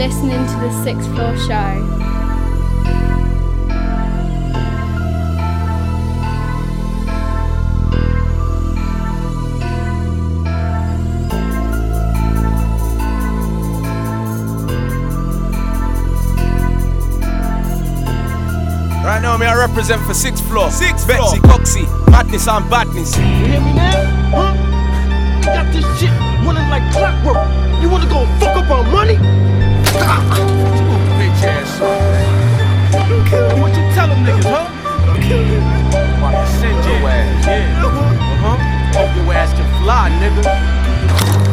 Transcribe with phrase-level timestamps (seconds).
[0.00, 1.52] listening to the Sixth Floor Show.
[19.04, 20.70] Right now, me I represent for sixth floor.
[20.70, 21.58] Sixth Betsy floor.
[21.58, 23.18] Coxie, madness and badness.
[23.18, 23.92] You hear me now?
[24.32, 25.40] Huh?
[25.40, 26.08] You got this shit
[26.46, 27.82] running like clockwork.
[27.82, 29.49] You wanna go fuck up our money?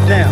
[0.08, 0.30] Now,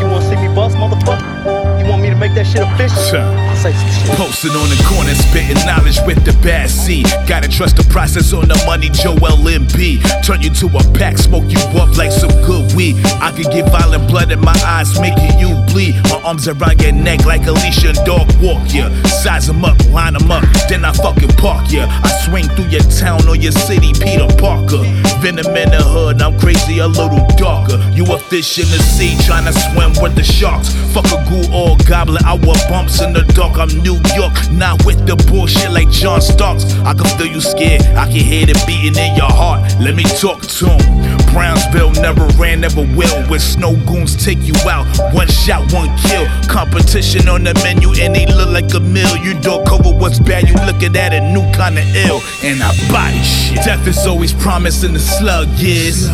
[0.00, 1.80] you wanna see me bust, motherfucker?
[1.80, 3.22] You want me to make that shit official?
[3.64, 7.02] Posted on the corner, spitting knowledge with the bad C.
[7.26, 10.04] Gotta trust the process on the money, Joel MB.
[10.22, 13.00] Turn you to a pack, smoke you up like some good weed.
[13.24, 15.94] I could get violent blood in my eyes, making you bleed.
[16.12, 18.92] My arms around your neck like Alicia and dog walk ya.
[19.08, 21.88] Size 'em up, line 'em up, then I fucking park ya.
[21.88, 24.84] I swing through your town or your city, Peter Parker.
[25.24, 27.80] Venom in the hood, I'm crazy, a little darker.
[27.94, 30.68] You a fish in the sea, trying to swim with the sharks.
[30.92, 33.53] Fuck a ghoul or goblin, I want bumps in the dark.
[33.56, 36.64] I'm New York, not with the bullshit like John Starks.
[36.80, 39.62] I can feel you scared, I can hear the beating in your heart.
[39.80, 41.14] Let me talk to him.
[41.32, 43.22] Brownsville never ran, never will.
[43.28, 46.26] Where snow goons take you out, one shot, one kill.
[46.48, 49.16] Competition on the menu, and they look like a meal.
[49.18, 52.20] You don't cover what's bad, you looking at a new kind of ill.
[52.42, 53.64] And I body shit.
[53.64, 56.08] Death is always promised in the slug years.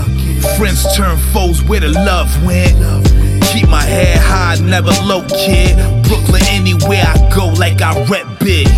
[0.56, 3.19] Friends turn foes where the love went.
[3.52, 5.76] Keep my head high, never low, kid.
[6.04, 8.68] Brooklyn, anywhere I go, like I rep big.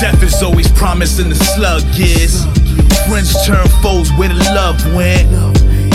[0.00, 2.44] Death is always promised in the slug years.
[3.06, 5.28] Friends turn foes where the love went.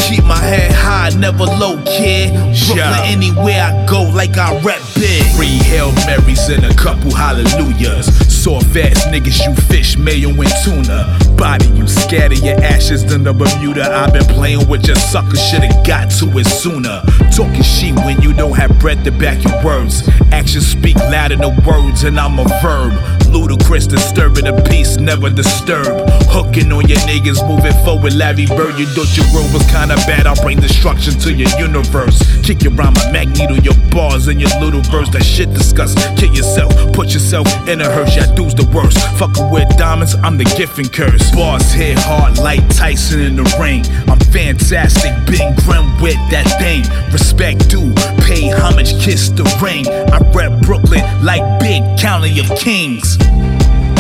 [0.06, 2.32] Keep my head high, never low, kid.
[2.68, 5.24] Brooklyn, anywhere I go, like I rep big.
[5.36, 8.06] Three Hail Marys and a couple hallelujahs.
[8.32, 11.18] Soft ass niggas, you fish, mayo, and tuna.
[11.38, 13.84] Body, you scatter your ashes in the Bermuda.
[13.84, 17.02] I've been playing with your sucker, should've got to it sooner.
[17.36, 20.08] Talking shit when you don't have breath to back your words.
[20.32, 22.94] Actions speak louder than words, and I'm a verb.
[23.28, 26.08] Ludicrous, disturbing the peace, never disturb.
[26.32, 28.80] Hooking on your niggas, moving forward, Larry Bird.
[28.80, 32.24] You thought your world was kinda bad, I'll bring destruction to your universe.
[32.44, 35.10] Kick your rhyme, magneto, your bars and your little verse.
[35.10, 35.98] That shit disgust.
[36.16, 39.00] Kill yourself, put yourself in a hearse, yeah, dude's the worst.
[39.20, 41.25] Fucking with diamonds, I'm the gift and curse.
[41.32, 43.86] Bars hit hard like Tyson in the ring.
[44.10, 46.84] I'm fantastic, big grim with that thing.
[47.12, 47.94] Respect due,
[48.26, 49.88] pay homage, kiss the ring.
[49.88, 53.18] I rep Brooklyn like big county of kings.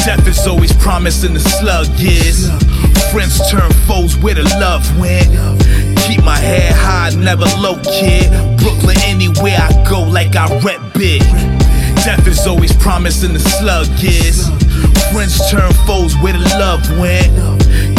[0.06, 2.50] Death is always promised in the slug years.
[3.12, 5.32] Friends turn foes where the love went.
[6.06, 8.30] Keep my head high, never low, kid.
[8.58, 11.22] Brooklyn, anywhere I go, like I rep big.
[12.04, 14.46] Death is always promised in the slug years.
[15.16, 17.32] Friends turn foes where the love went.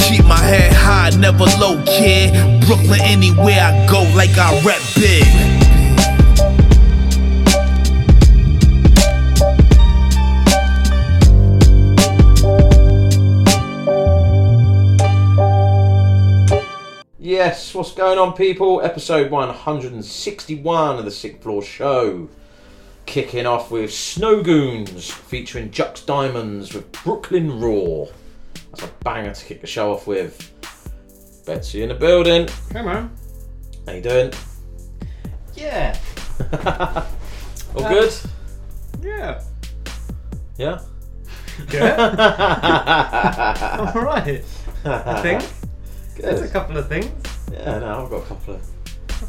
[0.00, 2.34] Keep my head high, never low, kid.
[2.66, 5.25] Brooklyn, anywhere I go, like I rep big.
[17.19, 18.82] Yes, what's going on, people?
[18.82, 22.28] Episode 161 of the Sixth Floor Show.
[23.06, 28.06] Kicking off with Snowgoons featuring Juxx Diamondz with Brooklyn Raw.
[28.71, 30.53] That's a banger to kick the show off with.
[31.47, 32.49] Betsy in the building.
[32.71, 33.17] Come on.
[33.87, 34.33] How you doing?
[35.55, 35.97] Yeah.
[37.75, 38.12] All Uh, good?
[39.03, 39.41] Yeah.
[40.59, 40.81] Yeah?
[41.73, 41.94] Yeah.
[43.94, 44.43] All right.
[44.84, 45.44] I think
[46.19, 47.11] there's a couple of things.
[47.53, 48.67] Yeah, no, I've got a couple of.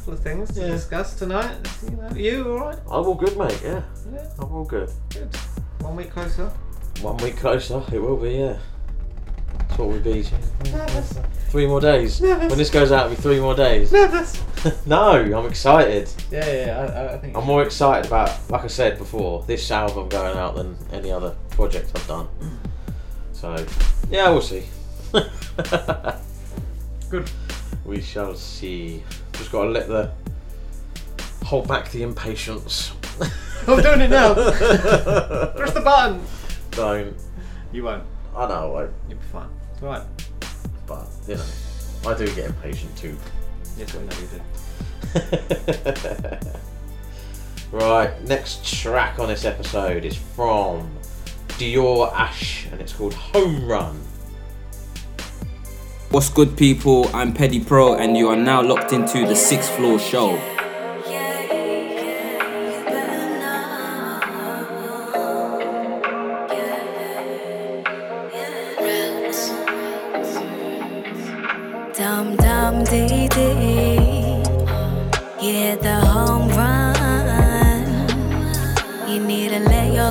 [0.07, 0.67] Couple of things to Yeah.
[0.67, 1.57] discuss tonight.
[1.83, 2.79] You, know, you all right?
[2.89, 3.81] I'm all good, mate, yeah.
[4.13, 4.25] Yeah.
[4.39, 4.89] I'm all good.
[5.09, 5.35] Good.
[5.81, 6.49] One week closer.
[7.01, 8.55] One week closer, it will be, yeah.
[9.67, 10.25] That's what we be.
[10.71, 11.13] Nervous.
[11.49, 12.21] Three more days.
[12.21, 12.49] Nervous.
[12.49, 13.91] When this goes out, it'll be three more days.
[13.91, 14.41] Nervous.
[14.85, 16.09] no, I'm excited.
[16.31, 16.65] Yeah, yeah.
[16.67, 17.35] yeah, I, I- I think.
[17.35, 21.35] I'm more excited about, like I said before, this album going out than any other
[21.49, 22.29] project I've done.
[22.39, 22.57] Mm.
[23.33, 23.65] So,
[24.09, 24.63] yeah, we'll see.
[27.09, 27.29] Good.
[27.87, 29.01] We shall see.
[29.33, 30.11] Just got to let the
[31.43, 32.91] hold back the impatience.
[33.67, 34.33] I'm doing it now.
[35.55, 36.21] Press the button.
[36.71, 37.15] Don't.
[37.71, 38.03] You won't.
[38.35, 39.49] I know, I, You'll be fine.
[39.73, 40.03] It's all right.
[40.85, 41.45] but you know,
[42.05, 43.17] I do get impatient too.
[43.77, 44.41] Yes, I know you do.
[47.77, 50.91] right, next track on this episode is from
[51.57, 53.97] Dior Ashe, and it's called Homerun.
[56.09, 57.13] What's good, people?
[57.13, 60.35] I'm Petty Pro, and you are now locked into the Sixth Floor Show.
[60.35, 61.31] Yeah,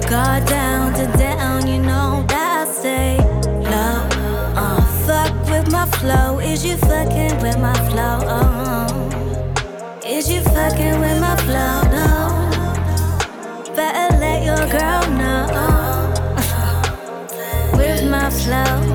[0.08, 0.85] guard down.
[6.00, 6.38] Flow.
[6.40, 8.18] Is you fucking with my flow?
[8.26, 8.88] Uh,
[10.04, 11.82] is you fucking with my flow?
[11.96, 12.10] No.
[13.74, 15.46] Better let your girl know.
[17.78, 18.85] with my flow.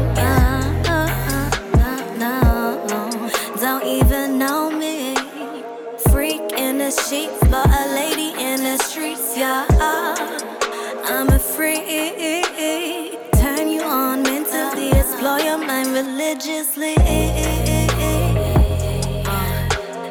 [16.31, 16.95] Religiously.
[16.97, 17.03] Uh,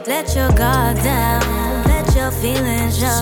[0.07, 3.21] let your guard down, let your feelings show.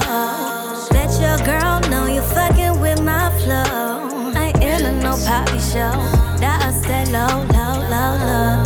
[0.93, 4.33] Let your girl know you're fucking with my flow.
[4.35, 5.95] I ain't in no poppy show.
[6.41, 8.17] That I stay low, low, low,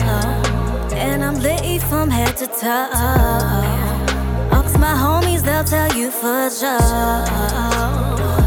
[0.06, 0.96] low.
[0.96, 2.88] And I'm litty from head to toe.
[4.50, 8.41] Ask my homies, they'll tell you for sure.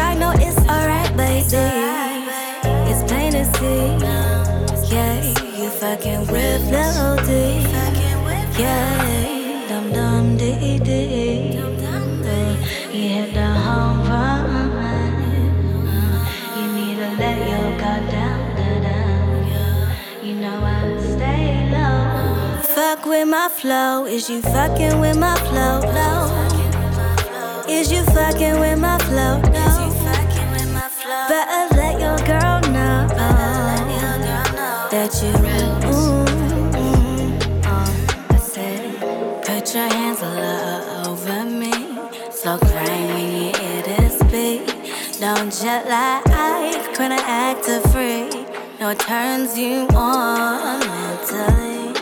[0.00, 0.14] Shy?
[0.14, 1.44] No, it's alright, baby.
[2.90, 3.84] It's plain to see.
[4.94, 5.14] Yeah,
[5.58, 6.62] you fucking with
[7.26, 7.30] D.
[8.60, 11.52] Yeah, dum dum dee dee.
[12.94, 14.42] You hit the home run.
[16.56, 20.26] You need to let your guard down, down, down.
[20.26, 20.78] You know I
[21.14, 21.44] stay
[21.74, 22.62] low.
[22.74, 24.06] Fuck with my flow.
[24.06, 25.74] Is you fucking with my flow?
[27.68, 29.40] Is you fucking with my flow?
[29.52, 29.89] No.
[45.40, 48.46] Don't jet like when I act a freak.
[48.78, 51.94] No turns you on mentally.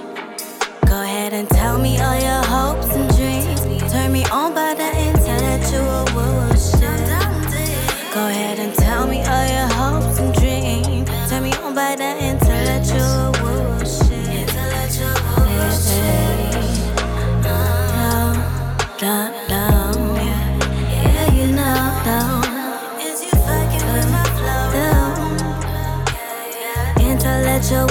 [0.85, 3.61] Go ahead and tell me all your hopes and dreams.
[3.93, 7.09] Turn me on by the intellectual bullshit.
[8.13, 11.09] Go ahead and tell me all your hopes and dreams.
[11.31, 12.48] Turn me on by the intellectual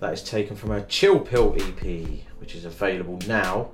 [0.00, 1.82] That is taken from her Chill Pill EP,
[2.38, 3.70] which is available now.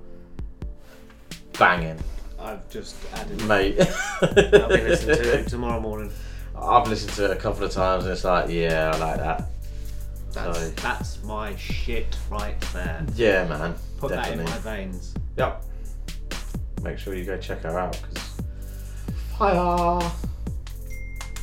[1.59, 1.99] Banging,
[2.39, 3.43] I've just added.
[3.47, 3.79] mate.
[4.21, 6.13] I'll be listening to it tomorrow morning.
[6.55, 9.49] I've listened to it a couple of times and it's like, yeah, I like that.
[10.33, 10.71] That's, Sorry.
[10.77, 13.07] that's my shit right there.
[13.15, 13.75] Yeah, man.
[13.99, 14.45] Put definitely.
[14.45, 15.15] that in my veins.
[15.39, 15.63] Yep.
[16.83, 18.43] Make sure you go check her out because
[19.39, 20.11] fire.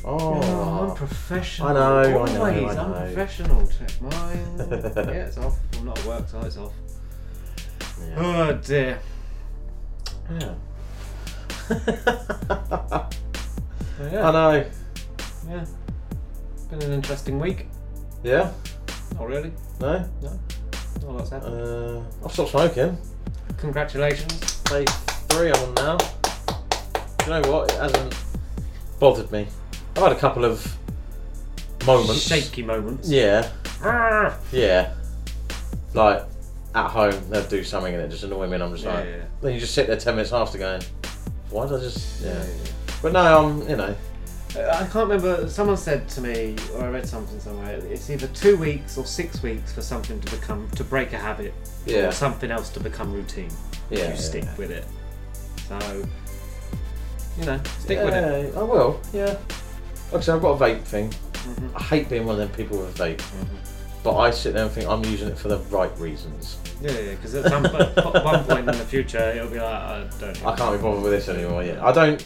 [0.05, 1.67] Oh, Yeah, I'm professional.
[1.69, 2.97] I know, I know, Always, I I'm know.
[3.13, 3.67] professional.
[3.67, 4.55] Check mine.
[4.59, 5.57] yeah, it's off.
[5.73, 6.73] Well, not at work, so it's off.
[8.01, 8.15] yeah.
[8.17, 8.99] Oh dear.
[10.39, 10.55] yeah.
[14.11, 14.27] Yeah.
[14.27, 14.65] I know.
[15.47, 15.65] Yeah.
[16.69, 17.67] Been an interesting week.
[18.23, 18.51] Yeah.
[19.15, 19.53] Not really.
[19.79, 20.09] No.
[20.21, 20.39] No.
[21.01, 21.55] Not a lot's happened.
[21.55, 22.97] Uh, I've stopped smoking.
[23.57, 24.59] Congratulations.
[24.63, 24.83] Day
[25.29, 25.97] three I'm on now.
[25.97, 26.05] Do
[27.25, 27.71] you know what?
[27.71, 28.15] It hasn't
[28.99, 29.47] bothered me.
[29.95, 30.75] I've had a couple of
[31.85, 32.21] moments.
[32.21, 33.09] Shaky moments.
[33.09, 33.49] Yeah.
[33.83, 34.37] Ah!
[34.51, 34.93] Yeah.
[35.93, 36.23] Like
[36.73, 39.05] at home, they'll do something and it just annoy me, and I'm just Yeah, like,
[39.05, 39.23] yeah, yeah.
[39.41, 40.81] then you just sit there ten minutes after going,
[41.51, 42.21] why did I just?
[42.21, 42.33] Yeah.
[42.33, 42.71] Yeah, yeah,
[43.01, 43.95] But no, I'm, you know,
[44.55, 44.71] yeah.
[44.79, 45.47] I can't remember.
[45.47, 47.75] Someone said to me, or I read something somewhere.
[47.89, 51.53] It's either two weeks or six weeks for something to become to break a habit,
[51.85, 52.07] Yeah.
[52.07, 53.51] or something else to become routine.
[53.91, 54.55] Yeah, if yeah, you stick yeah.
[54.57, 54.85] with it.
[55.67, 55.79] So,
[57.39, 58.55] you know, stick with yeah, it.
[58.55, 58.99] I will.
[59.13, 59.37] Yeah.
[60.13, 61.09] Like I said, I've got a vape thing.
[61.09, 61.71] Mhm.
[61.75, 63.55] I hate being one of them people with a vape, Mm-hmm.
[64.03, 66.57] but I sit there and think I'm using it for the right reasons.
[66.81, 67.11] Yeah, yeah.
[67.15, 70.45] Because at some at one point in the future, it'll be like, I don't.
[70.45, 71.63] I can't be bothered with this anymore.
[71.63, 72.25] Yeah, I don't.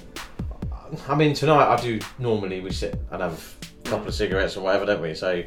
[1.07, 1.99] I mean, tonight I do.
[2.19, 5.13] Normally we sit and have a couple of cigarettes or whatever, don't we?
[5.15, 5.43] So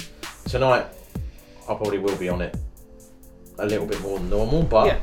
[0.47, 0.87] tonight
[1.69, 2.57] I probably will be on it
[3.59, 4.99] a little bit more than normal, but Yeah.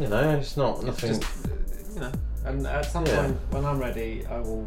[0.00, 1.20] you know, it's not nothing.
[1.20, 1.50] Just, uh,
[1.94, 2.12] you know,
[2.46, 3.20] And at some Yeah.
[3.24, 4.64] point when I'm ready, I will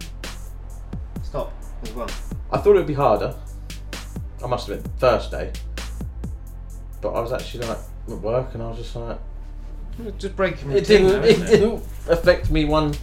[1.33, 2.07] stop as well.
[2.51, 3.33] I thought it would be harder.
[4.43, 5.51] I must have been Thursday,
[7.01, 9.17] but I was actually like at work, and I was just like,
[10.19, 11.07] Just breaking it routine.
[11.07, 12.93] didn't, though, it isn't didn't affect me one.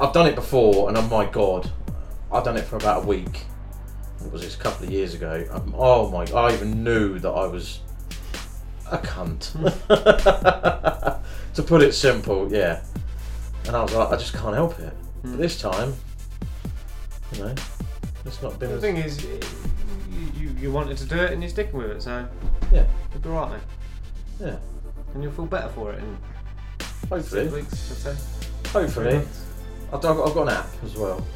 [0.00, 1.70] I've done it before, and oh my god,
[2.32, 3.44] I've done it for about a week.
[4.24, 5.46] It was this a couple of years ago.
[5.50, 6.24] Um, oh my!
[6.32, 7.80] I even knew that I was
[8.90, 9.52] a cunt.
[11.54, 12.82] to put it simple, yeah.
[13.66, 14.94] And I was like, I just can't help it.
[15.22, 15.92] But this time,
[17.32, 17.54] you know,
[18.24, 19.40] it's not been The as thing is, you,
[20.36, 22.26] you, you wanted to do it and you're sticking with it, so
[22.72, 23.60] yeah, you'll be right, mate.
[24.40, 24.56] yeah.
[25.14, 26.18] And you'll feel better for it in
[27.08, 28.70] Hopefully, six weeks, I'd say.
[28.70, 29.16] hopefully.
[29.92, 31.26] I've, done- I've got an app as well,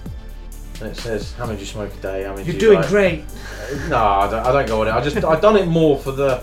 [0.81, 2.45] and it says how many do you smoke a day, how many.
[2.45, 2.89] You're do you doing like.
[2.91, 3.25] great.
[3.25, 4.91] Uh, no, I don't, I don't go on it.
[4.91, 6.43] I just I've done it more for the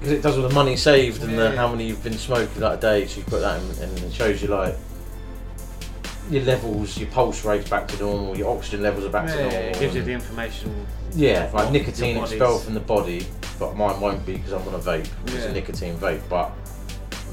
[0.00, 1.50] because it does with the money saved and Yeah.
[1.50, 3.06] the how many you've been smoking that a day.
[3.06, 4.74] So you put that in, and it shows you like
[6.30, 9.42] your levels, your pulse rates back to normal, your oxygen levels are back Yeah, to
[9.42, 9.60] normal.
[9.60, 10.86] it gives you the information.
[11.14, 13.26] yeah, like nicotine expelled from the body,
[13.58, 15.08] but mine won't be because I'm on a vape.
[15.26, 16.52] It's a nicotine vape, but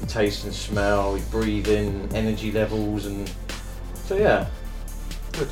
[0.08, 3.30] taste and smell, your breathing, energy levels, and
[3.94, 4.46] so yeah.
[5.32, 5.48] Good.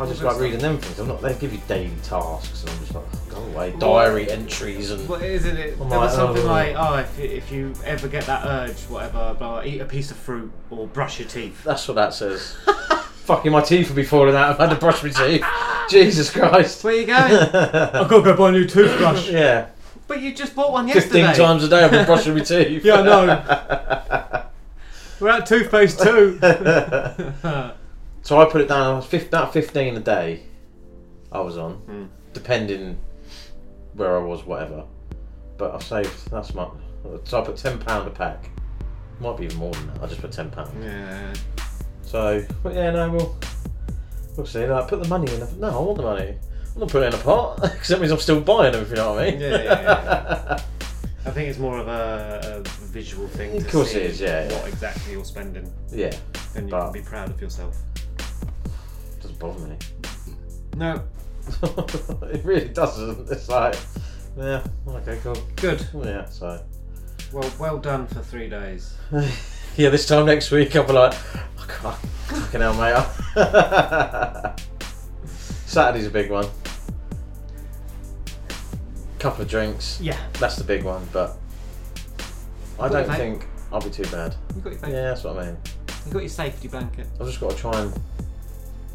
[0.00, 0.98] I just like reading them things.
[1.00, 1.20] I'm not.
[1.20, 3.74] They give you daily tasks, and I'm just like, go away.
[3.80, 5.76] Diary entries and What isn't it?
[5.80, 6.46] I'm There was something oh.
[6.46, 10.16] like, oh, if, if you ever get that urge, whatever, blah, eat a piece of
[10.16, 11.64] fruit or brush your teeth.
[11.64, 12.56] that's what that says.
[13.24, 15.44] Fucking my teeth would be falling out if I had to brush my teeth.
[15.90, 16.84] Jesus Christ.
[16.84, 17.32] Where you going?
[17.32, 19.28] I've got to go buy a new toothbrush.
[19.30, 19.66] Yeah,
[20.06, 21.26] But you just bought one yesterday.
[21.26, 22.84] 15 times a day I've been brushing my teeth.
[22.84, 24.44] Yeah, I know.
[25.18, 26.38] We're at toothpaste too.
[28.28, 28.92] So I put it down.
[28.92, 30.42] I was fif- about fifteen a day.
[31.32, 32.04] I was on, Hmm.
[32.34, 32.98] depending
[33.94, 34.84] where I was, whatever.
[35.56, 36.30] But I saved.
[36.30, 36.68] That's my.
[37.24, 38.50] So I put ten pound a pack.
[39.18, 40.02] Might be even more than that.
[40.02, 40.68] I just put ten pound.
[40.84, 41.32] yeah.
[42.02, 43.34] So, but yeah, no, we'll
[44.36, 44.66] we'll see.
[44.66, 45.40] Like, put the money in.
[45.40, 46.34] The, no, I want the money.
[46.74, 48.82] I'm not putting it in a pot because that means I'm still buying them.
[48.82, 49.40] If you know what I mean.
[49.40, 50.62] Yeah, yeah, yeah.
[51.26, 53.56] I think it's more of a, a visual thing.
[53.56, 54.66] Of to course see it is, yeah, What yeah.
[54.68, 56.14] exactly you're spending, yeah,
[56.52, 57.76] then you But- can be proud of yourself.
[59.38, 59.76] Doesn't bother me.
[60.76, 61.02] No,
[62.32, 63.30] it really doesn't.
[63.30, 63.76] It's like,
[64.36, 65.36] yeah, okay, cool.
[65.56, 65.86] good.
[66.04, 66.62] Yeah, so
[67.32, 68.96] Well, well done for three days.
[69.76, 73.04] yeah, this time next week I'll be like, oh, I can't, fucking hell, mate.
[75.66, 76.46] Saturday's a big one.
[79.18, 79.98] Couple of drinks.
[80.00, 81.36] Yeah, That's the big one, but
[82.78, 84.36] I don't think I'll be too bad.
[84.54, 85.56] you got your Yeah, that's what I mean.
[86.06, 87.08] you got your safety blanket.
[87.20, 87.92] I've just got to try and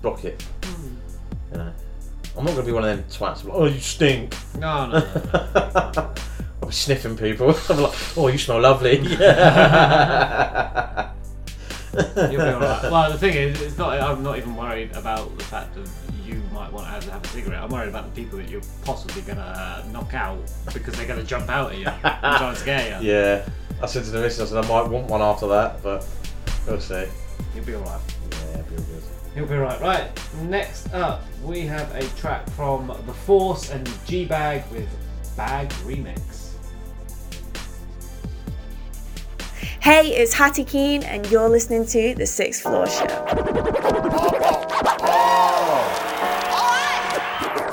[0.04, 0.40] block it.
[0.64, 0.96] Hmm.
[1.52, 1.74] You know,
[2.38, 3.44] I'm not going to be one of them twats.
[3.44, 4.36] Like, oh, you stink.
[4.60, 5.92] No, no, no.
[5.96, 6.14] no.
[6.62, 7.48] I'll be sniffing people.
[7.68, 8.98] Be like, oh, you smell lovely.
[9.00, 9.18] You'll be
[12.38, 12.84] alright.
[12.84, 14.00] Well, the thing is, it's not.
[14.00, 15.90] I'm not even worried about the fact that
[16.26, 17.62] you might want to have a cigarette.
[17.62, 20.40] I'm worried about the people that you're possibly gonna knock out
[20.74, 23.12] because they're gonna jump out at you and try and scare you.
[23.12, 23.46] Yeah,
[23.82, 26.08] I said to the missus, I said I might want one after that, but
[26.66, 27.06] we'll see.
[27.54, 28.00] You'll be alright.
[28.32, 28.62] Yeah,
[29.36, 29.58] it'll be all good.
[29.58, 29.82] You'll be right.
[29.82, 30.10] Right.
[30.44, 34.88] Next up, we have a track from Tha 4orce and Gee Bag with
[35.36, 36.20] Bag Remix.
[39.80, 43.04] Hey, it's Hattie Keen, and you're listening to The Sixth Floor Show.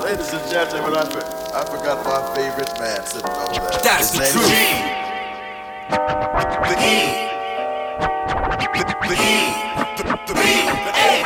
[0.02, 1.22] Ladies and gentlemen, I, for,
[1.54, 3.80] I forgot my favorite man sitting over there.
[3.84, 4.46] That's His the name truth.
[4.46, 4.50] Is
[6.68, 7.30] The E.
[8.30, 9.50] The.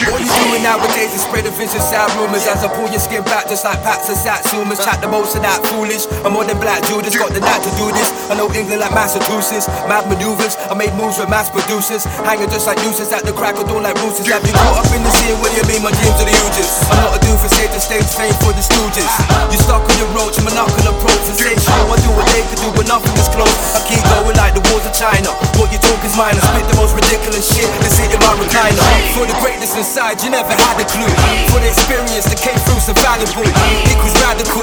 [0.08, 2.48] What you doing nowadays is spreading vicious sad rumors.
[2.48, 5.44] As I pull your skin back just like packs of satsumas Chat the most of
[5.44, 6.08] that foolish.
[6.24, 8.08] I'm more than black Judas, got the knack to do this.
[8.32, 12.08] I know England like Massachusetts Mad maneuvers, I made moves with mass producers.
[12.24, 14.88] Hanging just like nooses at the crack of dawn like roosters Have you caught up
[14.96, 15.36] in the scene?
[15.44, 16.88] When you mean my dreams are the hugest?
[16.88, 19.08] I'm not a dude for stage to stage fame for the stooges.
[19.52, 22.88] You stuck on your roach, monocle approach Sensational, I do what they could do but
[22.88, 23.52] nothing is close.
[23.76, 25.32] I keep going like the walls of China.
[25.60, 28.80] What you talk is mine, I spit the most ridiculous shit That's in my recliner
[29.12, 31.10] For the greatness inside, you never had a clue.
[31.50, 33.44] For the experience that came through so valuable
[33.90, 34.62] Equals radical.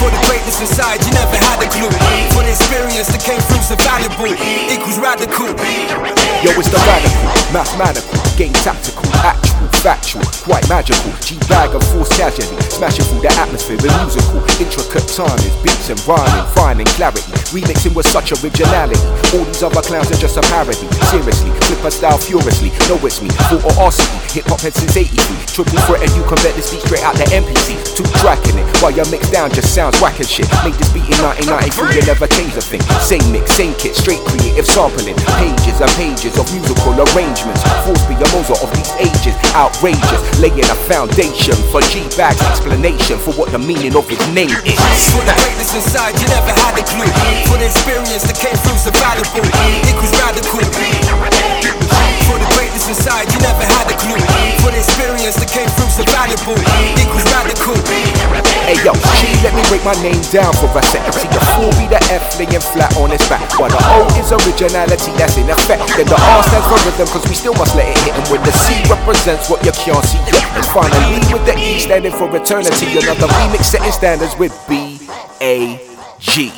[0.00, 1.92] For the greatness inside, you never had a clue.
[2.34, 4.32] For the experience that came through so valuable
[4.72, 5.52] Equals radical.
[6.42, 11.14] Yo, it's the radical, mathematical, game tactical, actual, factual, quite magical.
[11.22, 16.90] G-bag of force casually, smashing through the atmosphere musical, intricate timings, beats and rhyming, finding
[16.98, 18.98] clarity, remixing with such originality.
[19.30, 20.90] All these other clowns are just a parody.
[21.14, 22.72] Seriously, flip rapper style furiously.
[22.88, 25.20] Know it's me, full or RCE, hip hop head since 83.
[25.52, 27.76] Triple threat and you can bet this beat straight out the MPC.
[27.92, 30.48] Two tracking it, while your mix down just sounds whack as shit.
[30.64, 32.80] Made this beat in 1993, you never changed a thing.
[33.04, 35.16] Same mix, same kit, straight creative sampling.
[35.36, 37.60] Pages and pages of musical arrangements.
[37.84, 40.20] Force be a Mozart of these ages, outrageous.
[40.42, 44.78] Laying a foundation for G-Bag's explanation for what the meaning of his name is.
[45.14, 47.06] For the greatness inside, you never had a clue.
[47.48, 48.74] For the experience that came through.
[48.74, 50.60] It was radical.
[52.26, 54.18] For the greatness inside, you never had a clue.
[54.60, 55.82] For the experience that came through.
[55.94, 57.78] It was radical.
[58.66, 61.12] Hey yo, G, let me break my name down for a second.
[61.14, 63.42] See the 4 be the F laying flat on its back.
[63.58, 65.84] While the O is originality that's in effect.
[65.96, 68.14] Then the R stands for rhythm, cause we still must let it hit.
[68.14, 70.44] And when the C represents what you can't see yet.
[70.54, 72.98] And finally with the E standing for eternity.
[72.98, 74.98] Another remix setting standards with B
[75.40, 75.80] A
[76.20, 76.52] G.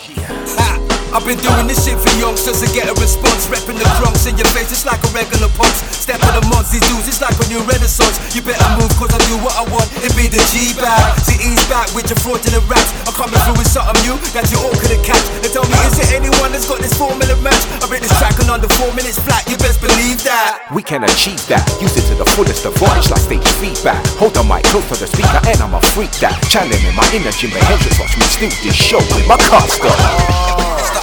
[1.16, 3.48] I've been doing this shit for youngsters to get a response.
[3.48, 5.72] Repping the crunks in your face, it's like a regular punch.
[5.88, 8.20] Step of the months, these dudes, it's like a new renaissance.
[8.36, 9.88] You better move, cause I do what I want.
[10.04, 11.16] It be the G bag.
[11.24, 12.92] See, ease back with your fraudulent raps.
[13.08, 15.24] I'm coming through with something new that you all couldn't catch.
[15.40, 17.64] They tell me, is there anyone that's got this four minute match?
[17.80, 20.68] I read this track in under four minutes flat, you best believe that.
[20.68, 21.64] We can achieve that.
[21.80, 24.04] Use it to the fullest of advantage like stage feedback.
[24.20, 26.36] Hold the mic close to the speaker and I'm a freak that.
[26.52, 27.96] Channeling my inner Jimi Hendrix.
[27.96, 30.45] Watch me steal this show with my custom.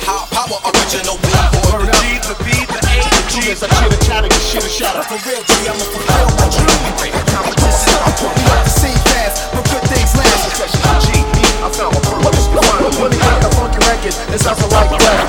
[0.03, 1.88] Hot power original billboard.
[1.88, 3.55] The G, the B, the A, the G.
[3.55, 5.00] As I chitter chatter, get shit up.
[5.07, 7.15] For real G, I'ma fulfill my dream.
[7.31, 10.60] Competition, I'm putting me up the scene fast, but good things last.
[11.07, 12.51] G, me, I found my purpose.
[12.51, 14.12] Find a money like a funky record.
[14.27, 15.24] It sounds like that.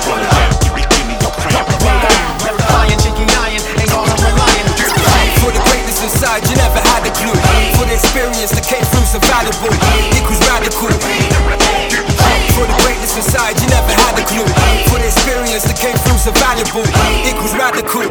[2.43, 4.67] Verifying, jiggy iron, ain't all I'm relying.
[5.39, 7.31] For the greatness inside, you never had a clue.
[7.79, 9.71] For the experience that came through, so valuable.
[9.71, 11.34] It was radical.
[12.55, 14.47] For the greatness inside, you never had a clue.
[14.87, 16.87] For the experience that came through, so valuable.
[17.43, 18.07] Was radical.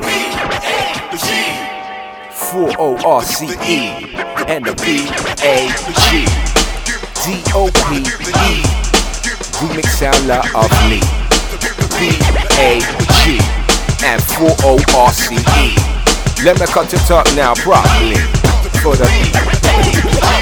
[2.31, 4.15] 4 O R C E
[4.47, 5.09] and the B
[5.41, 5.73] A
[6.05, 6.29] G
[7.25, 8.61] D O P E.
[9.65, 10.45] Remix sound la
[10.93, 11.01] me,
[11.97, 12.13] B
[12.61, 12.85] A
[13.25, 13.41] G
[14.05, 15.73] and 4 O R C E.
[16.45, 18.44] Let me cut it up now properly
[18.85, 19.09] for the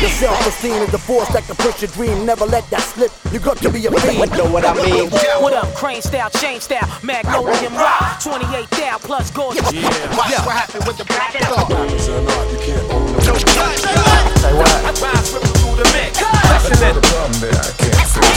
[0.03, 2.27] Your self-esteem is the force that can push your dream.
[2.27, 3.15] Never let that slip.
[3.31, 4.35] You got to be a fiend.
[4.35, 5.07] Know what I mean?
[5.39, 9.63] What up, crane style, chain style, magnolian rock, 28 down plus gorgeous.
[10.19, 11.71] Watch what happened with the black dog.
[15.03, 16.19] Rhymes ripping through the mix.
[16.19, 16.99] Passionate.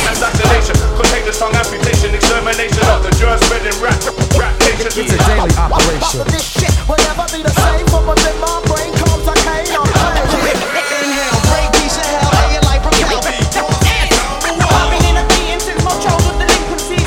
[0.06, 3.98] Assassination, contagious tongue amputation, extermination of the germ spreading rap,
[4.38, 4.88] rap nation.
[5.02, 6.30] It's a daily operation.
[6.30, 7.86] This shit will never be the same.
[7.90, 8.95] But within my brain
[9.26, 9.90] comes a cane on.
[10.96, 13.22] Inhale, break piece of hell, and your life propel.
[14.70, 17.02] Popping in a being since my childhood delinquency.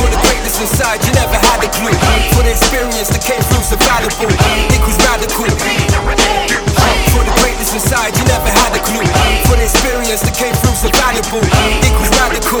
[0.00, 1.92] For the greatness inside, you never had a clue.
[2.34, 4.32] For the experience that came through, so valuable.
[4.72, 6.73] It was radical.
[7.14, 9.06] For the greatness inside, you never had a clue.
[9.46, 11.46] For the experience that came through, so valuable.
[11.46, 12.58] It was radical.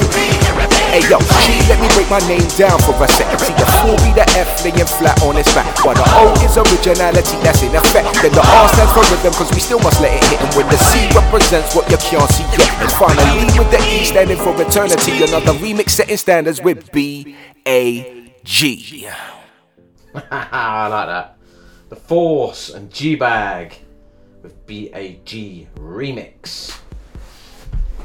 [0.94, 3.42] Hey yo, G, let me break my name down for a second.
[3.42, 5.66] See the 4 be the F laying flat on its back.
[5.82, 8.14] While the O is originality that's in effect.
[8.22, 10.38] Then the R stands for rhythm, cause we still must let it hit.
[10.38, 12.70] And when the C represents what you can't see yet.
[12.78, 15.18] And finally with the E standing for eternity.
[15.18, 17.34] Another remix setting standards with B
[17.66, 19.08] A G.
[20.14, 21.36] I like that.
[21.90, 23.83] Tha 4orce and Gee Bag
[24.64, 26.78] with B A G remix.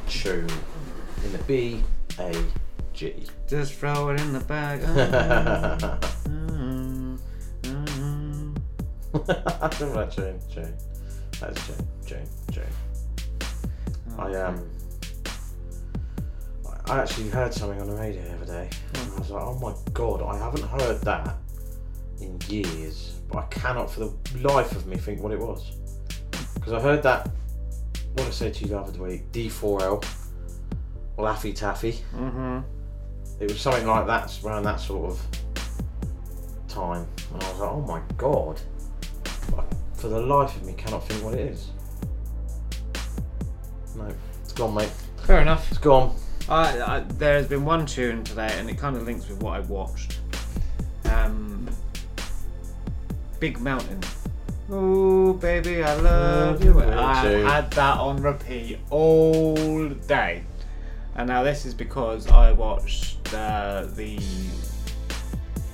[0.07, 0.47] Tune
[1.23, 1.83] in the B
[2.19, 2.33] A
[2.93, 3.15] G.
[3.47, 4.83] Just throw it in the bag.
[4.83, 5.97] I
[9.79, 10.39] remember that tune.
[10.51, 10.75] Tune.
[11.39, 11.87] That's tune.
[12.05, 12.27] Tune.
[12.51, 12.63] Tune.
[14.17, 14.69] I um.
[16.65, 18.69] I- I actually heard something on the radio the other day.
[18.95, 21.37] And I was like, oh my god, I haven't heard that
[22.19, 23.19] in years.
[23.31, 25.73] But I cannot for the life of me think what it was.
[26.59, 27.29] Because I heard that,
[28.13, 29.31] what I said to you the other week?
[29.31, 30.05] D4L,
[31.17, 31.93] Laffy Taffy.
[32.15, 32.59] Mm-hmm.
[33.39, 35.21] It was something like that, around that sort of
[36.67, 37.07] time.
[37.33, 38.59] And I was like, oh my god.
[39.55, 41.71] But for the life of me, cannot think what it is.
[43.95, 44.91] No, it's gone, mate.
[45.23, 45.69] Fair enough.
[45.69, 46.15] It's gone.
[46.49, 49.55] I, I, there has been one tune today, and it kind of links with what
[49.55, 50.19] I watched.
[51.05, 51.69] Um,
[53.39, 54.01] Big Mountain.
[54.71, 56.79] Oh, baby, I love you.
[56.79, 57.23] I
[57.55, 60.43] had that on repeat all day.
[61.15, 64.19] And now this is because I watched uh, the.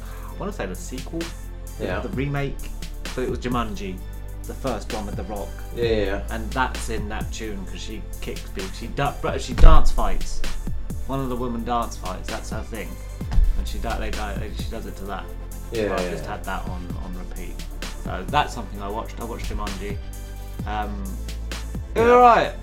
[0.05, 1.19] I want to say the sequel.
[1.77, 1.99] the- Yeah.
[1.99, 2.55] The remake.
[3.13, 3.97] So it was Jumanji,
[4.43, 5.49] the first one with The Rock.
[5.75, 6.27] Yeah, yeah.
[6.31, 8.69] And that's in that tune because she kicks people.
[8.73, 10.41] She da- bro, she dance fights.
[11.07, 12.29] One of the women dance fights.
[12.29, 12.89] That's her thing.
[13.57, 15.25] And she da- they, they she does it to that.
[15.71, 16.31] Yeah, I've yeah, just yeah.
[16.31, 17.55] had that on on repeat.
[18.05, 19.19] So that's something I watched.
[19.19, 19.97] I watched Jumanji.
[20.67, 21.03] Um,
[21.95, 22.53] it was alright.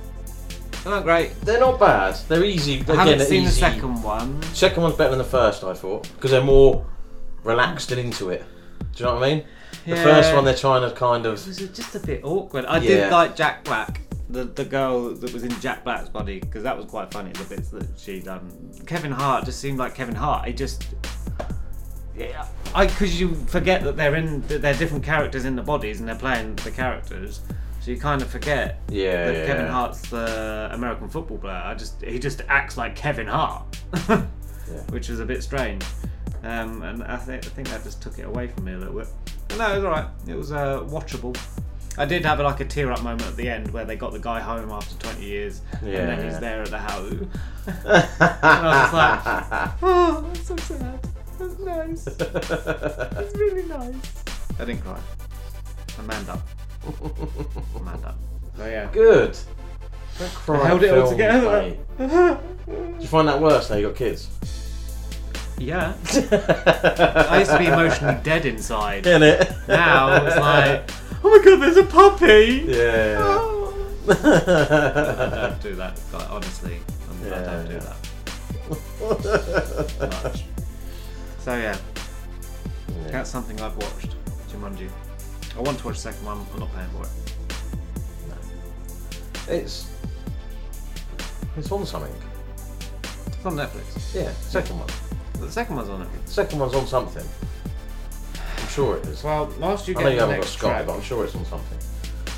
[0.83, 1.39] They're not great.
[1.43, 2.15] They're not bad.
[2.29, 2.79] They're easy.
[2.79, 4.43] I Again, haven't they're seen the second one.
[4.55, 6.85] Second one's better than the first, I thought, because they're more
[7.45, 8.45] relaxed and into it.
[8.81, 9.45] Do you know what I mean?
[9.85, 10.03] The Yeah.
[10.05, 11.35] first one, they're trying to kind of.
[11.41, 12.65] It was just a bit awkward.
[12.67, 12.89] I Yeah.
[12.89, 14.01] did like Jack Black,
[14.31, 17.33] the the girl that was in Jack Black's body, because that was quite funny.
[17.33, 18.51] The bits that she done.
[18.87, 20.47] Kevin Hart just seemed like Kevin Hart.
[20.47, 20.85] He just.
[22.17, 26.01] Yeah, I because you forget that they're in that they're different characters in the bodies
[26.01, 27.41] and they're playing the characters,
[27.81, 29.73] so you kind of forget Yeah, that yeah, Kevin yeah.
[29.73, 31.63] Hart's the American football player.
[31.65, 33.65] I just he just acts like Kevin Hart,
[34.91, 35.85] which was a bit strange.
[36.45, 38.95] Um, and I think I think that just took it away from me a little
[38.99, 39.09] bit.
[39.49, 40.07] But no, it was alright.
[40.29, 41.37] It was uh, watchable.
[41.99, 44.19] I did have like a tear up moment at the end where they got the
[44.19, 46.25] guy home after 20 years, Yeah, and then yeah.
[46.31, 47.11] he's there at the house.
[47.67, 47.79] and
[48.43, 51.07] I was like, oh, so sad.
[51.43, 52.05] That's nice.
[52.17, 53.95] That's really nice.
[54.61, 55.01] I didn't cry.
[55.99, 56.47] I manned up.
[56.87, 58.17] I manned up.
[58.55, 58.89] Oh, so yeah.
[58.93, 59.37] Good.
[60.19, 60.67] Don't cry.
[60.69, 61.77] held it all films, together.
[61.99, 62.39] mate.
[62.67, 64.29] Do you find that worse now you got kids?
[65.59, 65.95] Yeah.
[67.31, 69.05] I used to be emotionally dead inside.
[69.05, 69.67] Innit?
[69.67, 70.91] Now it's like,
[71.25, 72.67] oh my god, there's a puppy.
[72.69, 73.17] Yeah.
[73.19, 73.75] Oh.
[74.09, 76.01] I don't do that.
[76.13, 76.79] Like, honestly,
[77.11, 77.97] I'm, I don't do that
[80.25, 80.45] much.
[81.43, 81.77] So yeah,
[82.89, 83.11] Yeah.
[83.11, 84.15] that's something I've watched.
[84.51, 84.89] Jumanji.
[85.57, 86.45] I want to watch the second one.
[86.45, 87.11] But I'm not paying for it.
[89.61, 89.89] It's.
[91.57, 92.15] It's on something.
[93.27, 94.15] It's on Netflix.
[94.15, 94.89] Yeah, second one.
[95.41, 96.09] The second one's on it.
[96.27, 97.27] Second one's on something.
[98.59, 99.23] I'm sure it is.
[99.25, 101.03] Well, whilst you I get know you the haven't got next Sky, track- but I'm
[101.03, 101.79] sure it's on something.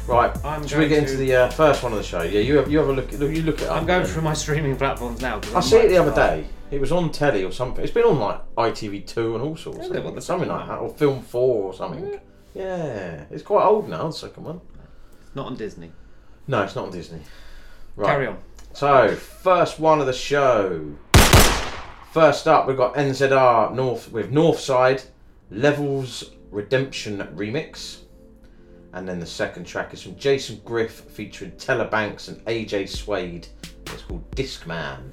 [0.06, 0.44] Right.
[0.44, 2.22] I'm should we going get into to- the uh, first one of the show?
[2.22, 3.10] Yeah, you have, you have a look.
[3.12, 3.70] look you look up.
[3.70, 5.40] I'm going through my streaming platforms now.
[5.54, 6.46] I see it the other day.
[6.70, 7.82] It was on telly or something.
[7.82, 9.90] It's been on like ITV2 and all sorts.
[9.90, 10.00] I.
[10.00, 12.20] What, the something like that, or Film Four or something.
[12.54, 14.06] Yeah, it's quite old now.
[14.06, 14.60] The second one.
[15.34, 15.90] Not on Disney.
[16.46, 17.20] No, it's not on Disney.
[17.96, 18.06] Right.
[18.08, 18.38] Carry on.
[18.74, 20.94] So, first one of the show.
[22.12, 25.04] First up, we've got NZR North with Northside
[25.52, 28.03] LVLLVLZ Redemption Remix.
[28.94, 33.48] And then the second track is from Jason Griff featuring Teller Bank$ and AJ Suede.
[33.87, 35.11] It's called Discman.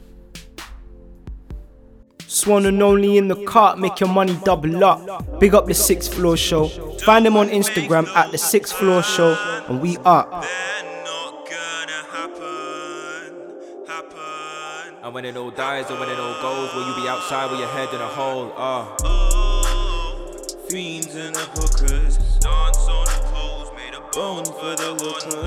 [2.27, 5.39] Swan and only in the cart, make your money double up.
[5.39, 6.67] Big up the sixth floor show.
[6.99, 9.33] Find them on Instagram at the sixth floor show,
[9.67, 10.45] and we are.
[15.03, 17.59] And when it all dies and when it all goes, will you be outside with
[17.59, 18.53] your head in a hole?
[18.55, 18.95] Ah.
[20.69, 23.10] Fiends and the hookers dance on
[24.13, 24.91] the poles, made a bone for the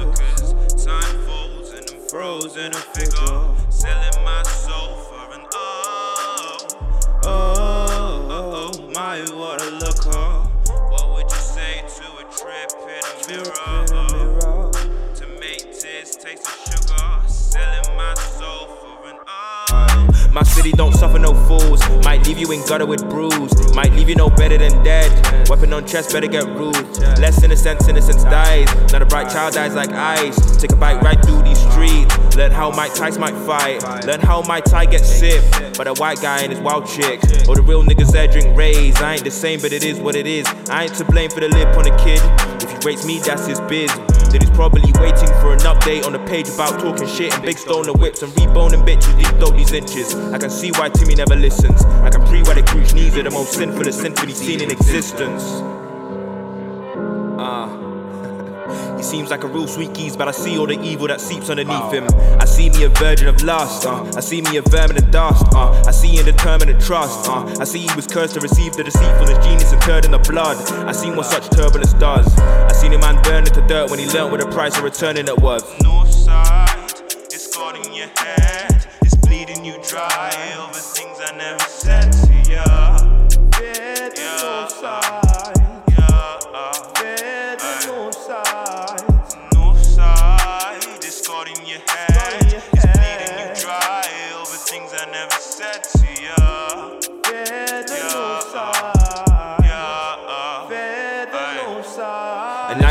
[0.07, 0.85] lookers.
[0.85, 6.59] Time folds and I'm frozen a figure, selling my soul for an oh.
[7.25, 10.49] Oh, oh, oh my, what a looker.
[10.91, 14.71] What would you say to a trip in a mirror?
[15.15, 18.44] To make taste of sugar, selling my soul.
[20.35, 21.81] My city don't suffer no fools.
[22.05, 23.73] Might leave you in gutter with bruise.
[23.73, 25.49] Might leave you no better than dead.
[25.49, 26.75] Weapon on chest, better get rude.
[27.21, 28.67] Less innocence, innocence dies.
[28.93, 30.57] Now the bright child dies like ice.
[30.57, 32.37] Take a bite right through these streets.
[32.37, 34.07] Learn how Mike Tice might fight.
[34.07, 35.79] Learn how my tie gets sipped.
[35.79, 37.23] By the white guy and his wild chick.
[37.49, 39.01] Or the real niggas there drink rays.
[39.01, 40.49] I ain't the same, but it is what it is.
[40.69, 42.21] I ain't to blame for the lip on a kid.
[42.61, 43.89] If he rates me, that's his biz.
[44.35, 47.57] Then he's probably waiting for an update on the page about talking shit and big
[47.57, 49.17] stoner whips and reboning bitches.
[49.17, 50.13] Deep though these inches.
[50.13, 51.85] I can see why Timmy never listens.
[52.03, 55.45] I can pre why the cruise knees are the most sinful symphony seen in existence.
[57.39, 57.84] Ah.
[58.97, 61.51] He seems like a real sweet geese, but I see all the evil that seeps
[61.51, 62.07] underneath him.
[62.41, 64.05] I see me a virgin of lust, uh.
[64.17, 65.83] I see me a vermin of dust, uh.
[65.87, 67.45] I see indeterminate trust, uh.
[67.61, 70.57] I see he was cursed to receive the deceitfulness, genius interred in the blood.
[70.87, 72.27] I seen what such turbulence does.
[72.39, 75.29] I seen a man burn into dirt when he learnt what the price of returning
[75.29, 75.63] it was.
[75.83, 76.93] North side,
[77.31, 82.04] it's in your head, it's bleeding you dry over things I never said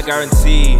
[0.06, 0.78] guarantee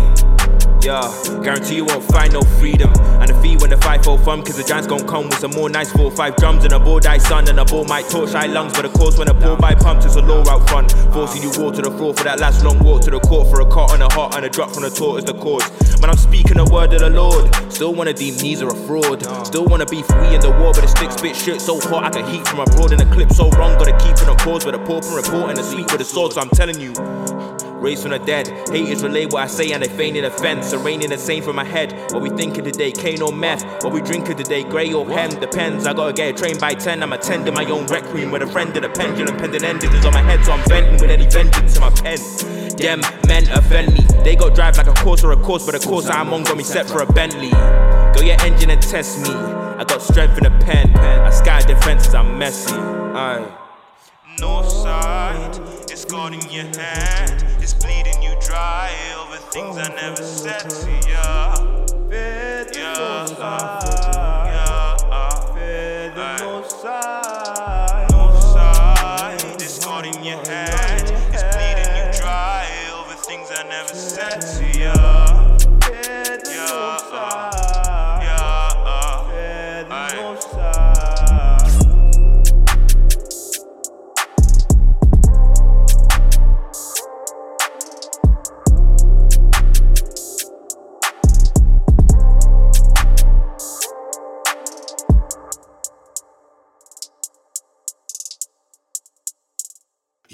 [0.84, 1.08] Yeah,
[1.42, 2.92] guarantee you won't find no freedom.
[3.22, 5.52] And the fee when the fight for fun, cause the giants gon' come with some
[5.52, 8.36] more nice four five drums and a ball die sun and a ball might torch
[8.36, 8.74] eye lungs.
[8.74, 10.92] But of course, when a ball by pumps, it's a low out front.
[11.14, 13.62] Forcing you walk to the floor for that last long walk to the court for
[13.62, 15.64] a cut on a heart and a drop from the tour is the cause.
[16.02, 17.48] Man, I'm speaking the word of the Lord.
[17.72, 19.24] Still wanna deem these are a fraud.
[19.48, 22.10] Still wanna beef we in the war, but the stick spit shit so hot I
[22.10, 22.92] can heat from abroad.
[22.92, 24.66] And the clip so wrong, gotta keep it on pause.
[24.66, 26.92] But the pauper reporting the sweet with the sword, so I'm telling you.
[27.84, 30.72] Raised from the dead, haters relay what I say and they feign in offense.
[30.72, 31.92] Arraigning the same from my head.
[32.14, 33.84] What we thinking today, cane or meth?
[33.84, 35.32] What we drinking today, grey or hem?
[35.32, 35.86] Depends.
[35.86, 37.04] I gotta get a train by 10.
[37.04, 39.36] I'm attending my own requiem with a friend of the pendulum.
[39.36, 42.20] Pending endings is on my head, so I'm venting with any vengeance in my pen.
[42.78, 44.00] Them men offend me.
[44.24, 46.56] They got drive like a course or a course, but the course I'm on got
[46.56, 47.50] me set for a Bentley.
[47.50, 49.30] Go your engine and test me.
[49.30, 50.96] I got strength in the pen.
[50.96, 52.76] I sky defenses, I'm messy.
[52.76, 53.60] Aye.
[54.40, 55.60] North side,
[55.94, 57.46] it's in your hand.
[57.62, 61.54] It's bleeding you dry over things I never said to ya.
[62.74, 64.03] Yeah.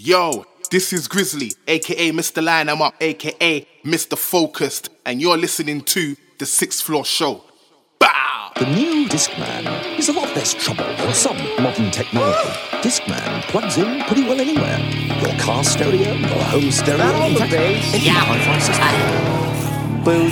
[0.09, 2.43] Yo, this is Grizzly, aka Mr.
[2.43, 4.17] Line I'm Up, aka Mr.
[4.17, 7.43] Focused, and you're listening to The Sixth Floor Show.
[7.99, 12.49] The new Discman is a lot less trouble than some modern technology.
[12.81, 14.79] Discman plugs in pretty well anywhere.
[15.21, 17.25] Your car stereo, your home stereo.
[17.27, 19.29] in fact, any hi-fi system.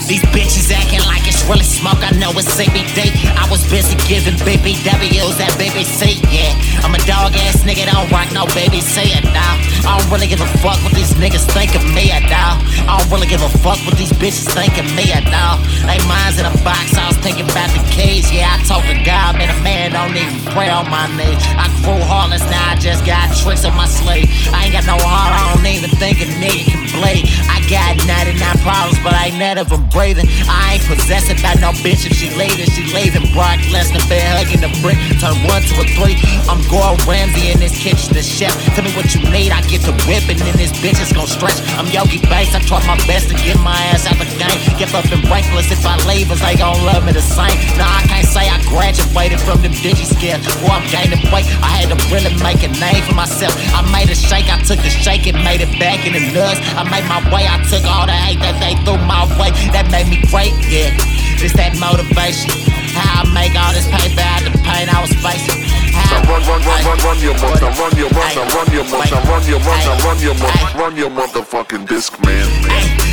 [0.08, 1.07] These bitches acting like it's
[1.48, 2.04] really smoke.
[2.04, 3.16] I know it's CBD.
[3.40, 6.20] I was busy giving BBWs at BBC.
[6.28, 6.52] Yeah,
[6.84, 7.88] I'm a dog ass nigga.
[7.88, 9.56] Don't rock no BBC at all.
[9.88, 12.60] I don't really give a fuck what these niggas think of me at all.
[12.88, 15.58] I don't really give a fuck what these bitches think of me at all.
[15.88, 16.94] They minds in a box.
[17.00, 18.28] I was thinking about the keys.
[18.28, 21.40] Yeah, I told the God, man, a man don't even pray on my knees.
[21.56, 22.44] I grew heartless.
[22.52, 24.28] Now I just got tricks on my sleeve.
[24.52, 25.32] I ain't got no heart.
[25.32, 27.24] I don't even think a nigga can bleed.
[27.48, 30.28] I got 99 problems, but I ain't none of breathing.
[30.52, 30.84] I ain't
[31.38, 32.70] possessed by no bitch if she leaving.
[32.70, 33.32] She leaving.
[33.34, 34.98] Brock Lesnar been hugging the brick.
[35.20, 36.18] Turn one to a three.
[36.50, 38.54] I'm Gordon Ramsay in this kitchen, the chef.
[38.76, 39.52] Tell me what you need.
[39.52, 41.60] I get to whipping, and this bitch is gon' stretch.
[41.78, 42.56] I'm Yogi Bass.
[42.56, 44.60] I try my best to get my ass out the game.
[44.78, 47.54] Give up and breathless if I leave, us they gon' love me the same.
[47.78, 50.44] Nah, I can't say I graduated from them digi skills.
[50.62, 51.48] Boy, I'm gaining weight.
[51.62, 53.54] I had to really make a name for myself.
[53.74, 54.50] I made a shake.
[54.50, 56.60] I took the shake and made it back in the nuts.
[56.76, 57.46] I made my way.
[57.46, 59.52] I took all the hate that they threw my way.
[59.74, 60.96] That made me great, yeah.
[61.38, 62.50] It's that motivation.
[62.98, 65.62] How I make all this paper out the pain I was facing.
[65.94, 69.44] How Run, run, run, run, run your mouth, run your mouth, run your mouth, run
[69.46, 72.48] your mouth, run your mouth, run your motherfucking disc, man.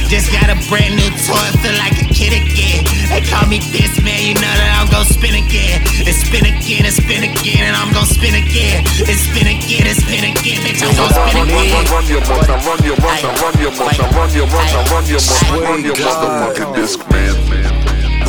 [0.09, 2.85] Just got a brand new toy, feel like a kid again.
[3.13, 5.85] They call me this man, you know that I'm gon' spin again.
[6.05, 8.85] And spin again, and spin again, and I'm gon' spin again.
[9.05, 11.77] And spin again, and spin again, bitch, I'm gon' spin Run, run, again.
[11.77, 14.49] run, run your mouth, now run your mouth, now run your mouth, now run your
[14.49, 17.44] mouth, now run your mouth, run your motherfucking disc, man.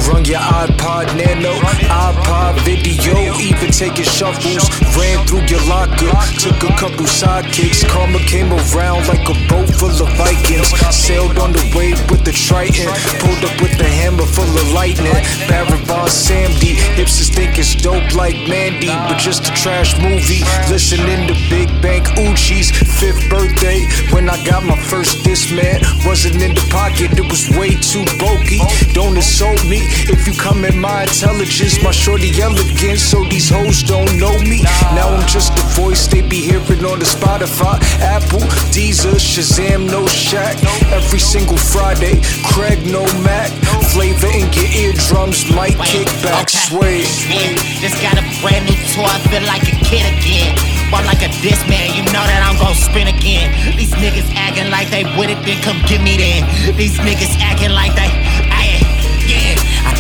[0.08, 1.54] Run your iPod Nano,
[1.89, 4.70] iPod video, even taking shuffles.
[4.94, 7.88] Ran through your locker, took a couple sidekicks.
[7.89, 10.70] Karma came around like a boat full of Vikings.
[10.94, 12.86] Sailed on the wave with the Triton,
[13.18, 15.18] pulled up with the hammer full of lightning.
[15.50, 20.46] Barrett Boss Sam D, hipsters think it's dope like Mandy, but just a trash movie.
[20.70, 23.82] Listening to Big Bank Uchi's fifth birthday
[24.13, 25.82] when I got my first disc, man.
[26.06, 28.62] Wasn't in the pocket, it was way too bulky.
[28.94, 33.84] Don't insult me if you come at my intelligence, my shorty elegant, so these hoes
[33.84, 34.63] don't know me.
[34.93, 40.08] Now I'm just the voice they be hearing on the Spotify, Apple, Deezer, Shazam, no
[40.08, 40.58] Shack.
[40.91, 43.51] Every single Friday, Craig, no Mac.
[43.93, 47.05] Flavor in your eardrums, might kick back, sway.
[47.31, 50.75] Yeah, just got a brand new toy, I feel like a kid again.
[50.91, 53.49] But like a diss man, you know that I'm gon' spin again.
[53.73, 56.45] These niggas acting like they with it, then come get me then.
[56.77, 58.35] These niggas acting like they, I, yeah.
[58.35, 58.35] I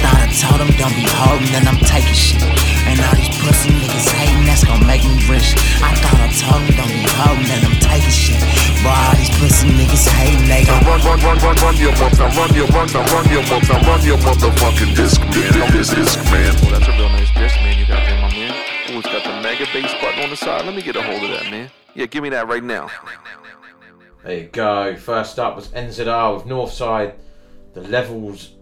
[0.05, 2.41] thought I told them don't be holding, then I'm taking shit.
[2.85, 5.57] And all these pussy niggas hating, that's gonna make me rich.
[5.81, 8.37] I thought I told them don't be holding, then I'm taking shit.
[8.85, 12.13] But all these pussy niggas hating, they gon' Run, run, run, run, run your mouth,
[12.21, 15.73] now run your mouth, now run your mouth, now run your motherfucking disc, man.
[15.73, 16.53] This disc, man.
[16.61, 17.73] Oh, that's a real nice disc, man.
[17.81, 18.53] You got there, my man.
[18.93, 20.65] Oh, it's got the mega bass button on the side.
[20.65, 21.71] Let me get a hold of that, man.
[21.95, 22.89] Yeah, give me that right now.
[24.23, 24.95] There you go.
[24.95, 27.15] First up was NZR with Northside.
[27.73, 28.54] The levels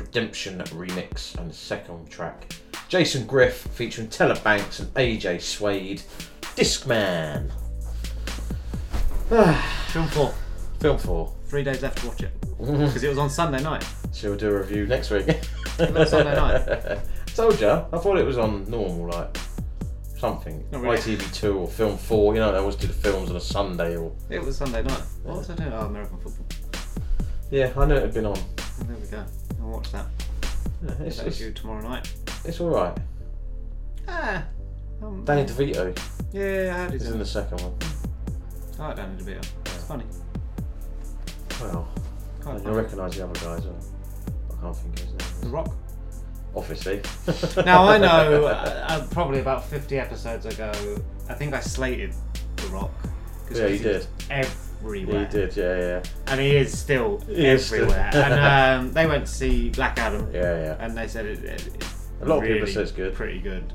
[0.00, 2.54] Redemption remix and the second track.
[2.88, 6.02] Jason Griff featuring Teller Bank$ and AJ Suede.
[6.56, 7.50] Discman.
[9.88, 10.34] Film four.
[10.80, 11.32] Film 4.
[11.44, 12.40] Three days left to watch it.
[12.40, 12.86] Mm-hmm.
[12.86, 13.86] Because it was on Sunday night.
[14.14, 15.26] She'll do a review next week.
[15.76, 16.98] Sunday night.
[17.34, 17.84] Told ya.
[17.92, 19.36] I thought it was on normal, like
[20.16, 20.64] something.
[20.72, 20.96] Not really.
[20.96, 22.34] ITV2 or Film 4.
[22.34, 24.12] You know, they always do the films on a Sunday or.
[24.30, 25.02] It was Sunday night.
[25.22, 25.72] What was I doing?
[25.74, 26.46] Oh, American football.
[27.50, 28.38] Yeah, I know it had been on.
[28.38, 29.24] Oh, there we go.
[29.70, 30.06] I'll watch that.
[30.82, 32.12] Yeah, It's, that it's, you tomorrow night.
[32.44, 32.96] it's alright.
[34.08, 34.44] Ah.
[35.02, 35.96] Um, Danny DeVito
[36.32, 37.72] Yeah, I is he's in the second one.
[38.78, 39.46] I like Danny DeVito.
[39.66, 40.04] It's funny.
[41.60, 41.88] Well,
[42.40, 42.76] Quite you'll funny.
[42.76, 43.62] recognise the other guys.
[43.66, 45.40] I can't think of his name.
[45.42, 45.74] The Rock.
[46.56, 47.00] Obviously.
[47.64, 50.72] now I know uh, uh, probably about 50 episodes ago,
[51.28, 52.12] I think I slated
[52.56, 52.90] The Rock.
[53.54, 54.06] Yeah, you did.
[54.82, 55.20] Everywhere.
[55.22, 56.02] You did, yeah, yeah.
[56.26, 58.10] And he is still He is still- everywhere.
[58.14, 60.28] and um, they went to see Black Adam.
[60.32, 60.76] Yeah, yeah.
[60.80, 63.14] And they said it, it, it's A lot of people really say it's good.
[63.14, 63.72] Pretty good.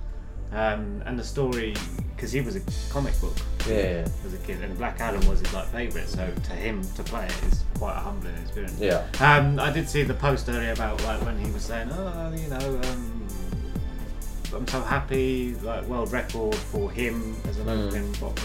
[0.52, 1.76] Um, and the story,
[2.15, 2.62] because he was a
[2.94, 3.36] comic book
[3.68, 4.08] Yeah, yeah.
[4.26, 6.08] as a kid, and Black Adam was his like favourite.
[6.08, 8.80] So to him to play it is quite a humbling experience.
[8.80, 9.06] Yeah.
[9.20, 12.48] Um, I did see the post earlier about like when he was saying, oh, you
[12.48, 13.28] know, um,
[14.56, 17.88] I'm so happy, like world record for him as an Mm.
[17.88, 18.41] open box.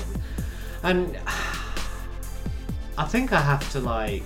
[0.82, 1.16] And
[2.98, 4.22] I think I have to like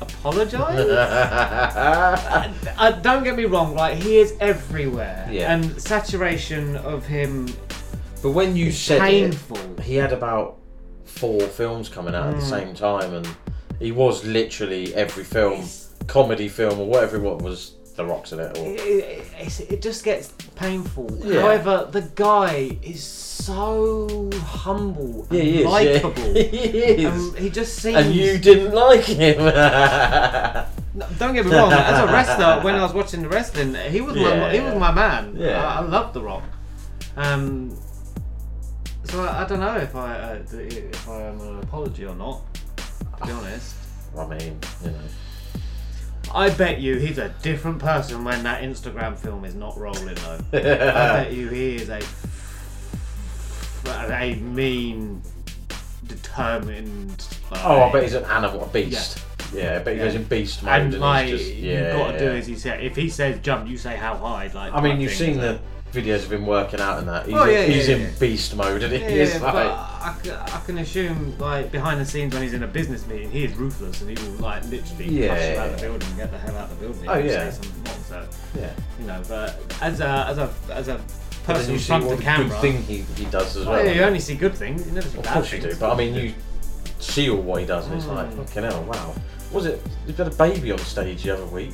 [0.00, 0.60] apologise.
[0.90, 5.52] I, I- don't get me wrong, like he is everywhere, Yeah.
[5.54, 7.48] and saturation of him.
[8.22, 9.58] But when you said painful.
[9.78, 10.58] it, he had about
[11.04, 12.50] four films coming out at the Mm.
[12.50, 13.28] same time, and
[13.78, 15.64] he was literally every film,
[16.06, 18.58] comedy film or whatever it was The Rock's in it.
[18.58, 18.80] Or, it,
[19.40, 21.08] it, it just gets painful.
[21.24, 21.40] Yeah.
[21.40, 25.68] However, the guy is so humble and Yeah, he is, yeah.
[25.70, 26.22] likable.
[26.34, 26.68] He
[27.02, 27.06] is.
[27.06, 27.96] Um, he just seems.
[27.96, 29.38] and you didn't like him.
[30.96, 31.70] No, don't get me wrong.
[31.74, 34.90] As a wrestler, when I was watching the wrestling, he was my he was my
[34.90, 35.36] man.
[35.36, 35.62] Yeah.
[35.62, 36.42] I, I loved The Rock.
[37.18, 37.76] Um,
[39.04, 42.40] so I, I don't know if I uh, if I am an apology or not.
[43.18, 43.74] To be honest,
[44.16, 44.98] I mean, you know.
[46.36, 50.38] I bet you he's a different person when that Instagram film is not rolling though.
[50.52, 52.02] I bet you he is a
[53.86, 55.22] a mean,
[56.06, 57.26] determined.
[57.52, 59.24] Oh, I bet he's an animal, a beast.
[59.54, 60.74] Yeah, I bet he goes in beast mode.
[60.74, 62.30] And and like, just, you've got to do yeah.
[62.32, 62.82] as he said.
[62.82, 64.50] If he says jump, you say how high.
[64.52, 65.58] Like, I mean, you've thing, seen the
[65.96, 67.26] videos of him working out and that.
[67.26, 69.40] He's, Oh, in, yeah, yeah, he's yeah, in beast mode, and Yeah, he is yeah,
[69.40, 69.52] like.
[69.54, 70.14] but I,
[70.56, 73.54] I can assume, like behind the scenes when he's in a business meeting, he is
[73.54, 76.38] ruthless and he will like literally Yeah, push you out the building and get the
[76.38, 77.08] hell out of the building.
[77.08, 77.50] Oh, yeah.
[77.50, 78.02] say something wrong.
[78.08, 78.28] So
[78.60, 78.70] Yeah.
[79.00, 81.00] you know, but as a as a as a
[81.44, 83.84] person you in front the camera, good thing he, he does as Oh, well.
[83.84, 84.86] yeah, you only see good things.
[84.86, 85.74] You never see Of bad course you things.
[85.74, 86.34] do, but I mean, you
[86.98, 88.46] see all what he does, and it's like, Mm.
[88.46, 89.14] fucking hell, wow.
[89.52, 89.80] Was it?
[90.08, 91.72] You had a baby on stage the other week,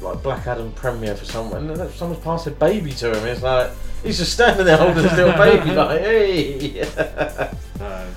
[0.00, 3.26] like Black Adam premiere for someone, and then someone's passed a baby to him.
[3.26, 3.70] It's like
[4.02, 6.84] he's just standing there holding his little baby, like, hey.
[6.84, 8.08] So,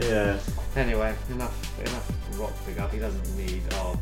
[0.00, 0.38] yeah.
[0.76, 2.92] Anyway, enough enough rock big up.
[2.92, 3.96] He doesn't need our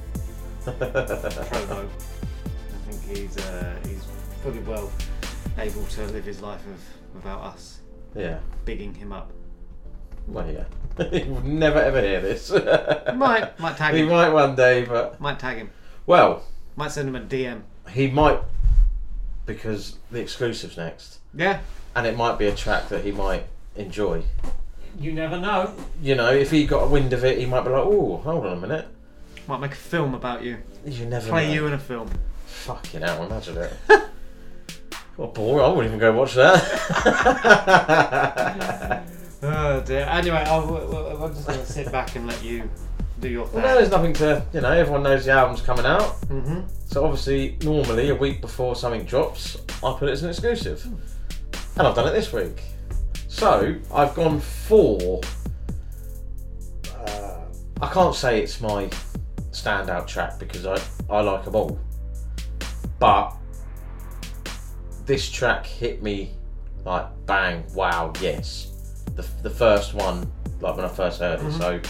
[0.64, 1.88] promo.
[1.88, 4.05] I think he's uh, he's
[4.43, 4.90] fully well
[5.59, 7.81] able to live his life of, without us
[8.14, 8.38] Yeah.
[8.64, 9.31] bigging him up.
[10.27, 10.64] Well, yeah.
[11.11, 12.51] he would never ever hear this.
[12.51, 14.07] Might might tag him.
[14.07, 15.71] he might one day, but Might tag him.
[16.07, 16.45] well,
[16.76, 17.62] Might send him a DM.
[17.90, 18.40] he might
[19.46, 21.18] because the exclusive's next.
[21.35, 21.61] Yeah.
[21.96, 24.22] And it might be a track that he might enjoy.
[24.98, 25.74] You never know.
[26.02, 28.46] You know, if he got a wind of it, he might be like, "Oh, hold
[28.46, 28.87] on a minute."
[29.48, 30.59] Might make a film about you.
[30.87, 31.54] You never play know.
[31.54, 32.09] you in a film.
[32.46, 33.72] Fucking hell, imagine it.
[35.16, 35.62] what bore?
[35.62, 36.61] I wouldn't even go watch that.
[39.42, 40.02] Oh dear.
[40.02, 42.68] Anyway, I'll, we'll- I'm just gonna sit back and let you
[43.20, 43.62] do your thing.
[43.62, 46.20] well, no, there's nothing to, you know, everyone knows the album's coming out.
[46.28, 46.64] Mhm.
[46.87, 50.85] So obviously, normally a week before something drops, I put it as an exclusive.
[51.76, 52.62] And I've done it this week.
[53.28, 55.20] So, I've gone for.
[57.06, 57.35] Uh,
[57.80, 58.88] I can't say it's my
[59.52, 60.78] standout track because I,
[61.09, 61.78] I like them all.
[62.98, 63.35] But
[65.06, 66.35] this track hit me
[66.85, 68.66] like bang, wow, yes.
[69.14, 70.30] The, the first one,
[70.61, 71.52] like when I first heard it.
[71.52, 71.80] So,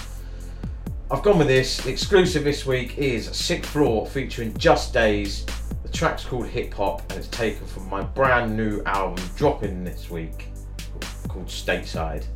[1.12, 1.78] I've gone with this.
[1.78, 5.44] The exclusive this week is Sixth Floor featuring Jus Daze.
[5.82, 10.08] The track's called Hip Hop and it's taken from my brand new album dropping this
[10.08, 10.50] week
[11.26, 12.26] called Stateside.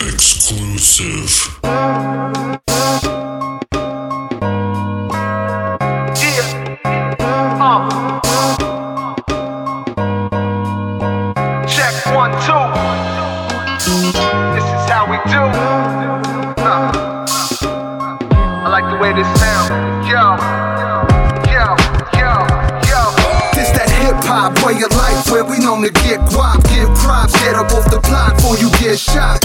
[0.00, 1.58] Exclusive.
[6.14, 8.25] Check one, uh.
[25.76, 29.40] Known to get guap, give props, get up off the block before you get shot.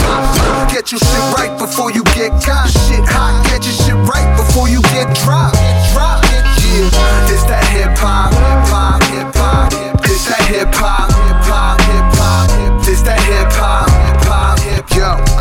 [0.71, 2.69] Get your shit right before you get caught.
[2.69, 5.57] Shit hot, get your shit right before you get dropped.
[5.93, 6.23] Drop.
[6.71, 6.87] Yeah,
[7.27, 9.71] this that hip hop, hip hop, hip hop.
[10.03, 12.85] This that hip hop, hip hop, hip hop.
[12.85, 13.90] This that hip hop,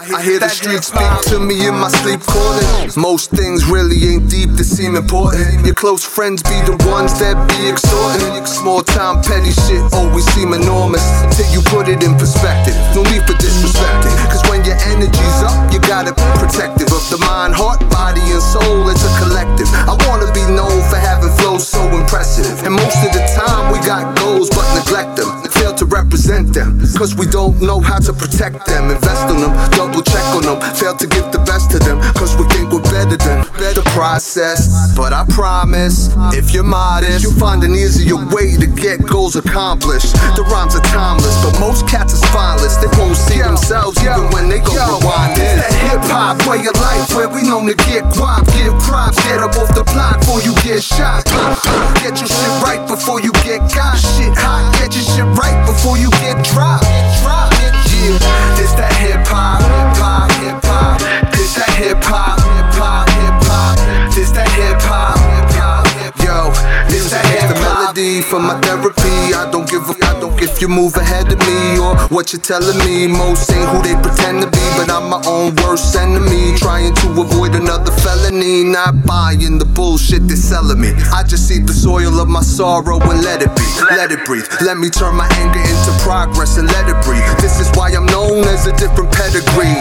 [0.08, 2.88] Yo, I hear the streets speak to me in my sleep calling.
[2.96, 5.60] Most things really ain't deep that seem important.
[5.60, 8.32] Your close friends be the ones that be extorting.
[8.48, 11.04] Small time petty shit always seem enormous
[11.36, 12.72] till you put it in perspective.
[12.96, 17.20] No need for disrespecting, cause when your energy's up, you gotta be protective of the
[17.20, 18.88] mind, heart, body, and soul.
[18.88, 19.68] It's a collective.
[19.84, 22.64] I wanna be known for having flows so impressive.
[22.64, 25.49] And most of the time, we got goals but neglect them.
[25.60, 28.88] Fail to represent them, cause we don't know how to protect them.
[28.88, 30.56] Invest on them, double check on them.
[30.72, 34.96] Fail to give the best to them, cause we think we're better than the process.
[34.96, 40.16] But I promise, if you're modest, you'll find an easier way to get goals accomplished.
[40.32, 42.80] The rhymes are timeless, but most cats is spineless.
[42.80, 45.60] They won't see themselves even when they go rewind in.
[45.60, 49.44] That hip hop way of life where we known to get guap, give props, get
[49.44, 51.28] up off the block before you get shot.
[52.00, 54.00] Get your shit right before you get caught.
[54.00, 56.84] Shit hot, get your shit right before you get dropped.
[58.00, 58.18] Yeah,
[58.56, 61.00] this that hip hop, hip hop, hip hop.
[61.32, 63.76] This that hip hop, hip hop, hip hop.
[64.14, 66.50] This that hip hop, hip hop, hip Yo,
[66.88, 69.34] this that hip the melody for my therapy.
[69.34, 72.40] I don't give a I don't if you move ahead of me or what you're
[72.40, 73.08] telling me.
[73.08, 76.56] Most ain't who they pretend to be, but I'm my own worst enemy.
[76.56, 80.94] Trying to avoid another felony, not buying the bullshit they're selling me.
[81.12, 83.66] I just see the soil of my sorrow and let it be,
[83.98, 84.46] let it breathe.
[84.62, 87.26] Let me turn my anger into progress and let it breathe.
[87.42, 89.74] This is why I'm known as a different pedigree.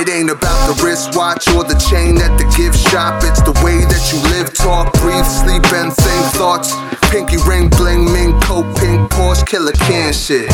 [0.00, 3.22] It ain't about the wristwatch or the chain at the gift shop.
[3.22, 6.72] It's the way that you live, talk, breathe, sleep, and think thoughts.
[7.12, 10.50] Pinky ring, bling, mink, coat, pink, Porsche, killer can shit.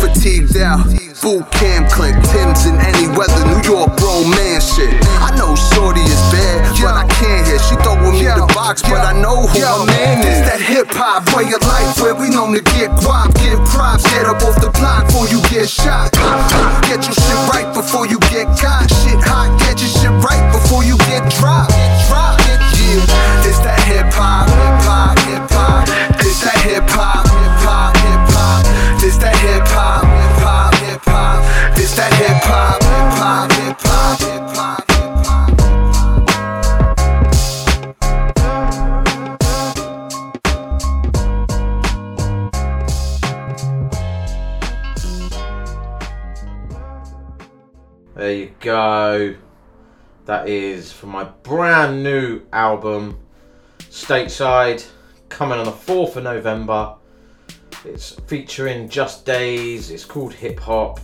[0.00, 0.84] Fatigued out,
[1.22, 4.90] boot camp click, Tim's in any weather, New York man shit.
[5.22, 7.58] I know Shorty is bad, but I can't hear.
[7.58, 10.42] She throwing me the box, but I know who my man is.
[10.48, 14.26] That hip hop way of life where we known to get guap, give props, get
[14.26, 16.12] up off the block before you get shot.
[16.88, 18.90] Get your shit right before you get caught.
[19.02, 21.74] Shit hot, get your shit right before you get dropped.
[22.08, 22.38] Drop.
[22.88, 23.04] Yeah,
[23.44, 24.48] this that hip hop,
[26.68, 28.62] hip hop, hip hop, hip hop.
[29.00, 31.40] This that hip hop, hip hop, hip hop.
[31.74, 34.84] This that hip hop, hip hop, hip hop, hip hop.
[48.14, 49.34] There you go.
[50.26, 53.18] That is from my brand new album,
[53.78, 54.86] Stateside,
[55.28, 56.94] coming on the 4th of November.
[57.84, 59.90] It's featuring Jus Daze.
[59.90, 61.00] It's called Hip Hop.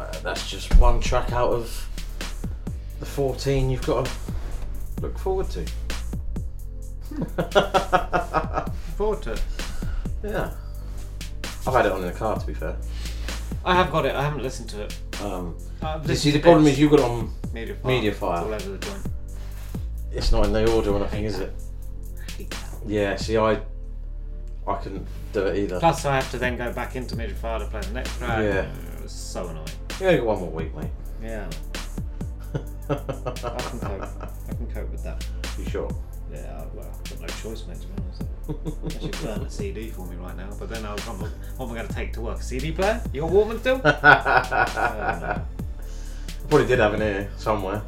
[0.00, 1.88] Uh, that's just one track out of
[3.00, 4.12] the 14 you've got to
[5.02, 5.66] look forward to.
[8.96, 9.42] forward to it.
[10.22, 10.52] Yeah.
[11.66, 12.76] I've had it on in the car, to be fair.
[13.64, 14.14] I have got it.
[14.14, 14.98] I haven't listened to it.
[15.22, 15.56] Um,
[16.06, 17.82] you see, the problem is you've got it on Mediafire.
[17.82, 18.42] Mediafire.
[18.42, 19.06] All over the joint.
[20.12, 21.52] It's not in the order or anything, is it?
[22.86, 23.16] Yeah.
[23.16, 23.60] See, I
[24.66, 25.78] I couldn't do it either.
[25.80, 28.38] Plus, I have to then go back into Mediafire to play the next track.
[28.42, 28.70] Yeah.
[28.96, 29.66] It was so annoying.
[30.00, 30.90] Yeah, you only got one more week, mate.
[31.22, 31.50] Yeah.
[32.90, 34.02] I can cope.
[34.48, 35.26] I can cope with that.
[35.58, 35.90] You sure?
[36.32, 38.22] Yeah, well, I've got no choice, mate, to be honest.
[38.82, 41.72] Unless you burn a CD for me right now, but then I'll, I'm, what am
[41.72, 42.38] I going to take to work?
[42.38, 43.02] A CD player?
[43.12, 43.80] You got Walkman still?
[43.84, 45.40] Uh,
[46.48, 47.82] Probably did have an here somewhere.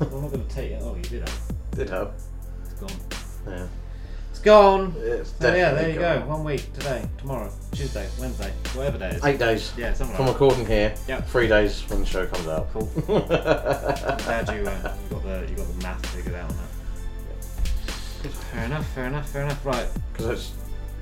[0.00, 0.06] no.
[0.06, 0.80] I'm not going to take it.
[0.82, 1.42] Oh, you did have.
[1.72, 2.12] Did have.
[2.64, 2.90] It's gone.
[3.46, 3.66] Yeah.
[4.30, 4.94] It's gone.
[4.98, 6.20] It's So yeah, there you gone.
[6.22, 6.26] go.
[6.26, 9.24] One week today, tomorrow, Tuesday, Wednesday, whatever day it is.
[9.24, 9.72] Eight days.
[9.76, 10.94] Yeah, something From like recording here.
[11.06, 11.28] Yep.
[11.28, 12.72] Three days when the show comes out.
[12.72, 12.90] Cool.
[13.08, 16.66] I'm glad you, uh, you got the you got the math figured out on that.
[18.22, 18.32] Good.
[18.32, 18.88] Fair enough.
[18.94, 19.28] Fair enough.
[19.30, 19.64] Fair enough.
[19.66, 19.86] Right.
[20.14, 20.52] Because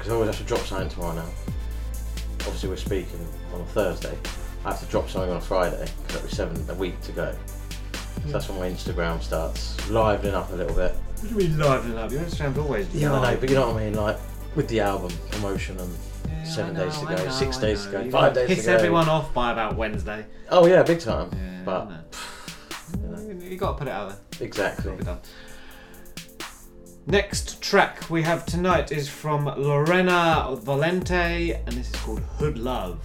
[0.06, 1.28] I always have to drop something tomorrow now.
[2.40, 4.16] Obviously, we're speaking on a Thursday.
[4.64, 7.12] I have to drop something on a Friday because that'll be seven a week to
[7.12, 7.34] go.
[8.24, 10.94] So that's when my Instagram starts livening up a little bit.
[11.22, 12.10] What do you mean livening up?
[12.10, 13.94] Your Instagram's always Yeah, I know, but you know what I mean.
[13.94, 14.18] Like
[14.56, 15.94] with the album promotion and
[16.28, 17.98] Yeah, seven I days to know, go, know, six I days to know.
[17.98, 18.72] go, You five gotta days to Piss go.
[18.74, 20.26] everyone off by about Wednesday.
[20.50, 21.30] Oh yeah, big time.
[21.32, 23.34] Yeah, but I know.
[23.40, 24.46] You got to put it out there.
[24.46, 24.90] exactly.
[24.92, 25.18] Gotta done.
[27.06, 33.00] Next track we have tonight is from Laurena Volanté, and this is called Hood Love.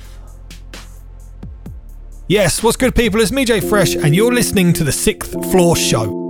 [2.28, 3.22] Yes, what's good, people?
[3.22, 6.27] It's me, Jay Fresh, and you're listening to the Sixth Floor Show.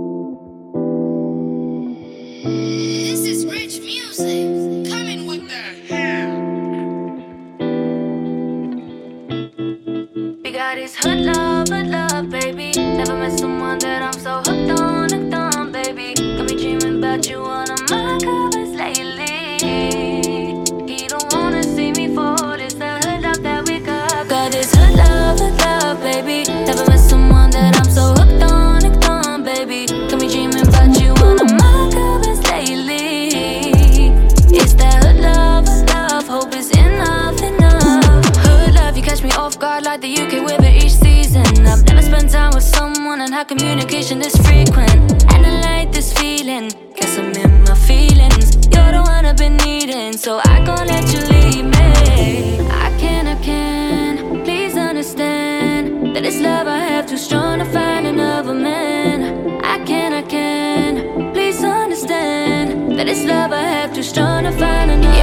[43.38, 45.22] How communication is frequent.
[45.32, 46.70] And I like this feeling.
[46.96, 48.46] Guess I'm in my feelings.
[48.72, 52.58] You're the one I've been needing, so I can't let you leave me.
[52.86, 54.42] I can, I can.
[54.44, 59.18] Please understand that it's love I have too strong to find another man.
[59.64, 61.32] I can, I can.
[61.32, 65.17] Please understand that it's love I have too strong to find another.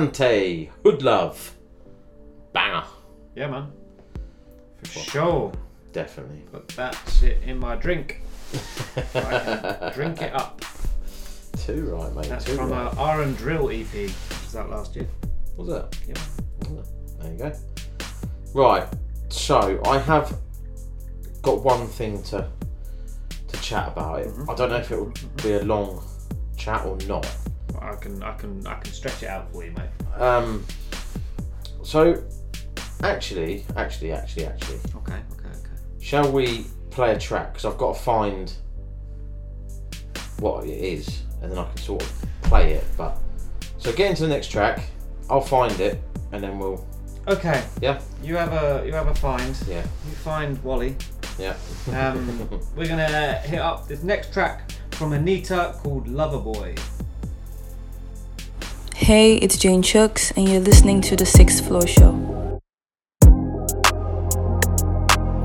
[0.00, 1.54] Volanté, Hood Love.
[2.54, 2.84] Banger.
[3.36, 3.70] Yeah, man.
[4.82, 5.52] For sure.
[5.92, 6.42] Definitely.
[6.50, 8.22] But that's it in my drink.
[9.14, 10.64] I drink it up.
[11.58, 12.28] Too right, mate.
[12.28, 12.96] That's too from right.
[12.96, 13.92] our R and Drill EP.
[13.92, 15.06] Was that last year?
[15.58, 15.98] Was it?
[16.08, 16.14] Yeah.
[17.20, 17.52] There you go.
[18.54, 18.88] Right.
[19.28, 20.34] So I have
[21.42, 22.48] got one thing to
[23.48, 24.28] to chat about it.
[24.28, 24.50] Mm-hmm.
[24.50, 26.02] I don't know if it will be a long
[26.56, 27.26] chat or not.
[27.78, 30.20] I can, I can, I can stretch it out for you, mate.
[30.20, 30.64] Um.
[31.82, 32.22] So,
[33.02, 34.78] actually, actually, actually, actually.
[34.96, 35.82] Okay, okay, okay.
[36.00, 37.54] Shall we play a track?
[37.54, 38.52] Because I've got to find
[40.40, 42.84] what it is, and then I can sort of play it.
[42.96, 43.16] But
[43.78, 44.82] so get into the next track.
[45.28, 46.02] I'll find it,
[46.32, 46.86] and then we'll.
[47.28, 47.64] Okay.
[47.80, 48.00] Yeah.
[48.22, 49.56] You have a, you have a find.
[49.68, 49.82] Yeah.
[49.82, 50.96] You find Wally.
[51.38, 51.56] Yeah.
[51.92, 56.74] Um, we're gonna hit up this next track from Anita called Lover Boy.
[59.00, 62.60] Hey, it's Jane Chucks, and you're listening to the Sixth Floor Show.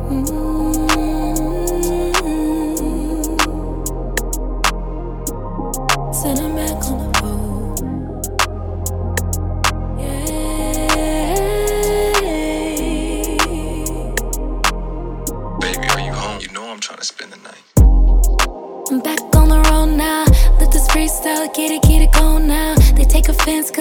[0.10, 0.45] Send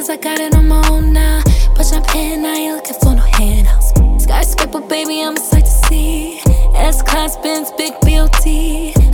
[0.05, 1.43] cause I got it on my own now.
[1.75, 3.93] But champagne, I ain't looking for no handouts.
[4.23, 6.41] Skyscraper, baby, I'm a sight to see.
[6.75, 8.45] S class Benz, big BOT.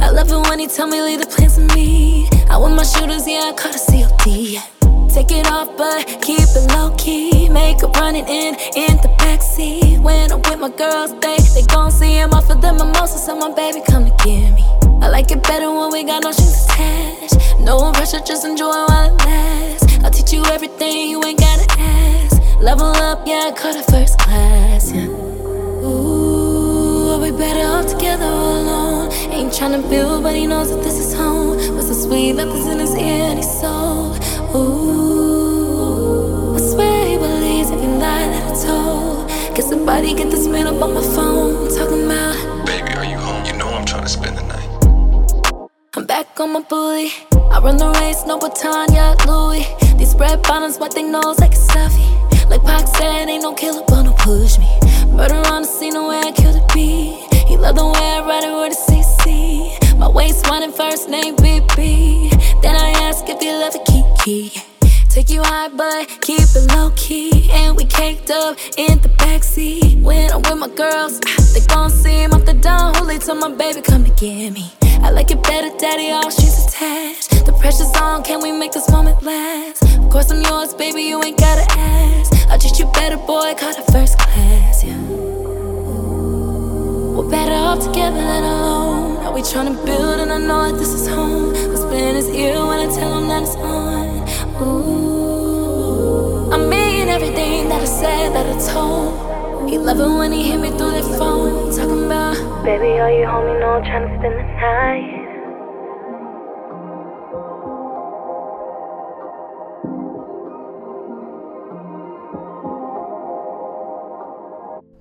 [0.02, 2.28] I love it when he tell me leave the plans to me.
[2.50, 5.14] I want my shooters, yeah, I caught a COD.
[5.14, 7.48] Take it off, but keep it low key.
[7.48, 10.00] Make Makeup running in in the backseat.
[10.02, 13.24] When I'm with my girls, they they gon' see him off of the mimosas.
[13.26, 14.64] So my baby come to get me.
[15.02, 17.60] I like it better when we got no strings attached.
[17.60, 19.89] No pressure, just enjoy while it lasts.
[20.02, 22.40] I'll teach you everything you ain't gotta ask.
[22.60, 24.90] Level up, yeah, I caught a first class.
[24.92, 25.06] Yeah.
[25.06, 29.12] Ooh, are we better off together or alone?
[29.30, 31.56] Ain't tryna build, but he knows that this is home.
[31.74, 34.16] Was so sweet, left this in his ear and his soul.
[34.56, 39.28] Ooh, I swear he believes every lie that I told.
[39.54, 42.66] Guess somebody get this man up on my phone, talking about.
[42.66, 43.44] Baby, are you home?
[43.44, 44.68] You know I'm trying to spend the night.
[45.94, 47.12] I'm back on my bully.
[47.50, 49.66] I run the race, no baton, yeah, Louis.
[49.98, 52.06] These red bottoms, what they know like a stuffy.
[52.48, 54.68] Like Pac said, ain't no killer, but no push me.
[55.08, 57.26] Murder on the scene, the way I killed a bee.
[57.46, 59.98] He love the way I ride it with a CC.
[59.98, 62.62] My waist running first name BB.
[62.62, 64.62] Then I ask if you love a Kiki.
[65.08, 67.50] Take you high, but keep it low key.
[67.50, 70.00] And we caked up in the backseat.
[70.00, 71.18] When I'm with my girls,
[71.52, 72.94] they gon' see him off the down.
[72.94, 74.72] Who tell my baby come to get me?
[75.02, 77.46] I like it better, daddy, all she's attached.
[77.46, 79.82] The pressure's on, can we make this moment last?
[79.98, 82.32] Of course, I'm yours, baby, you ain't gotta ask.
[82.48, 84.96] I'll treat you better, boy, call it first class, yeah.
[87.16, 89.16] We're better off together than alone.
[89.24, 91.52] Are we trying to build, and I know that this is home.
[91.52, 94.28] Whisper in his ear when I tell him that it's on.
[94.62, 99.29] Ooh, I mean everything that I said, that I told.
[99.68, 101.74] He love it when he hit me through the phone.
[101.74, 103.46] Talking about, baby, are you home?
[103.52, 105.20] You know I'm trying to spend the night.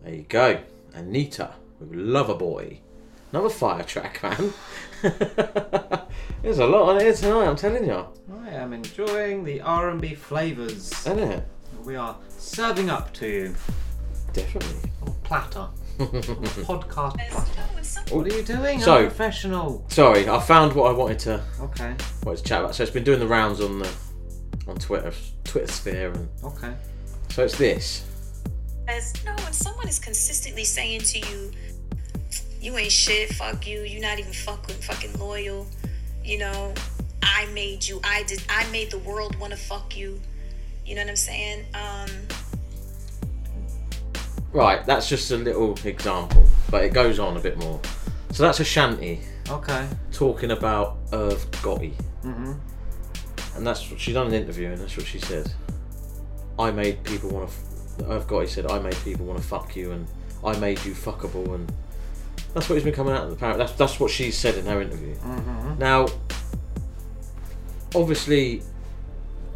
[0.03, 0.61] There you go.
[0.93, 2.79] Anita with Loverboy.
[3.31, 4.53] Another fire track, man.
[6.41, 8.07] There's a lot on here tonight, I'm telling you.
[8.43, 10.91] I am enjoying the R&B flavours.
[11.05, 11.47] Isn't it?
[11.83, 13.55] We are serving up to you.
[14.33, 14.91] Definitely.
[15.05, 15.67] On platter.
[15.99, 18.15] On podcast platter.
[18.15, 18.79] What are you doing?
[18.79, 19.85] So- professional.
[19.89, 21.93] Sorry, I found what I wanted to Okay.
[22.23, 22.75] wanted to chat about.
[22.75, 23.89] So it's been doing the rounds on the
[24.67, 25.11] on Twitter,
[25.43, 26.73] Twitter sphere, and Okay.
[27.31, 28.05] so it's this.
[28.87, 31.51] As no, when someone is consistently saying to you,
[32.61, 35.67] "You ain't shit, fuck you, You're not even fucking fucking loyal,"
[36.23, 36.73] you know,
[37.23, 40.19] I made you, I did, I made the world want to fuck you.
[40.85, 41.65] You know what I'm saying?
[41.75, 42.09] Um,
[44.51, 47.79] Right, that's just a little example, but it goes on a bit more.
[48.31, 49.87] So that's Ashanti Okay.
[50.11, 51.93] talking about Irv Gotti,
[52.23, 52.53] Mm-hmm.
[53.57, 55.51] and that's what she done an interview, and that's what she said.
[56.57, 58.05] I made people want to.
[58.11, 60.07] Irv Gotti said, "I made people want to fuck you, and
[60.45, 61.71] I made you fuckable," and
[62.53, 63.57] that's what he's been coming out of the parrot.
[63.57, 65.15] That's that's what she said in her interview.
[65.15, 65.77] Mhm.
[65.79, 66.07] Now,
[67.95, 68.61] obviously,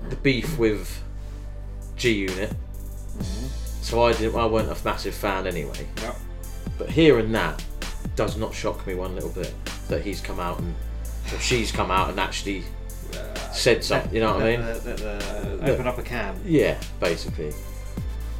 [0.09, 1.01] the beef with
[1.95, 2.53] G Unit.
[3.83, 4.35] So I didn't.
[4.39, 5.87] I weren't a massive fan anyway.
[6.01, 6.15] Yep.
[6.77, 7.63] But hearing that
[8.15, 9.53] does not shock me one little bit
[9.89, 10.73] that he's come out and
[11.33, 12.63] or she's come out and actually
[13.13, 14.13] uh, said something.
[14.13, 14.65] You know what I mean?
[14.65, 16.39] The- the- the- Look, open up a can.
[16.45, 17.53] Yeah, basically.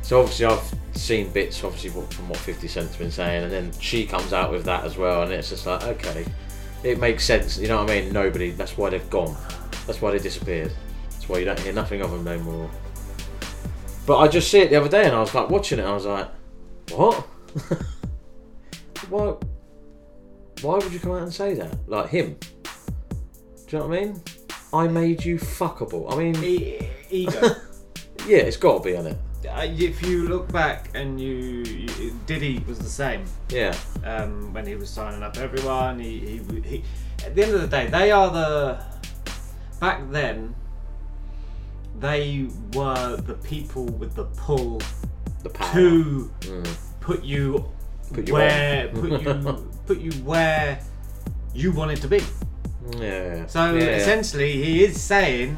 [0.01, 4.05] So obviously I've seen bits, obviously from what Fifty Cent's been saying, and then she
[4.05, 6.25] comes out with that as well, and it's just like okay,
[6.83, 7.57] it makes sense.
[7.57, 8.13] You know what I mean?
[8.13, 8.51] Nobody.
[8.51, 9.35] That's why they've gone.
[9.87, 10.71] That's why they disappeared.
[11.11, 12.69] That's why you don't hear nothing of them no more.
[14.05, 15.85] But I just see it the other day, and I was like watching it.
[15.85, 16.29] I was like,
[16.91, 17.15] what?
[19.09, 19.35] why?
[20.61, 21.77] Why would you come out and say that?
[21.87, 22.37] Like him?
[22.39, 24.23] Do you know what I mean?
[24.73, 26.11] I made you fuckable.
[26.11, 26.35] I mean,
[27.09, 27.41] ego.
[28.27, 29.17] yeah, it's got to be on it.
[29.47, 33.25] Uh, if you look back and you, you Diddy was the same.
[33.49, 33.75] Yeah.
[34.03, 36.83] Um, when he was signing up everyone, he, he, he
[37.25, 38.83] at the end of the day, they are the
[39.79, 40.55] back then.
[42.03, 44.81] They were the people with the pull
[45.41, 45.71] the power.
[45.73, 46.77] to Mm.
[46.99, 47.63] put you
[48.13, 49.33] Put you where put you
[49.87, 50.79] put you where
[51.53, 52.21] you wanted to be.
[52.99, 53.45] Yeah.
[53.47, 53.83] So yeah.
[53.95, 55.55] essentially, he is saying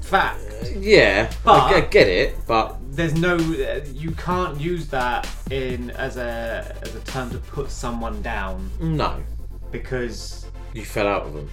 [0.00, 0.40] fact.
[0.76, 6.16] Yeah, But- I get- get it, but There's no, you can't use that in as
[6.16, 9.22] a as a term to put someone down no,
[9.70, 11.50] because you fell out with them,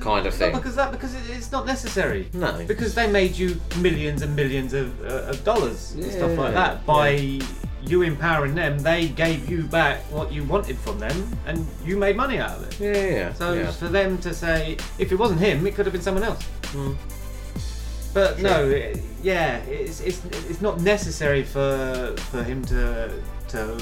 [0.00, 0.52] kind of not thing.
[0.56, 2.28] because that because it, it's not necessary.
[2.32, 2.64] No.
[2.66, 6.74] because they made you millions and millions of, uh, of dollars and stuff like Yeah,
[6.74, 7.40] that by
[7.82, 8.78] you empowering them.
[8.78, 12.62] They gave you back what you wanted from them, and you made money out of
[12.68, 12.78] it.
[12.80, 13.32] Yeah, yeah, yeah.
[13.34, 13.70] So yeah.
[13.70, 16.42] for them to say, if it wasn't him, it could have been someone else.
[16.72, 16.96] Mm.
[18.12, 23.12] But no, it, yeah, it's, it's it's not necessary for for him to
[23.48, 23.78] to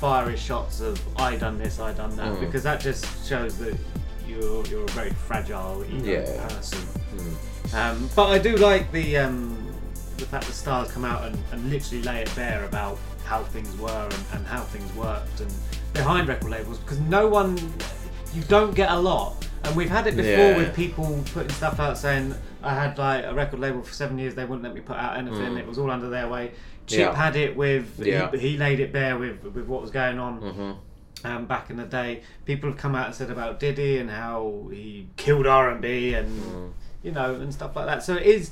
[0.00, 2.40] fire his shots of I done this, I done that, Mm.
[2.40, 3.76] because that just shows that
[4.40, 6.48] you're you're a very fragile ego Yeah.
[6.48, 6.78] person.
[7.16, 7.74] Mm.
[7.74, 9.56] Um, but I do like the um,
[10.16, 13.74] the fact that stars come out and, and literally lay it bare about how things
[13.78, 15.52] were and, and how things worked and
[15.94, 17.56] behind record labels because no one
[18.34, 20.56] you don't get a lot and we've had it before Yeah.
[20.56, 24.34] with people putting stuff out saying I had like a record label for seven years
[24.34, 25.58] they wouldn't let me put out anything Mm.
[25.58, 26.52] it was all under their way
[26.86, 27.14] Chip Yeah.
[27.14, 28.30] had it with Yeah.
[28.32, 30.76] he, he laid it bare with with what was going on Mhm.
[31.24, 32.22] Um, back in the day.
[32.44, 36.14] People have come out and said about Diddy and how he killed R and B
[36.14, 36.72] and Mm.
[37.02, 38.02] you know and stuff like that.
[38.02, 38.50] So it is.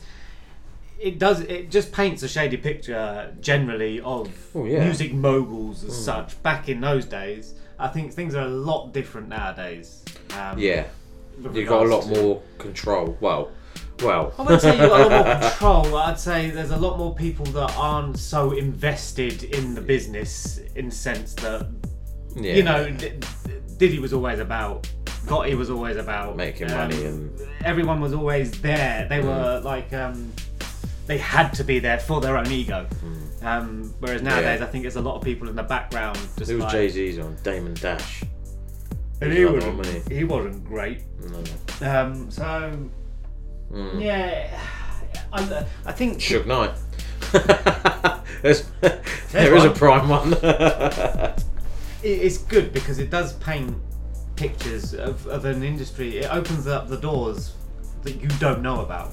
[0.98, 1.40] It does.
[1.40, 4.84] It just paints a shady picture generally of Oh, yeah.
[4.84, 6.04] music moguls as Mm.
[6.04, 6.42] such.
[6.42, 10.04] Back in those days, I think things are a lot different nowadays.
[10.38, 10.84] Um, yeah,
[11.42, 13.16] you've got a lot more control.
[13.20, 13.50] Well,
[14.02, 15.96] Well, I wouldn't say you've got a lot more control.
[15.96, 20.86] I'd say there's a lot more people that aren't so invested in the business in
[20.88, 21.66] the sense that,
[22.36, 22.54] Yeah.
[22.54, 23.12] you know, D-
[23.76, 24.88] Diddy was always about,
[25.26, 29.06] Gotti was always about Making um, money and everyone was always there.
[29.08, 29.24] They Mm.
[29.24, 30.32] were like, um,
[31.06, 32.86] they had to be there for their own ego.
[33.42, 34.66] Um, whereas nowadays, Yeah.
[34.66, 36.88] I think there's a lot of people in the background just who was like, Jay
[36.88, 37.36] Z's on?
[37.42, 38.22] Damon Dash.
[39.20, 41.02] and He he was another wasn't, one, wasn't he wasn't great.
[41.80, 41.90] No.
[41.90, 42.78] Um, so
[43.72, 44.02] Mm.
[44.02, 44.60] yeah,
[45.32, 46.74] I, I think Suge Knight.
[48.42, 48.64] There's,
[49.32, 50.30] there is a prime one.
[52.02, 53.76] it- it's good because it does paint
[54.36, 56.18] pictures of, of an industry.
[56.18, 57.52] It opens up the doors
[58.02, 59.12] that you don't know about.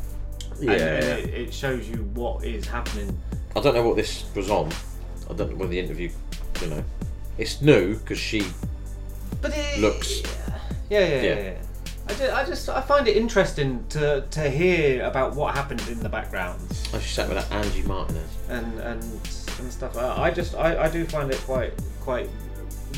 [0.60, 0.72] Yeah.
[0.72, 3.20] and it, it shows you what is happening.
[3.56, 4.72] I don't know what this was on.
[5.30, 6.10] I don't know whether the interview,
[6.62, 6.84] you know,
[7.38, 8.44] it's new because she
[9.42, 10.22] But it, looks.
[10.90, 11.22] Yeah, yeah, Yeah.
[11.22, 11.36] yeah.
[11.36, 11.54] yeah.
[12.10, 16.00] I just, I just I find it interesting to to hear about what happened in
[16.00, 16.58] the background
[16.94, 18.30] Oh, she sat with that Angie Martinez.
[18.48, 19.98] and and and stuff.
[19.98, 22.30] I, I just I, I do find it quite quite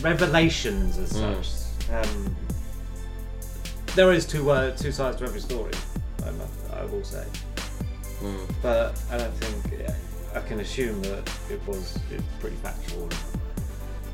[0.01, 1.43] revelations as Mm.
[1.43, 1.93] such.
[1.93, 2.35] Um,
[3.95, 5.73] there is two uh, two sides to every story.
[6.25, 7.25] I, mu- I will say,
[8.21, 8.47] Mm.
[8.61, 9.89] but I don't think
[10.35, 13.15] I can assume that it was it's pretty factual and,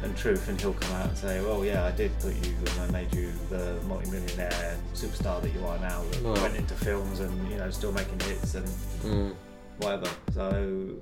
[0.03, 0.47] and truth.
[0.47, 3.13] And he'll come out and say, "Well, yeah, I did put you and I made
[3.13, 6.03] you the multi-millionaire superstar that you are now.
[6.11, 6.33] That Well.
[6.41, 8.67] went into films and you know still making hits and
[9.03, 9.35] Mm.
[9.79, 10.95] whatever." So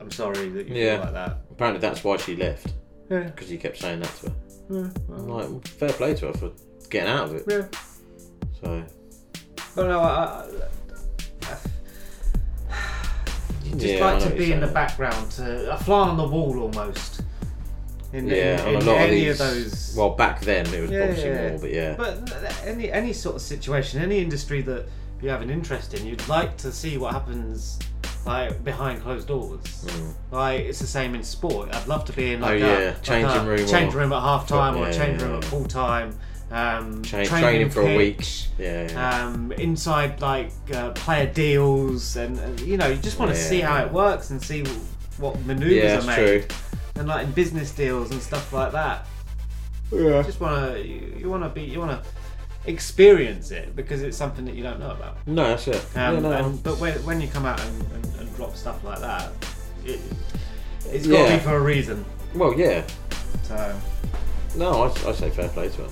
[0.00, 0.96] I'm sorry that you Yeah.
[0.96, 1.38] feel like that.
[1.52, 2.66] Apparently that's why she left.
[3.10, 3.24] Yeah.
[3.24, 4.34] Because he kept saying that to her.
[4.70, 6.52] Yeah, I'm like, well, fair play to her for
[6.88, 7.44] getting out of it.
[7.48, 7.66] Yeah.
[8.62, 8.84] So
[9.74, 10.46] But no, I,
[11.42, 11.56] I,
[13.64, 16.60] you just Yeah, like to be in the background, to a fly on the wall
[16.60, 17.22] almost.
[18.12, 19.40] In, yeah, in, in a lot of any these.
[19.40, 19.94] of those.
[19.96, 21.94] Well, back then it was Yeah, obviously yeah, more, but yeah.
[21.96, 24.86] But any any sort of situation, any industry that
[25.22, 27.78] you have an interest in, you'd like to see what happens
[28.26, 29.60] like behind closed doors.
[29.86, 30.12] Mm.
[30.30, 31.74] Like it's the same in sport.
[31.74, 34.20] I'd love to be in Oh, like yeah, a like a room change room at
[34.20, 35.38] half time, or Yeah, a change yeah, room yeah.
[35.38, 36.18] at full time.
[36.52, 38.26] Um, Train- training training for a week.
[38.58, 39.26] Yeah, yeah.
[39.28, 43.44] Um, inside like uh, player deals, and, and you know you just want to Yeah,
[43.44, 43.86] see how yeah.
[43.86, 44.64] it works and see
[45.18, 46.56] what maneuvers Yeah, are that's made, true.
[46.96, 49.06] and like in business deals and stuff like that.
[49.92, 50.22] Yeah.
[50.22, 52.10] Just want to you, you want to be you want to
[52.66, 55.16] experience it because it's something that you don't know about.
[55.26, 55.76] No, that's it.
[55.96, 56.32] Um, Yeah, no.
[56.32, 59.32] and, but when, when you come out and, and, and drop stuff like that,
[59.84, 60.00] it,
[60.86, 62.04] it's got to be for a reason.
[62.34, 62.84] Well, yeah.
[63.44, 63.76] So
[64.56, 65.90] No, I, I say fair play to it.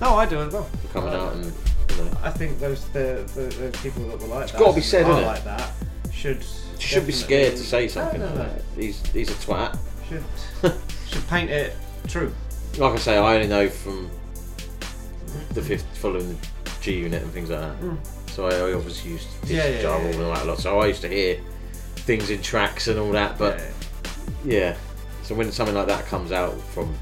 [0.00, 0.64] no, I do as well.
[0.64, 2.10] for coming Uh, out and you know.
[2.22, 5.04] I think those the, the, the people that were like It's that, gotta be said,
[5.06, 5.70] are like that,
[6.12, 6.44] should
[6.78, 8.52] should be scared to say something No, no, like no.
[8.54, 8.62] that.
[8.76, 9.78] He's he's a twat.
[10.08, 10.24] Should
[11.08, 11.76] should paint it
[12.08, 12.32] true.
[12.78, 14.10] Like I say, I only know from
[15.50, 16.36] the fifth following the
[16.80, 17.80] G unit and things like that.
[17.80, 17.98] Mm.
[18.30, 20.58] So I, I obviously used to Yeah, yeah, Java yeah, and all that a lot.
[20.58, 21.40] So I used to hear
[21.96, 23.38] things in tracks and all that.
[23.38, 23.62] But
[24.44, 24.76] yeah,
[25.22, 26.94] so when something like that comes out from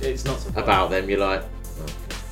[0.00, 0.62] It's not surprising.
[0.62, 1.42] about them, you're like
[1.80, 1.86] oh,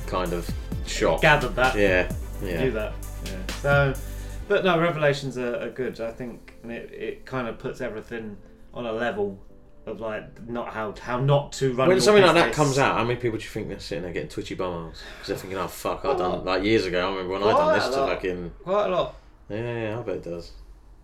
[0.07, 0.49] kind of
[0.85, 1.21] shocked.
[1.21, 1.77] Gathered that.
[1.77, 2.63] Yeah, yeah.
[2.63, 2.93] Knew that.
[3.25, 3.55] Yeah.
[3.61, 3.93] So,
[4.47, 5.99] but no, revelations are, are good.
[5.99, 8.37] I think and it, it kind of puts everything
[8.73, 9.39] on a level
[9.85, 11.87] of like not how how not to run.
[11.87, 12.55] When something like that business.
[12.55, 15.27] comes out, how many people do you think they're sitting there getting twitchy bums because
[15.27, 17.89] they're thinking, "Oh fuck, I done like years ago." I remember when I done this
[17.89, 18.09] to lot.
[18.09, 19.15] fucking Quite a lot.
[19.49, 20.51] yeah, yeah, I bet it does.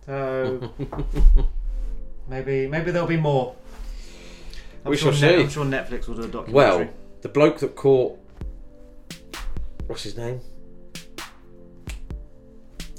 [0.06, 0.72] So
[2.28, 3.56] maybe maybe there'll be more.
[4.84, 5.44] I'm we sure shall Net- see.
[5.44, 6.54] I'm sure Netflix will do a documentary.
[6.54, 6.90] Well,
[7.22, 8.18] the bloke that caught
[9.86, 10.42] what's his name?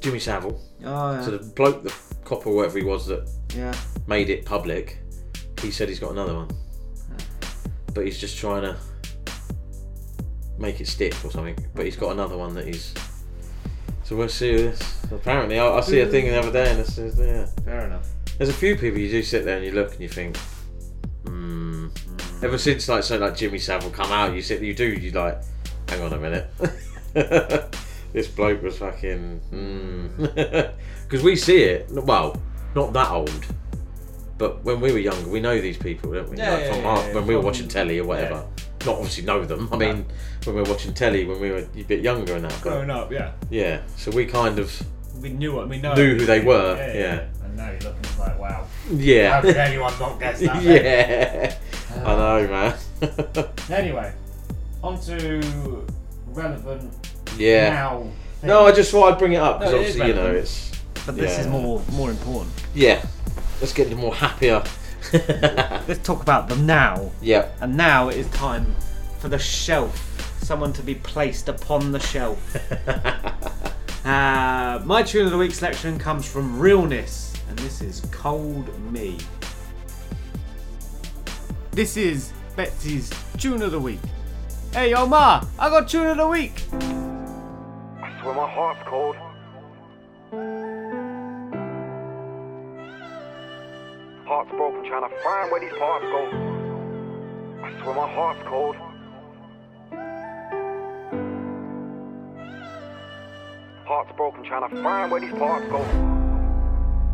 [0.00, 0.60] Jimmy Savile.
[0.84, 1.22] Oh, yeah.
[1.22, 3.72] So the bloke, the cop or whatever he was that Yeah.
[4.06, 4.98] made it public,
[5.62, 6.48] he said he's got another one,
[7.94, 8.76] but he's just trying to
[10.58, 11.56] make it stick or something.
[11.74, 12.94] But he's got another one that he's.
[14.04, 15.02] So we'll see this.
[15.10, 17.46] Apparently, I, I see a thing the other day, and it says, yeah.
[17.64, 18.08] Fair enough.
[18.36, 20.36] There's a few people you do sit there and you look and you think,
[21.26, 21.88] hmm.
[22.42, 25.40] Ever since like so like Jimmy Savile come out, you sit, you do, you like,
[25.88, 26.50] hang on a minute.
[28.12, 29.40] this bloke was fucking,
[31.04, 31.88] because we see it.
[31.92, 32.36] Well,
[32.74, 33.46] not that old,
[34.42, 36.36] but when we were younger, we know these people, don't we?
[36.36, 38.44] Yeah, like yeah, from yeah, our, yeah, when we were watching telly or whatever.
[38.84, 39.68] Not obviously know them.
[39.70, 40.04] I mean,
[40.42, 42.50] when we were watching telly when we were a bit younger and that.
[42.50, 43.30] but- Growing up, yeah.
[43.50, 44.82] Yeah, so we kind of
[45.20, 45.94] We knew what we know.
[45.94, 46.74] knew who they were.
[46.76, 47.26] Yeah.
[47.44, 48.66] And now you're looking like, wow.
[48.90, 49.30] Yeah.
[49.34, 50.60] How could anyone not guess that?
[50.64, 50.84] then?
[50.84, 51.54] yeah.
[52.04, 53.46] I know, man.
[53.70, 54.12] Anyway,
[54.82, 55.86] on to
[56.26, 56.92] relevant
[57.38, 57.68] Yeah.
[57.70, 58.06] now.
[58.42, 60.72] No, I just thought I'd bring it up because No, obviously you know it's.
[61.06, 62.52] But this is more more important.
[62.74, 63.04] Yeah.
[63.62, 64.64] Let's get into more happier.
[65.12, 67.12] Let's talk about them now.
[67.22, 67.48] Yeah.
[67.60, 68.74] And now it is time
[69.20, 69.96] for the shelf.
[70.42, 72.56] Someone to be placed upon the shelf.
[74.04, 79.16] Uh, my tune of the week selection comes from Realness, and this is Cold Me.
[81.70, 84.00] This is Betsy's tune of the week.
[84.72, 86.64] Hey, yo, Ma, I got tune of the week.
[88.02, 89.14] I swear my heart's cold.
[94.24, 96.26] Heart's broken trying to find where these parts go.
[97.64, 98.76] I swear my heart's cold.
[103.84, 105.82] Heart's broken trying to find where these parts go.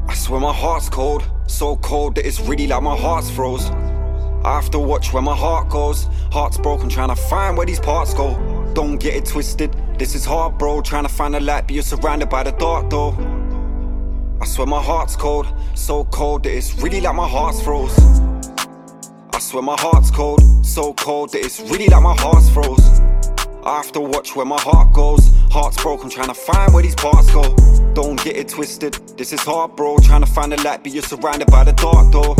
[0.06, 3.70] I swear my heart's cold, so cold that it's really like my heart's froze.
[4.44, 6.08] I have to watch where my heart goes.
[6.30, 8.36] Heart's broken, trying to find where these parts go.
[8.74, 9.74] Don't get it twisted.
[9.98, 10.82] This is hard, bro.
[10.82, 13.12] Trying to find a light, but you're surrounded by the dark, though.
[14.40, 17.98] I swear my heart's cold, so cold that it's really like my heart's froze.
[19.32, 23.00] I swear my heart's cold, so cold that it's really like my heart's froze.
[23.64, 25.32] I have to watch where my heart goes.
[25.50, 27.54] Heart's broken, trying to find where these parts go.
[27.94, 28.94] Don't get it twisted.
[29.18, 29.98] This is hard, bro.
[29.98, 32.34] Trying to find a light, but you're surrounded by the dark, though.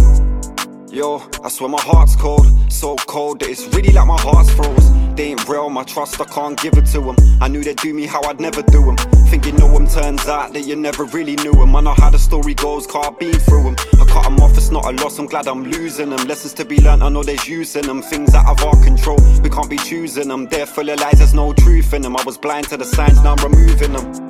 [0.90, 4.90] Yo, I swear my heart's cold, so cold that it's really like my heart's froze.
[5.14, 7.16] They ain't real, my trust I can't give it to them.
[7.42, 8.96] I knew they'd do me how I'd never do them.
[9.28, 11.76] Think you know them, turns out that you never really knew them.
[11.76, 13.76] I know how the story goes, car been through them.
[14.00, 16.26] I cut them off, it's not a loss, I'm glad I'm losing them.
[16.26, 18.00] Lessons to be learned, I know there's use in them.
[18.00, 20.46] Things out of our control, we can't be choosing them.
[20.46, 22.16] They're full of lies, there's no truth in them.
[22.16, 24.27] I was blind to the signs, now I'm removing them.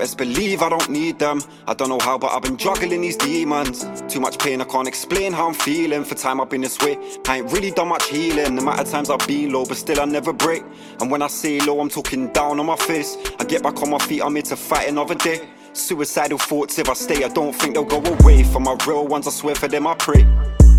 [0.00, 1.42] Best believe I don't need them.
[1.66, 3.84] I don't know how, but I've been juggling these demons.
[4.08, 6.04] Too much pain, I can't explain how I'm feeling.
[6.04, 6.96] For time I've been this way,
[7.28, 8.54] I ain't really done much healing.
[8.56, 10.64] The amount of times I've been low, but still I never break.
[11.00, 13.18] And when I say low, I'm talking down on my face.
[13.38, 15.46] I get back on my feet, I'm here to fight another day.
[15.74, 18.42] Suicidal thoughts, if I stay, I don't think they'll go away.
[18.42, 20.26] For my real ones, I swear for them, I pray.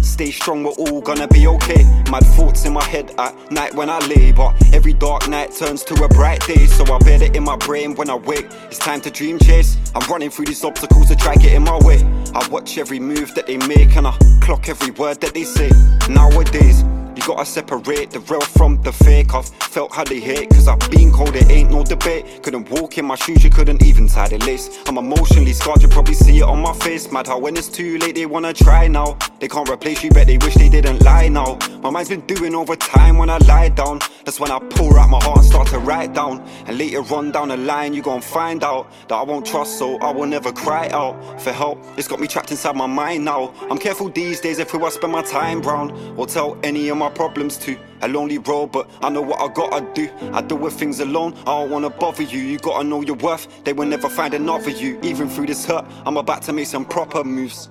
[0.02, 1.84] Stay strong, we're all gonna be okay.
[2.10, 5.84] Mad thoughts in my head at night when I lay, but every dark night turns
[5.86, 6.66] to a bright day.
[6.66, 8.48] So I bet it in my brain when I wake.
[8.66, 9.78] It's time to dream chase.
[9.96, 12.04] I'm running through these obstacles to try get in my way.
[12.34, 15.70] I watch every move that they make and I clock every word that they say.
[16.10, 16.84] Nowadays,
[17.16, 19.34] you gotta separate the real from the fake.
[19.34, 22.44] I've felt how they hate, cause I've been cold, it ain't no debate.
[22.44, 24.70] Couldn't walk in my shoes, you couldn't even tie the lace.
[24.88, 27.12] I'm emotionally scarred, you probably see it on my face.
[27.12, 29.18] Mad how when it's too late, they wanna try now.
[29.40, 31.58] They can't replace you, bet they wish they didn't lie now.
[31.82, 34.00] My mind's been doing over time when I lie down.
[34.24, 36.48] That's when I pour out my heart and start to write down.
[36.68, 39.98] And later on down the line, you gon' find out that I won't trust, so
[39.98, 41.84] I will never cry out for help.
[41.98, 43.54] It's got me trapped inside my mind now.
[43.70, 46.98] I'm careful these days if who I spend my time round, or tell any of
[46.98, 47.78] my problems to.
[48.02, 50.10] A lonely road, but I know what I gotta do.
[50.34, 52.40] I deal with things alone, I don't wanna bother you.
[52.40, 55.00] You gotta know your worth, they will never find another you.
[55.04, 57.70] Even through this hurt, I'm about to make some proper moves.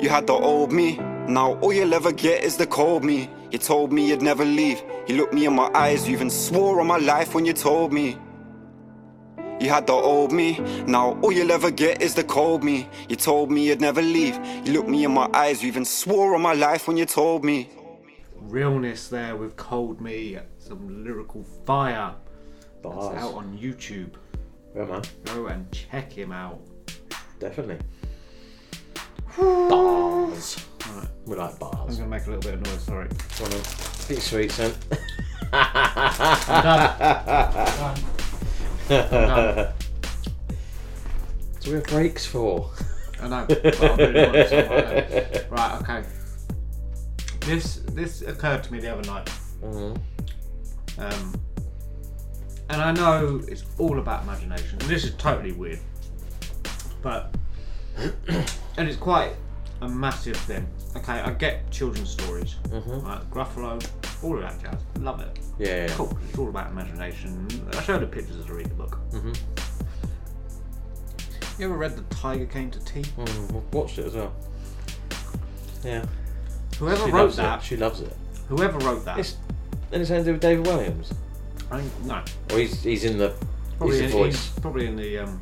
[0.00, 0.96] You had the old me,
[1.28, 3.28] now all you'll ever get is the cold me.
[3.50, 4.82] You told me you'd never leave.
[5.06, 7.92] You looked me in my eyes, you even swore on my life when you told
[7.92, 8.16] me.
[9.60, 12.88] You had the old me, now all you'll ever get is the cold me.
[13.08, 14.38] You told me you'd never leave.
[14.64, 17.44] You looked me in my eyes, you even swore on my life when you told
[17.44, 17.68] me.
[18.48, 22.14] Realness there with Cold Me, some lyrical fire.
[22.80, 23.12] Bars.
[23.12, 24.12] That's out on YouTube.
[24.74, 25.02] Yeah, man.
[25.26, 26.58] Go and check him out.
[27.38, 27.76] Definitely.
[29.36, 30.64] Bars.
[30.94, 31.08] Right.
[31.26, 31.98] We like bars.
[31.98, 32.82] I'm gonna make a little bit of noise.
[32.84, 33.08] Sorry.
[33.38, 33.60] Go on then.
[34.08, 34.72] Bit sweet, son.
[38.88, 38.88] done.
[38.88, 39.72] done.
[41.60, 42.70] So we have breaks for.
[43.20, 43.44] I know.
[43.46, 45.50] But I'm really I'm like that.
[45.50, 45.80] right.
[45.82, 46.02] Okay.
[47.48, 49.30] This this occurred to me the other night.
[49.62, 49.98] Mhm.
[50.98, 51.34] Um,
[52.68, 54.78] and I know it's all about imagination.
[54.82, 55.78] And this is totally weird,
[57.00, 57.34] but
[58.76, 59.32] and it's quite
[59.80, 60.66] a massive thing.
[60.94, 63.02] Okay, I get children's stories, Mhm.
[63.02, 63.30] right?
[63.30, 63.82] Gruffalo,
[64.22, 64.82] all of that jazz.
[65.00, 65.38] Love it.
[65.58, 65.94] Yeah, yeah.
[65.94, 66.18] Cool.
[66.28, 67.48] It's all about imagination.
[67.78, 68.98] I show the pictures as I read the book.
[69.12, 69.38] Mhm.
[71.58, 73.02] You ever read The Tiger Came to Tea?
[73.16, 74.32] Mm, watched it as well.
[75.82, 76.04] Yeah.
[76.78, 77.42] Whoever She wrote loves it.
[77.42, 78.16] that, She loves it.
[78.48, 79.36] whoever wrote that, It's
[79.92, 81.12] anything to do with David Walliams?
[81.70, 82.22] I think, no,
[82.52, 83.34] Or he's he's in the
[83.78, 84.44] probably he's the in, voice.
[84.50, 85.40] he's probably in the um,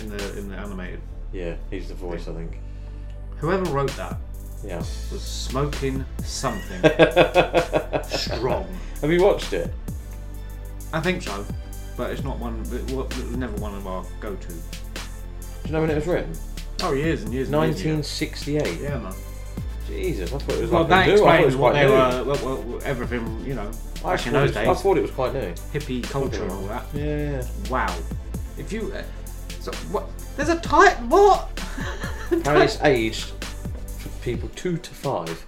[0.00, 1.00] in the in the animated.
[1.32, 2.58] Yeah, he's the voice, I think.
[3.36, 4.16] Whoever wrote that
[4.64, 4.78] Yeah.
[4.78, 6.80] was smoking something
[8.08, 8.66] strong.
[9.02, 9.72] Have you watched it?
[10.92, 11.44] I think so,
[11.96, 12.62] but it's not one.
[12.72, 14.48] It wa- it was never one of our go-to.
[14.48, 14.54] Do
[15.66, 16.32] you know when it was written?
[16.82, 17.48] Oh, years and years.
[17.50, 17.90] and years ago.
[17.94, 18.80] 1968.
[18.80, 19.12] Yeah, man.
[19.88, 21.14] Jesus, I thought it was Well, like that new.
[21.14, 21.92] I thought it explains was what quite they new.
[21.92, 22.24] were.
[22.34, 23.70] Well, well, everything you know.
[24.04, 24.68] I Back in those days.
[24.68, 25.52] I thought it was quite new.
[25.72, 26.84] Hippie culture and all that.
[26.94, 27.46] Yeah, yeah.
[27.70, 27.96] Wow.
[28.56, 29.02] If you, uh,
[29.60, 30.06] so what?
[30.36, 31.48] There's a tight what?
[32.30, 33.32] Apparently it's aged
[33.86, 35.46] for people two to five.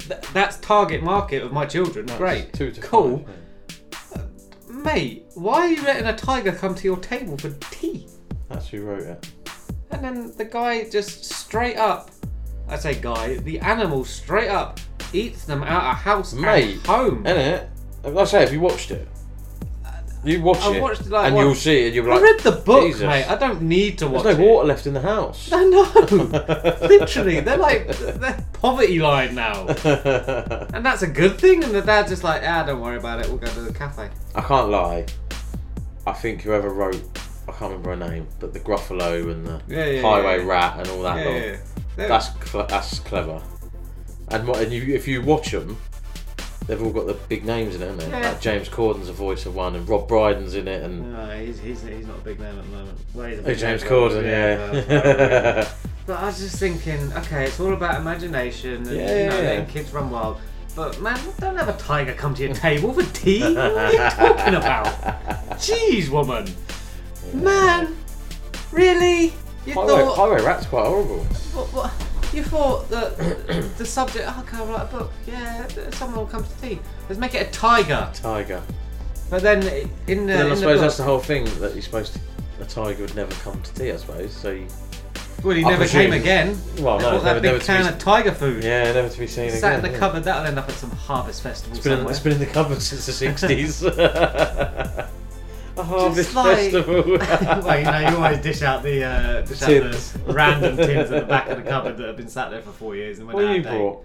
[0.00, 2.06] Th- that's target market of my children.
[2.16, 2.52] Great.
[2.52, 3.18] Two to cool.
[3.18, 4.24] five.
[4.68, 8.06] Mate, why are you letting a tiger come to your table for tea?
[8.48, 9.30] That's who wrote it.
[9.90, 12.10] And then the guy just straight up,
[12.70, 14.78] I say guy, the animal straight up
[15.12, 17.24] eats them out of house Mate, and home.
[17.24, 17.68] innit?
[18.04, 19.06] Like I say, have you watched it?
[20.22, 22.10] You watch I it, watched it, like, and what- you'll see it, and you'll be
[22.10, 23.00] like, I read the book, Jesus.
[23.02, 23.24] mate.
[23.24, 24.46] I don't need to watch There's no it.
[24.48, 25.50] water left in the house.
[25.52, 25.82] I know.
[26.82, 29.66] Literally, they're like they're poverty line now,
[30.74, 31.64] and that's a good thing.
[31.64, 33.28] And the dad's just like, ah, don't worry about it.
[33.28, 34.10] We'll go to the cafe.
[34.34, 35.06] I can't lie.
[36.06, 37.00] I think whoever wrote,
[37.48, 40.46] I can't remember her name, but the Gruffalo and the Yeah, yeah, Highway yeah.
[40.50, 41.32] Rat and all that lot.
[41.34, 41.56] yeah, yeah.
[42.00, 43.40] They're- That's cle that's clever.
[44.28, 45.76] And, what, and you, if you watch them,
[46.66, 48.18] they've all got the big names in it, haven't they?
[48.20, 48.28] Yeah.
[48.30, 51.58] Like James Corden's a voice of one, and Rob Brydon's in it, and No, he's,
[51.58, 52.98] he's, he's not a big name at the moment.
[53.12, 55.52] Well, he's a Oh, big James name, Corden, yeah.
[55.64, 55.76] but-
[56.06, 59.36] But I was just thinking, okay, it's all about imagination and Yeah, you yeah, know,
[59.36, 59.42] yeah.
[59.42, 60.40] letting kids run wild.
[60.74, 63.42] But man, don't have a tiger come to your table for tea.
[63.42, 64.86] What are you talking about?
[65.58, 66.46] Jeez, woman.
[67.34, 67.96] Man,
[68.72, 69.32] really?
[69.66, 71.18] You Highway, thought Highway Rat's quite horrible.
[71.52, 71.92] what, what,
[72.32, 73.16] you thought that
[73.78, 74.24] the subject?
[74.26, 75.12] Oh, okay, I'll write a book.
[75.26, 76.78] Yeah, someone will come to tea.
[77.08, 78.10] Let's make it a tiger.
[78.14, 78.62] Tiger.
[79.28, 81.44] But then in the, But then I in the suppose book, that's the whole thing
[81.60, 82.20] that you're supposed to.
[82.60, 84.32] A tiger would never come to tea, I suppose.
[84.32, 84.50] So.
[84.50, 84.66] You,
[85.44, 86.58] Well, he I never presume- came again.
[86.78, 88.62] Well, no, bought that never, big never to can be, of tiger food.
[88.64, 89.74] Yeah, never to be seen Sat again.
[89.76, 89.98] in the yeah.
[89.98, 90.24] cupboard.
[90.24, 92.82] That'll end up at some harvest festival It's been, in, it's been in the cupboard
[92.82, 95.10] since the 60s.
[95.80, 97.02] A harvest like- festival.
[97.18, 101.20] well, you know, you always dish out the uh, dish out the random tins at
[101.22, 103.36] the back of the cupboard that have been sat there for four years and went
[103.36, 103.70] What out you of date.
[103.70, 104.04] brought?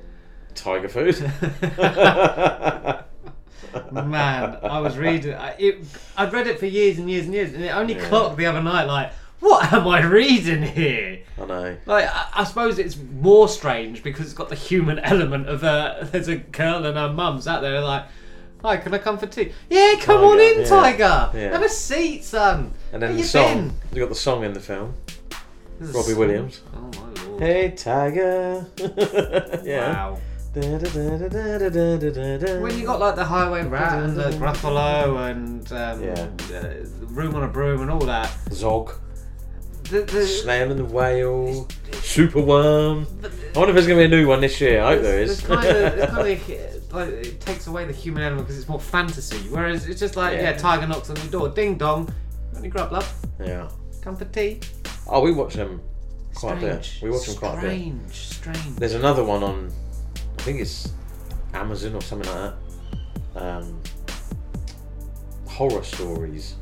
[0.55, 1.15] Tiger food.
[3.91, 5.33] Man, I was reading.
[5.33, 5.83] I, it,
[6.15, 8.07] I'd read it for years and years and years, and it only Yeah.
[8.07, 8.85] clocked the other night.
[8.85, 9.11] Like,
[9.41, 11.19] what am I reading here?
[11.41, 11.77] I know.
[11.85, 15.95] Like, I, I suppose it's more strange because it's got the human element of uh,
[16.03, 18.05] there's a girl and her mum sat there like,
[18.65, 21.29] "Hi, can I come for tea?" Yeah, come on in, yeah, Tiger.
[21.35, 21.51] yeah.
[21.51, 22.71] Have a seat, son.
[22.91, 23.53] And then Where the you song.
[23.53, 23.73] been?
[23.93, 24.93] You got the song in the film.
[25.79, 26.13] There's Robbie?
[26.13, 26.61] Williams.
[26.75, 27.41] Oh my lord.
[27.41, 28.65] Hey Tiger.
[29.63, 29.93] yeah.
[29.93, 30.17] Wow.
[30.55, 30.71] When
[32.79, 36.27] you got like the highway rat and the Gruffalo and um, Yeah.
[36.57, 36.75] uh,
[37.07, 38.31] room on a broom and all that.
[38.51, 38.93] Zog.
[39.89, 41.67] The, the, Snail and the whale.
[41.91, 43.05] Superworm.
[43.55, 44.81] I wonder if there's going to be a new one this year.
[44.81, 45.31] I hope there is.
[45.31, 48.69] It's kind of, it's kind of like, it takes away the human element because it's
[48.69, 49.37] more fantasy.
[49.49, 50.51] Whereas it's just like, yeah.
[50.51, 50.57] Yeah.
[50.57, 52.05] tiger knocks on your door, ding dong,
[52.53, 53.13] got any grub, love?
[53.39, 53.69] yeah.
[54.01, 54.59] Come for tea?
[55.07, 55.81] Oh, we watch them
[56.35, 56.83] quite a bit.
[56.85, 57.03] Strange.
[57.03, 57.69] We watch them quite a bit.
[57.69, 58.75] Strange, strange.
[58.77, 59.71] There's another one on,
[60.37, 60.91] I think it's
[61.53, 62.53] Amazon or something like
[63.33, 63.41] that.
[63.41, 63.81] Um,
[65.47, 66.55] horror stories,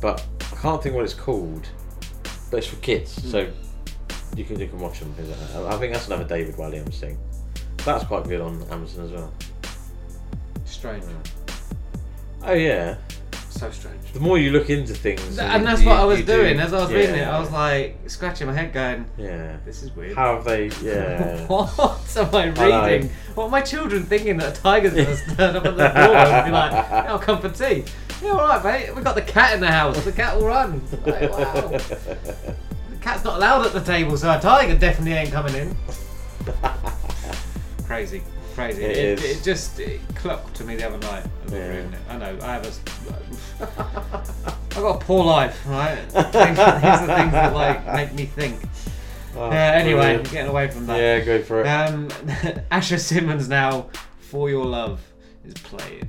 [0.00, 1.68] but I can't think what it's called.
[2.50, 3.28] But it's for kids, Hmm.
[3.30, 3.50] so
[4.36, 5.14] you can you can watch them.
[5.18, 7.18] I think that's another David Walliams thing.
[7.84, 9.32] That's quite good on Amazon as well.
[10.64, 11.04] Strange.
[12.44, 12.96] Oh yeah.
[13.50, 14.12] So strange.
[14.12, 16.36] The more you look into things, And you- that's what you- I was you do-
[16.36, 17.26] doing as I was reading it.
[17.26, 19.56] I was like scratching my head, going, Yeah.
[19.64, 20.66] "This is weird." How have they?
[20.82, 21.44] Yeah.
[21.46, 22.84] what am I know.
[22.86, 23.10] reading?
[23.34, 26.14] What are my children thinking that a tiger's going to turn up at the door
[26.16, 27.84] and be like, "Yeah, "I'll come for tea"?
[28.22, 28.94] Yeah, all right, mate.
[28.94, 30.04] We've got the cat in the house.
[30.04, 30.80] The cat will run.
[31.06, 31.70] Like, wow.
[32.90, 35.76] The cat's not allowed at the table, so a tiger definitely ain't coming in.
[37.88, 38.22] crazy,
[38.54, 38.82] crazy.
[38.84, 39.38] It It, is.
[39.40, 41.24] it just it clocked to me the other night.
[41.50, 41.84] I Yeah.
[42.10, 42.38] I know.
[42.42, 42.72] I have a.
[44.76, 45.98] I've got a poor life, right?
[46.08, 48.60] These are the things that like make me think.
[49.36, 49.72] Oh, yeah.
[49.74, 50.30] Anyway, brilliant.
[50.30, 50.98] getting away from that.
[50.98, 51.66] Yeah, go for it.
[51.66, 52.08] Um,
[52.70, 53.86] Asher Simmons now,
[54.20, 55.00] "For Your Love"
[55.44, 56.06] is playing.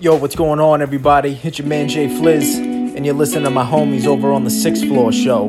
[0.00, 1.40] Yo, what's going on, everybody?
[1.42, 4.84] It's your man Jay Fliz, and you're listening to my homies over on the Sixth
[4.86, 5.48] Floor Show.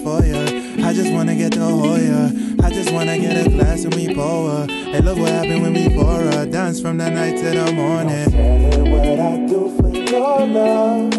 [0.00, 0.42] For ya.
[0.86, 2.32] I just wanna get to Hoya.
[2.62, 4.66] I just wanna get a glass and we pour her.
[4.68, 6.46] Hey, look what happened when we pour her.
[6.46, 8.30] Dance from the night to the morning.
[8.30, 11.14] Tell me what I do for your love.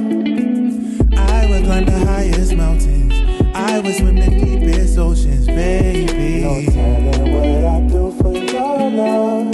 [1.17, 3.13] I would climb the highest mountains.
[3.55, 6.41] I would swim the deepest oceans, baby.
[6.41, 9.51] No telling what I do for your love.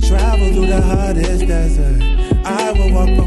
[0.00, 2.02] Travel through the hottest desert.
[2.44, 3.26] I will walk for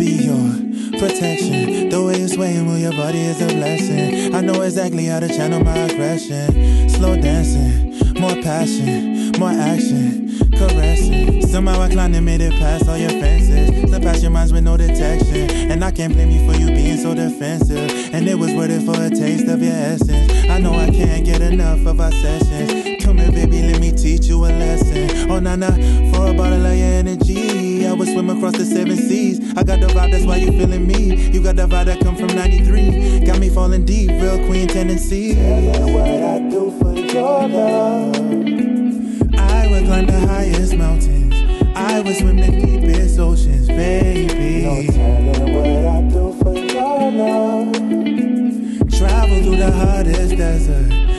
[0.00, 1.90] be your protection.
[1.90, 4.34] The way you sway and move your body is a blessing.
[4.34, 6.88] I know exactly how to channel my aggression.
[6.88, 11.46] Slow dancing, more passion, more action, caressing.
[11.46, 13.90] Somehow I climbed and made it past all your fences.
[13.90, 15.50] Slip your minds with no detection.
[15.70, 17.90] And I can't blame you for you being so defensive.
[18.14, 20.32] And it was worth it for a taste of your essence.
[20.48, 23.04] I know I can't get enough of our sessions.
[23.04, 25.30] Come here, baby, let me teach you a lesson.
[25.30, 25.72] Oh, Nana,
[26.14, 27.59] for a bottle of your energy.
[28.00, 29.54] Would swim across the seven seas.
[29.58, 31.30] I got the vibe, that's why you feeling me.
[31.32, 33.26] You got the vibe that come from 93.
[33.26, 35.34] Got me falling deep, real queen tendency.
[35.34, 38.16] Tell you what I do for your love.
[39.36, 41.34] I would climb the highest mountains.
[41.76, 44.64] I would swim the deepest oceans, baby.
[44.64, 47.72] No telling what I do for your love.
[48.98, 51.09] Travel through the hottest desert.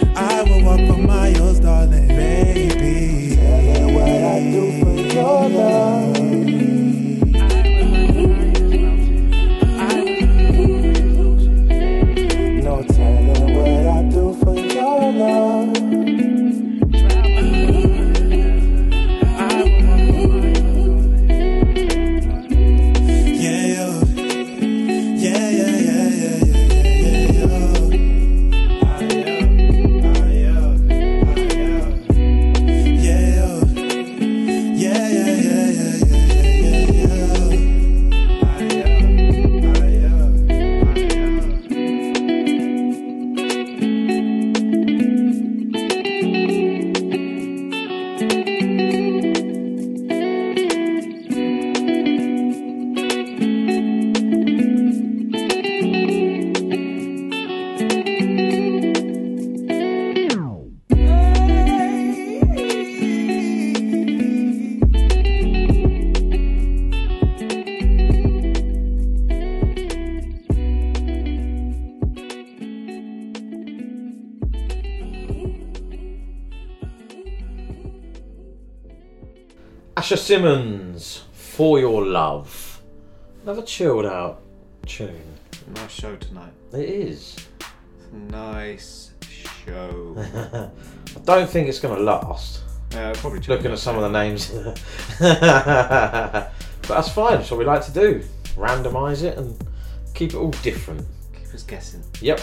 [80.31, 82.81] Simmons, For Your Love.
[83.43, 84.41] Another chilled out
[84.85, 85.21] tune.
[85.75, 86.53] Nice show tonight.
[86.71, 87.35] It is.
[88.13, 90.15] Nice show.
[91.17, 92.61] I don't think it's going to last.
[92.93, 94.51] Yeah, probably Looking at some of the names.
[95.19, 96.53] but
[96.87, 97.39] that's fine.
[97.39, 98.23] That's what we like to do.
[98.55, 99.61] Randomise it and
[100.13, 101.05] keep it all different.
[101.33, 102.05] Keep us guessing.
[102.21, 102.39] Yep.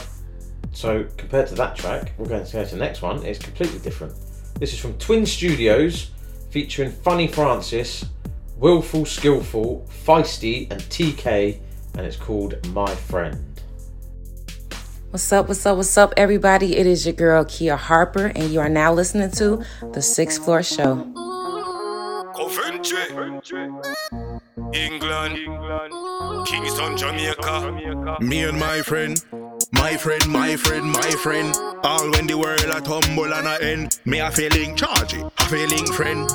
[0.73, 3.25] So compared to that track, we're going to go to the next one.
[3.25, 4.13] It's completely different.
[4.61, 6.11] This is from Twin Studios,
[6.51, 8.05] featuring Funny Francis,
[8.57, 11.61] Willful, Skillful, Feisty, and TK,
[11.95, 13.45] and it's called My Friend.
[15.11, 16.77] What's up, what's up, what's up, everybody?
[16.77, 20.63] It is your girl Kia Harper, and you are now listening to The Sixth Floor
[20.63, 21.13] Show.
[22.37, 22.99] Coventry,
[24.75, 25.39] England,
[26.47, 28.19] Kingston, Jamaica.
[28.21, 29.23] Me and my friend,
[29.73, 31.55] my friend, my friend, my friend.
[31.83, 33.99] All when the world a tumble and a end.
[34.05, 36.29] Me a feeling chargy, a feeling friend.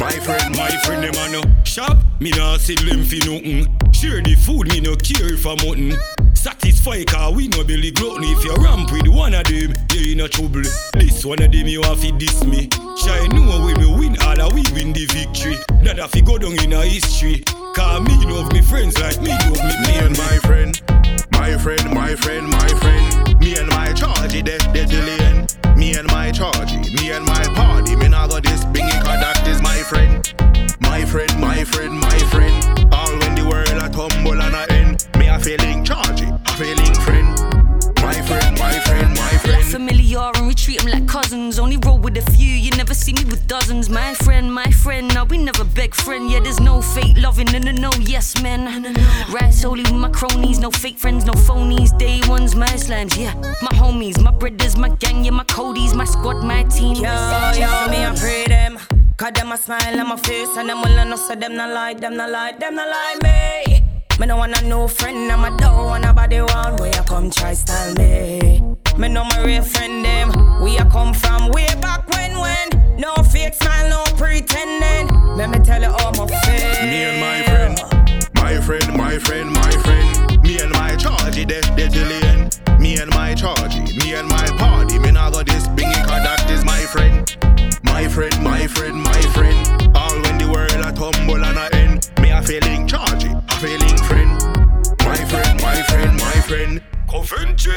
[0.00, 1.98] My friend, My friend, them a no shop.
[2.20, 3.92] Me nah them fi nothing.
[3.92, 5.96] Share the food, me no care if I'm mutton.
[6.34, 8.32] Satisfy car we no belly gluttony.
[8.32, 10.62] If you ramp with one of them, you in a trouble.
[10.94, 12.68] This one of them you have to diss me.
[12.96, 15.56] Shy know when we win all we win the victory.
[15.82, 17.44] That a fi go down in a history.
[17.74, 19.74] Cause me love me friends like me love me.
[19.82, 20.80] me and my friend,
[21.32, 23.40] my friend, my friend, my friend.
[23.40, 25.78] Me and my they till the end.
[25.78, 27.96] Me and my chargy, me and my party.
[27.96, 30.32] Me nah go this bingy, cause that is my friend.
[30.80, 32.92] My friend, my friend, my friend.
[32.92, 35.06] All when the world a tumble and a end.
[35.18, 37.33] Me a feeling chargy, a feeling friend.
[38.04, 41.58] My friend, my friend, my Like familiar and we treat 'em like cousins.
[41.58, 43.88] Only roll with a few, you never see me with dozens.
[43.88, 46.30] My friend, my friend, now we never beg friend.
[46.30, 48.60] Yeah, there's no fake loving, no, no, no, yes, man.
[49.30, 51.96] Right, solely with my cronies, no fake friends, no phonies.
[51.98, 53.34] Day ones, my slimes, yeah.
[53.66, 56.96] My homies, my brothers, my gang, yeah, my codies, my squad, my team.
[56.96, 58.78] Yeah, yeah, me I pray them.
[59.16, 61.70] Cause them a smile on my face and them all I know so them not
[61.70, 63.73] like, them not like, them not like me.
[64.20, 67.30] Me no want a no friend, I'm a don't want nobody one where you come
[67.30, 68.62] try style me.
[68.96, 70.62] Me know my real friend them.
[70.62, 72.96] We a come from way back when when.
[72.96, 75.08] No fake smile, no pretending.
[75.36, 76.80] Let me tell you all my friends.
[76.82, 77.76] Me and my friend,
[78.34, 80.42] my friend, my friend, my friend.
[80.44, 82.60] Me and my chargy, they they end.
[82.80, 84.96] Me and my chargy, me and my party.
[85.00, 87.36] Me nah go this bingy, cause is my friend.
[87.82, 89.96] My friend, my friend, my friend.
[89.96, 91.83] All when the world a tumble and a end.
[92.34, 94.42] Me a feeling chargy, a feeling friend.
[95.04, 96.82] My friend, my friend, my friend.
[97.08, 97.74] Coventry,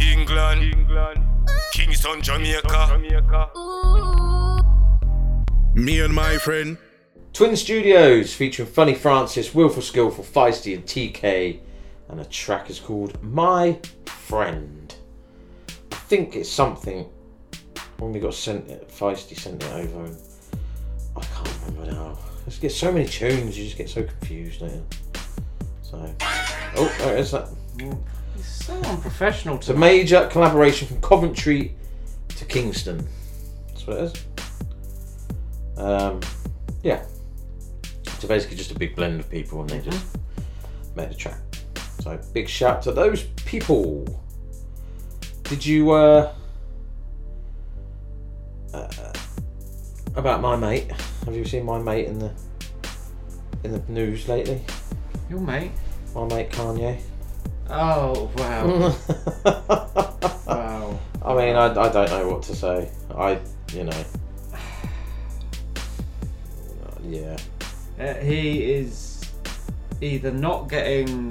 [0.00, 1.26] England,
[1.72, 2.96] Kingston, Jamaica.
[5.74, 6.78] Me and my friend.
[7.32, 11.58] Twin Studios featuring Funny Francis, Willful Skillful, Feisty, and TK,
[12.08, 14.94] and the track is called My Friend.
[15.90, 17.04] I think it's something
[17.98, 20.16] when we got sent it, Feisty sent it over, and
[21.16, 22.18] I can't remember now.
[22.46, 24.86] Just get so many tunes, you just get so confused, don't you?
[25.82, 26.14] So,
[26.76, 27.48] oh, there it is that.
[28.36, 31.76] It's so unprofessional It's a major collaboration from Coventry
[32.28, 33.06] to Kingston.
[33.68, 34.24] That's what it is.
[35.76, 36.20] Um,
[36.84, 37.04] yeah.
[38.20, 40.06] So basically, just a big blend of people, and they just
[40.94, 41.40] made a track.
[42.00, 44.22] So big shout to those people.
[45.42, 46.32] Did you uh,
[48.72, 49.12] uh
[50.16, 50.90] about my mate?
[51.24, 52.30] Have you seen my mate in the
[53.64, 54.60] in the news lately?
[55.28, 55.72] Your mate?
[56.14, 57.00] My mate Kanye.
[57.68, 58.94] Oh wow!
[60.46, 60.98] wow.
[61.22, 62.90] I mean, I, I don't know what to say.
[63.14, 63.40] I,
[63.72, 64.04] you know.
[67.08, 67.36] Yeah.
[68.00, 69.24] Uh, he is
[70.00, 71.30] either not getting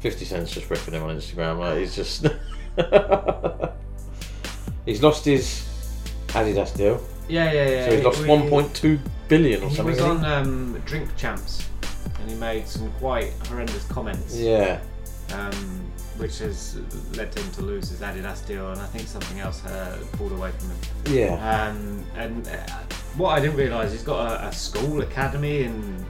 [0.00, 1.60] 50 Cent's just ripping him on Instagram.
[1.60, 2.26] Like, he's just.
[4.84, 5.71] he's lost his
[6.32, 7.02] Adidas deal.
[7.28, 7.86] Yeah, yeah, yeah.
[7.88, 8.98] So he's lost We- 1.2
[9.28, 9.94] billion or He something.
[9.94, 11.68] He was on um, Drink Champs,
[12.20, 14.36] and he made some quite horrendous comments.
[14.36, 14.80] Yeah.
[15.32, 15.80] Um,
[16.18, 16.76] which has
[17.16, 20.50] led him to lose his Adidas deal, and I think something else uh, pulled away
[20.58, 20.78] from him.
[21.18, 21.68] Yeah.
[21.68, 22.52] Um, and uh,
[23.16, 26.04] what I didn't realise, he's got a, a school academy in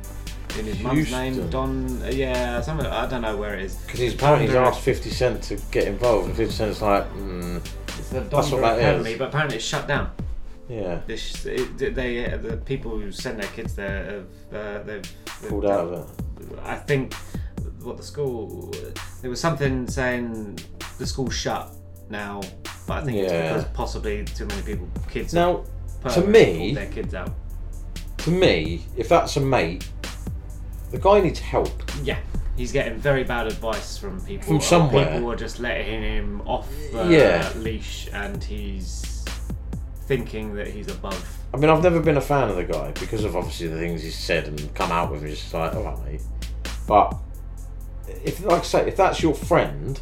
[0.59, 2.03] in his mum's name, Don.
[2.03, 2.86] Uh, yeah, something.
[2.86, 3.77] I don't know where it is.
[3.77, 7.65] Because he's apparently he's asked 50 Cent to get involved, and 50 Cent's like, mm,
[8.12, 9.18] the that's what Donda Academy, is.
[9.18, 10.10] but apparently it's shut down.
[10.68, 11.01] Yeah.
[11.06, 14.05] This, it, they, uh, the people who send their kids there
[14.51, 15.02] have uh, they've,
[15.40, 15.93] they've Pulled out of
[16.52, 16.59] it.
[16.62, 17.14] I think
[17.82, 18.72] what the school
[19.20, 20.59] there was something saying
[20.98, 21.68] the school's shut
[22.09, 22.40] now,
[22.86, 23.48] but I think it's Yeah.
[23.55, 25.64] because possibly too many people kids Now,
[26.05, 27.30] have to me- pulled their kids out.
[28.18, 29.89] To me, if that's a mate,
[30.93, 31.70] the guy needs help.
[32.05, 32.18] Yeah.
[32.57, 34.47] He's getting very bad advice from people.
[34.47, 35.12] From somewhere.
[35.15, 37.51] People are just letting him off the Yeah.
[37.57, 39.24] leash, and he's
[40.07, 43.24] thinking that he's above I mean, I've never been a fan of the guy because
[43.24, 45.23] of obviously the things he's said and come out with.
[45.23, 46.23] It's just like, all right, mate.
[46.87, 47.15] But
[48.24, 50.01] if, like I say, if that's your friend,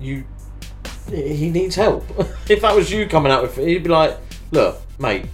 [0.00, 0.24] you
[1.08, 2.04] he needs help.
[2.50, 4.16] if that was you coming out with, he'd be like,
[4.50, 5.26] look, mate,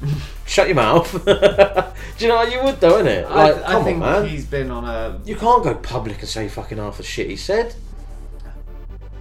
[0.55, 1.11] shut your mouth.
[1.25, 3.25] Do you know you would, though, innit?
[3.27, 4.29] I, Like, I come think on, man.
[4.29, 5.21] he's been on a.
[5.25, 7.75] You can't go public and say fucking half the shit he said.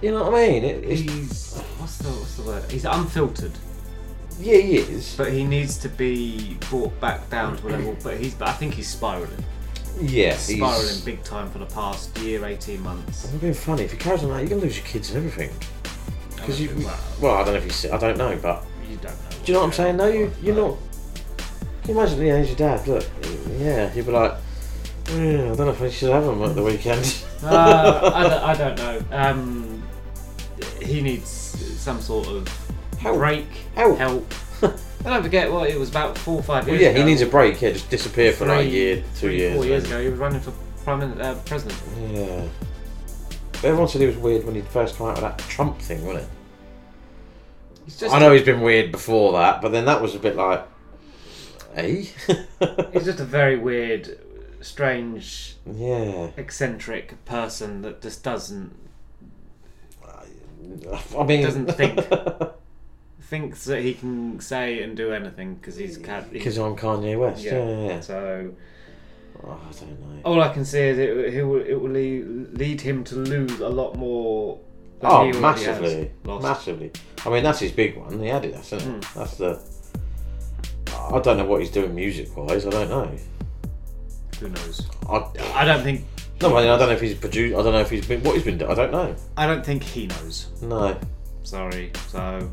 [0.00, 0.64] You know what I mean?
[0.64, 2.70] It, it's, He's what's the what's the word?
[2.70, 3.52] He's unfiltered.
[4.38, 5.14] Yeah, he is.
[5.16, 7.96] But he needs to be brought back down to a level.
[8.02, 8.34] But he's.
[8.34, 9.44] But I think he's spiraling.
[10.00, 13.30] Yeah, He's he's- spiraling big time for the past year, eighteen months.
[13.32, 13.82] I'm being funny.
[13.84, 15.50] If he carries on like that, you're gonna lose your kids and everything.
[16.36, 19.04] Because you, Well- well, I don't know if he's, I don't know, but You don't
[19.12, 19.30] know.
[19.30, 19.96] do you know what I'm saying?
[19.96, 20.76] No, you, you're not.
[21.86, 22.22] You imagine?
[22.22, 22.86] Yeah, he's your dad.
[22.88, 23.04] Look,
[23.58, 24.34] yeah, he'd be like,
[25.08, 27.24] yeah, I don't know if I should have him at the weekend.
[27.42, 29.02] uh, I, don't, I don't know.
[29.12, 29.82] Um,
[30.80, 32.48] he needs some sort of
[32.98, 33.18] help.
[33.18, 34.00] break, help.
[34.62, 34.72] And
[35.04, 37.00] don't forget, what it was about four or five well, years yeah, ago.
[37.00, 37.60] he needs a break.
[37.60, 39.54] Yeah, just disappear for like a year, two three, years.
[39.54, 40.52] Four years and- ago, he was running for
[40.84, 41.78] prime uh, president.
[42.12, 42.48] Yeah.
[43.52, 46.04] But everyone said he was weird when he first came out with that Trump thing,
[46.06, 46.30] wasn't it?
[47.98, 50.66] Just I know he's been weird before that, but then that was a bit like,
[51.74, 52.04] eh?
[52.92, 54.18] He's just a very weird,
[54.60, 56.30] strange, Yeah.
[56.36, 58.74] eccentric person that just doesn't.
[61.18, 62.00] I mean, doesn't think.
[63.20, 65.98] thinks that he can say and do anything because he's.
[65.98, 67.42] Because I'm Kanye West.
[67.42, 68.00] Yeah, yeah, yeah.
[68.00, 68.52] So.
[69.42, 70.20] Oh, I don't know.
[70.24, 73.60] All I can see is it, it will it will lead, lead him to lose
[73.60, 74.58] a lot more.
[75.00, 76.92] Than Oh, massively, massively.
[77.26, 78.20] I mean, that's his big one.
[78.20, 78.54] He had it.
[78.54, 78.82] That's it.
[78.82, 79.00] Hmm.
[79.18, 79.60] That's the.
[81.12, 82.66] I don't know what he's doing music wise.
[82.66, 83.10] I don't know.
[84.40, 84.88] Who knows?
[85.08, 85.24] I,
[85.54, 86.04] I don't think.
[86.40, 87.56] No, I, mean, I don't know if he's produced.
[87.56, 88.70] I don't know if he's been what he's been doing.
[88.70, 89.14] I don't know.
[89.36, 90.48] I don't think he knows.
[90.62, 90.98] No.
[91.42, 91.92] Sorry.
[92.08, 92.50] So,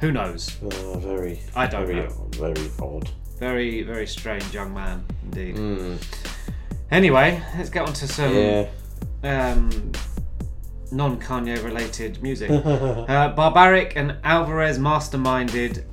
[0.00, 0.56] who knows?
[0.62, 1.40] Uh, very.
[1.54, 2.28] I don't very, know.
[2.32, 3.10] Very odd.
[3.38, 5.56] Very very strange young man indeed.
[5.56, 6.02] Mm.
[6.90, 8.68] Anyway, let's get on to some Yeah.
[9.24, 9.92] um,
[10.92, 12.50] non Kanye related music.
[12.64, 15.84] uh, Barbaric and Alvarez masterminded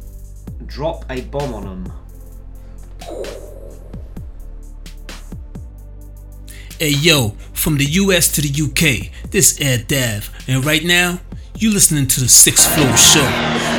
[0.65, 1.93] drop a bomb on them.
[6.79, 11.19] Hey yo, from the US to the UK, this Ed Dav, and right now,
[11.55, 13.72] you listening to the Sixth Floor Show.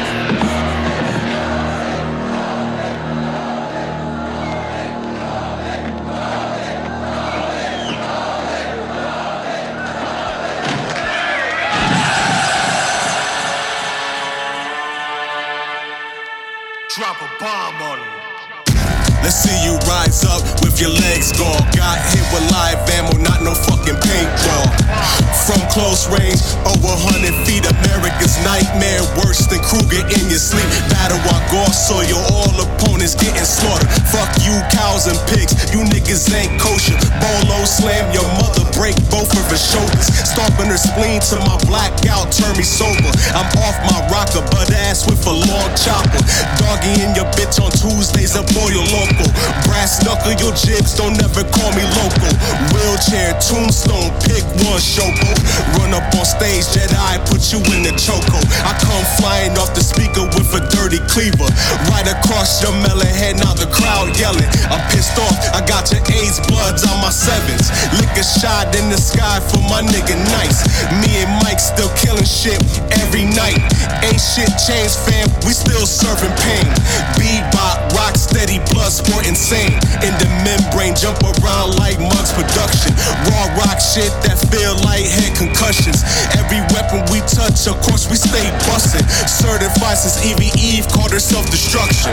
[25.75, 26.39] Close range,
[26.71, 27.67] over 100 feet,
[28.15, 29.03] America's nightmare.
[29.19, 30.67] Worse than Kruger in your sleep.
[30.91, 33.91] Battle while gore soil, all opponents getting slaughtered.
[34.11, 35.73] Fuck you, cows and pigs.
[35.75, 36.95] You niggas ain't kosher.
[37.19, 40.07] Bolo slam your mother, break both of her shoulders.
[40.23, 43.11] Stomping her spleen to my blackout, turn me sober.
[43.35, 46.23] I'm off my rocker, butt ass with a long chopper.
[46.63, 49.29] Doggy in your bitch on Tuesdays, a boy local.
[49.67, 52.31] Brass knuckle your jibs, don't never call me local.
[52.71, 55.39] Wheelchair, tombstone, pick one showboat.
[55.79, 58.37] Run up on stage, Jedi, put you in the choco.
[58.69, 61.49] I come flying off the speaker with a dirty cleaver.
[61.89, 64.45] Right across your melon head, now the crowd yelling.
[64.69, 67.73] I'm pissed off, I got your AIDS bloods on my sevens.
[67.97, 70.69] Lick a shot in the sky for my nigga nice.
[71.01, 72.61] Me and Mike still killing shit
[73.01, 73.57] every night.
[74.05, 76.69] Ain't shit changed, fam, we still serving pain.
[77.17, 79.73] Bebop, rock steady, blood sport insane.
[80.05, 82.93] In the membrane, jump around like Muggs production.
[83.33, 86.05] Raw rock shit that feel like head concussions.
[86.37, 89.07] Every weapon we touch, of we stay bustin'.
[89.29, 92.11] Certified since Evie Eve called her self destruction.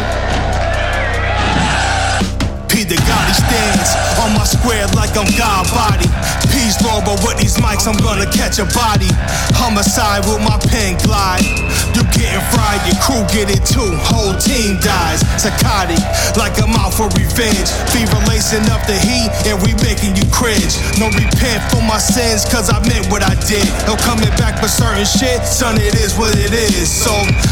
[2.82, 3.94] P the Gotti stands
[4.26, 6.10] on my square like I'm God body.
[6.50, 9.10] Peace Lord, but with these mics I'm gonna catch a body.
[9.54, 11.46] Homicide with my pen glide.
[11.94, 13.94] You getting fried, your crew get it too.
[14.10, 15.22] Whole team dies.
[15.38, 16.02] Psychotic,
[16.40, 17.70] like I'm out for revenge.
[17.94, 20.80] Fever lacing up the heat and we making you cringe.
[20.98, 23.68] No repent for my sins, cause I meant what I did.
[23.86, 26.90] No coming back for certain shit, son, it is what it is.
[26.90, 27.12] So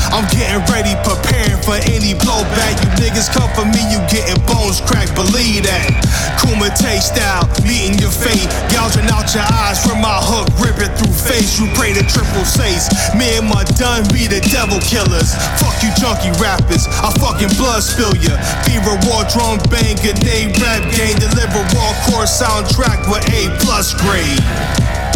[0.10, 2.82] I'm getting ready, preparing for any blowback.
[2.82, 5.92] You niggas come for me, you getting bones cracked, believe that.
[6.40, 11.60] Kumite style, meeting your fate, gouging out your eyes from my hook, ripping through face.
[11.60, 12.88] You pray to triple sace.
[13.20, 15.36] Me and my done be the devil killers.
[15.60, 16.88] Fuck you, junkie rappers.
[17.04, 18.40] I fucking blood spill ya.
[18.64, 25.09] Fever war drum bang, grenade rap game, deliver raw core soundtrack with A plus grade.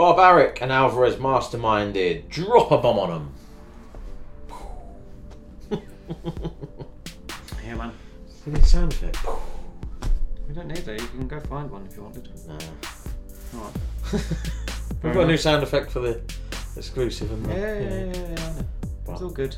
[0.00, 2.30] Barbaric and Alvarez masterminded.
[2.30, 3.34] Drop a bomb on them.
[7.62, 7.92] Yeah, man.
[8.46, 9.18] We need a sound effect.
[10.48, 10.98] We don't need that.
[10.98, 12.30] You can go find one if you wanted.
[12.48, 12.58] Nah.
[13.58, 13.74] Alright.
[15.02, 16.22] We've got a new sound effect for the
[16.78, 17.30] exclusive.
[17.30, 18.24] And Yeah, yeah, yeah, yeah, yeah, I
[18.54, 18.64] know.
[19.12, 19.54] It's all good.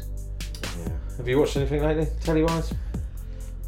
[0.77, 0.89] Yeah.
[1.19, 2.75] Have you watched anything lately, telly wise?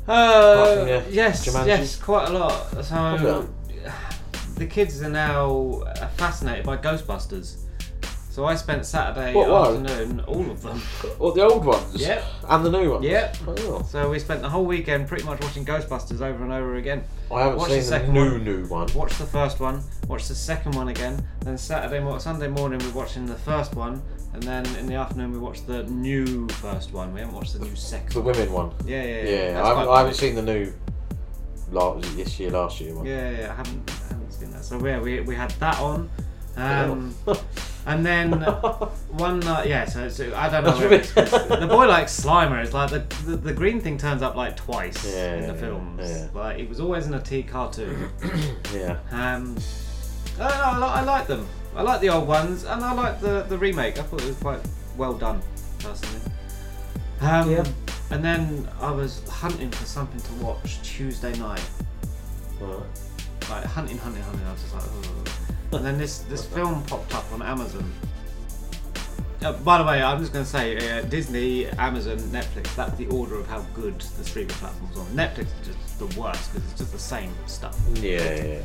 [0.09, 1.67] Uh, yes, Jumanji?
[1.69, 2.53] yes, quite a lot.
[2.71, 2.91] So What's
[4.57, 7.61] the kids are now uh, fascinated by Ghostbusters.
[8.31, 9.87] So I spent Saturday What one?
[9.87, 10.83] afternoon, all of them.
[11.21, 11.95] Or the old ones?
[11.95, 12.25] Yep.
[12.49, 13.05] And the new ones?
[13.05, 13.37] Yep.
[13.47, 13.87] Oh.
[13.89, 17.05] So we spent the whole weekend pretty much watching Ghostbusters over and over again.
[17.33, 18.45] I haven't Watched seen the the second new, one.
[18.45, 18.89] new one.
[18.93, 19.83] Watched the first one.
[20.09, 21.25] Watched the second one again.
[21.43, 24.03] Then Saturday, mo- Sunday morning, we're watching the first one,
[24.33, 27.15] and then in the afternoon we watched the new first one.
[27.15, 28.11] We haven't watched the new second.
[28.15, 28.73] The women one.
[28.85, 29.23] Yeah, yeah, yeah.
[29.23, 30.73] Yeah, That's I haven't, I haven't seen the new.
[31.71, 33.07] Last, this year, last year one.
[33.07, 33.91] Yeah, yeah, I haven't
[34.63, 36.09] So yeah, we, we had that on,
[36.57, 37.15] um,
[37.87, 38.33] and then
[39.13, 39.85] one night, yeah.
[39.85, 40.77] So, so I don't know.
[40.79, 42.63] Where it's- the boy likes Slimer.
[42.63, 45.59] It's like the, the the green thing turns up like twice Yeah, in yeah, the
[45.59, 46.01] films.
[46.11, 46.29] yeah.
[46.35, 48.09] Like it was always in a T cartoon.
[48.75, 48.99] Yeah.
[49.11, 49.57] Um,
[50.41, 50.87] I don't know.
[50.87, 51.47] I, I like them.
[51.77, 53.99] I like the old ones, and I like the the remake.
[53.99, 54.61] I thought it was quite
[54.97, 55.41] well done,
[55.79, 56.21] personally.
[57.21, 57.65] Um, Yeah.
[58.11, 61.65] And then I was hunting for something to watch Tuesday night.
[63.51, 64.47] Like hunting, hunting, hunting.
[64.47, 65.29] I was just like, Ugh.
[65.75, 67.85] and then this this film popped up on Amazon.
[69.43, 72.75] Uh, by the way, I'm just going to say uh, Disney, Amazon, Netflix.
[72.77, 75.05] That's the order of how good the streaming platforms are.
[75.15, 77.79] Netflix is just the worst because it's just the same stuff.
[77.97, 78.61] Yeah,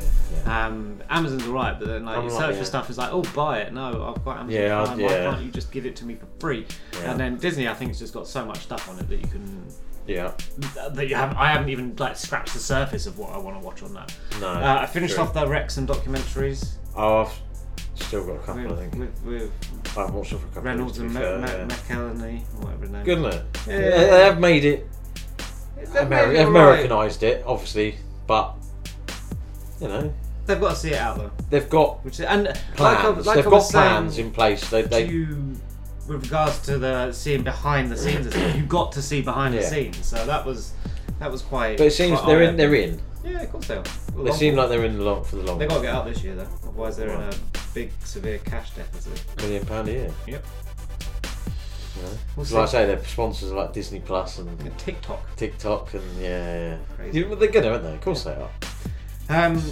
[0.46, 2.60] yeah, Um, Amazon's alright, but then like I'm you like, search yeah.
[2.60, 3.74] for stuff, it's like, oh, buy it.
[3.74, 5.00] No, I've got Amazon Yeah, Prime.
[5.00, 5.06] yeah.
[5.26, 6.66] Why can't you just give it to me for free?
[6.94, 7.10] Yeah.
[7.10, 9.28] And then Disney, I think, has just got so much stuff on it that you
[9.28, 9.66] can
[10.10, 10.32] Yeah.
[10.90, 11.36] that you haven't.
[11.36, 14.12] I haven't even like scratched the surface of what I want to watch on that.
[14.40, 15.22] No, Uh, I finished true.
[15.22, 16.72] off the Wrexham documentaries.
[16.96, 17.32] Oh, I've
[17.94, 18.94] still got a couple, with, I think.
[18.98, 19.50] With, with
[19.96, 21.58] I haven't watched it for a couple Reynolds and weeks, to Me- be Me- fair,
[21.60, 21.66] yeah.
[21.66, 23.04] McElhenney, or whatever his name.
[23.04, 23.18] Good?
[23.22, 24.88] Yeah, Yeah, they have made it.
[25.76, 27.96] They've Ameri- made it Americanized it, obviously,
[28.26, 28.54] but
[29.80, 30.12] you know
[30.46, 31.30] They've got to see it out though.
[31.48, 32.78] they've got Which and plans.
[32.80, 34.68] like I- like they've I got was saying plans in place.
[34.68, 35.56] They, they to you,
[36.08, 39.68] with regards to the seeing behind the scenes, you got to see behind the Yeah.
[39.68, 40.06] scenes.
[40.06, 40.72] So that was
[41.18, 41.78] that was quite.
[41.78, 42.48] but it seems quite they're in.
[42.50, 42.56] eye-opening.
[42.56, 43.00] They're in.
[43.22, 43.82] Yeah, of course they are.
[44.16, 45.58] They Long seem like they're in long for the long.
[45.58, 47.30] They got to get out this year though, otherwise they're in a
[47.74, 49.22] big, severe cash deficit.
[49.36, 50.10] million pound a year.
[50.26, 50.44] Yep.
[51.96, 52.08] You know?
[52.36, 55.36] We'll So like I say, their sponsors are like Disney Plus and TikTok.
[55.36, 56.28] TikTok and yeah,
[56.70, 56.76] yeah.
[56.96, 57.20] Crazy.
[57.20, 57.34] yeah.
[57.34, 57.92] They're gonna, aren't they?
[57.94, 58.50] Of course they are.
[59.28, 59.62] Um,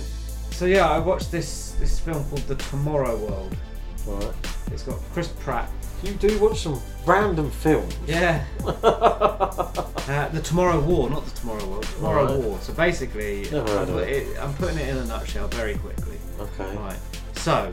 [0.50, 3.56] so yeah, I watched this this film called The Tomorrow World.
[4.06, 4.34] Right.
[4.72, 5.70] It's got Chris Pratt.
[6.02, 7.94] You do watch some random films.
[8.06, 8.44] Yeah.
[8.66, 11.82] uh, the Tomorrow War, not the Tomorrow World.
[11.84, 12.44] Tomorrow Right.
[12.44, 12.58] War.
[12.60, 14.38] So basically, I'm, put- it.
[14.40, 16.16] I'm putting it in a nutshell very quickly.
[16.38, 16.76] Okay.
[16.76, 16.98] Right.
[17.34, 17.72] So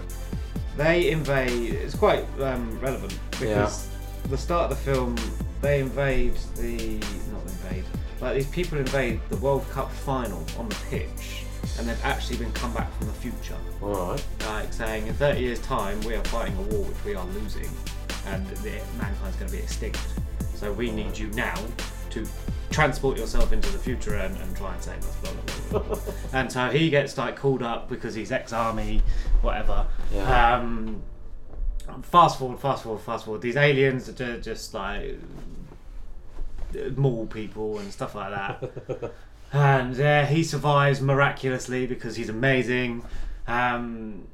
[0.78, 1.74] they invade.
[1.74, 3.88] It's quite um, relevant because
[4.30, 5.16] the start of the film,
[5.62, 6.98] they invade the
[7.32, 7.84] not invade.
[8.22, 11.44] Like these people invade the World Cup final on the pitch,
[11.78, 13.58] and they've actually been come back from the future.
[13.84, 14.26] Alright.
[14.48, 17.70] Like saying in 30 years' time we are fighting a war which we are losing,
[18.28, 20.00] and the, mankind's going to be extinct.
[20.56, 21.56] So we need you now
[22.12, 22.26] to
[22.72, 25.16] transport yourself into the future and, and try and save us.
[25.16, 29.02] Blah, blah, blah, blah, and so he gets like called up because he's ex-army,
[29.42, 29.86] whatever.
[30.14, 30.56] Yeah.
[30.58, 31.02] Um,
[32.04, 33.42] fast forward, fast forward, fast forward.
[33.42, 35.20] These aliens are ju- just like
[36.96, 39.14] maul people and stuff like that.
[39.54, 43.04] and uh, he survives miraculously because he's amazing.
[43.48, 44.28] Um,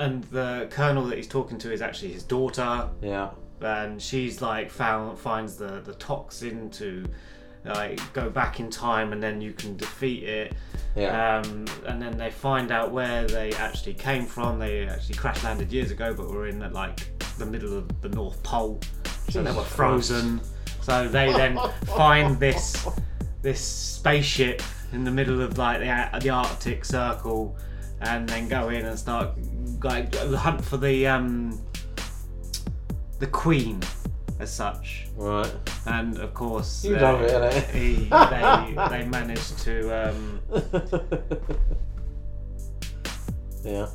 [0.00, 2.88] and the colonel that he's talking to is actually his daughter.
[3.02, 3.30] Yeah.
[3.60, 7.04] And she's like found finds the the toxin to
[7.64, 10.54] like go back in time, and then you can defeat it.
[10.96, 11.38] Yeah.
[11.38, 14.58] Um, and then they find out where they actually came from.
[14.58, 17.06] They actually crash landed years ago, but were in like
[17.36, 18.80] the middle of the North Pole,
[19.28, 20.40] so they were frozen.
[20.80, 21.58] So they then
[21.96, 22.88] find this
[23.42, 24.62] this spaceship
[24.92, 27.56] in the middle of like the, the Arctic Circle,
[28.00, 29.30] and then go in and start
[29.82, 31.58] like hunt for the um
[33.18, 33.80] the Queen,
[34.38, 35.06] as such.
[35.16, 35.52] Right.
[35.86, 37.70] And of course, You uh, love it, innit?
[37.70, 37.94] he,
[38.90, 40.40] they they managed to um,
[43.62, 43.86] Yeah.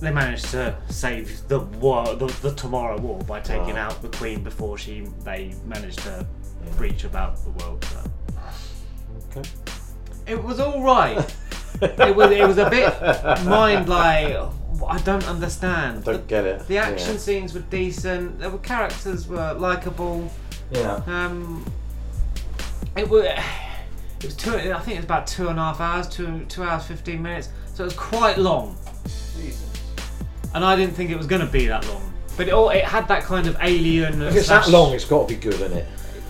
[0.00, 3.78] they managed to save the war, the, the Tomorrow War by taking Right.
[3.78, 6.26] out the Queen before she they managed to
[6.76, 7.84] breach about the world.
[7.84, 8.00] So.
[9.38, 9.48] Okay.
[10.26, 11.18] It was all right.
[11.82, 12.86] it was it was a bit
[13.44, 14.36] mind like
[14.86, 16.04] I don't understand.
[16.04, 16.66] Don't get it.
[16.66, 17.18] The action Yeah.
[17.18, 18.40] scenes were decent.
[18.40, 20.30] The characters were likable.
[20.70, 21.00] Yeah.
[21.06, 21.64] Um,
[22.96, 23.24] it was
[24.20, 24.54] it was two.
[24.56, 27.48] I think it was about two and a half hours, two two hours fifteen minutes.
[27.74, 28.76] So it was quite long.
[29.36, 29.62] Jesus.
[30.54, 32.12] And I didn't think it was going to be that long.
[32.36, 34.20] But it all it had that kind of alien.
[34.22, 35.86] If it's that long, it's got to be good, isn't it?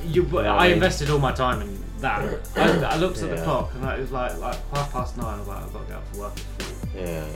[0.07, 0.73] You, I I mean?
[0.75, 2.48] invested all my time in that.
[2.56, 3.44] I, I looked at the Yeah.
[3.44, 5.35] clock and it was like like half past nine.
[5.35, 7.01] I was like, I've got to get up for work at four.
[7.01, 7.26] Yeah.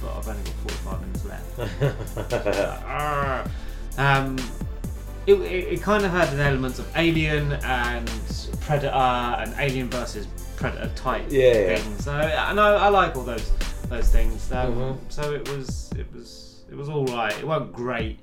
[0.00, 1.58] But I've only got forty-five minutes left.
[2.86, 3.50] Arrgh.
[3.98, 4.36] um,
[5.26, 8.10] it, it, it kind of had an element of Alien and
[8.60, 10.26] Predator and Alien versus
[10.56, 11.76] Predator type Yeah, yeah.
[11.78, 12.04] things.
[12.04, 13.50] So and I, I like all those
[13.88, 14.50] those things.
[14.52, 14.98] Um, Mhm.
[15.08, 17.36] So it was it was it was all right.
[17.38, 18.18] It wasn't great.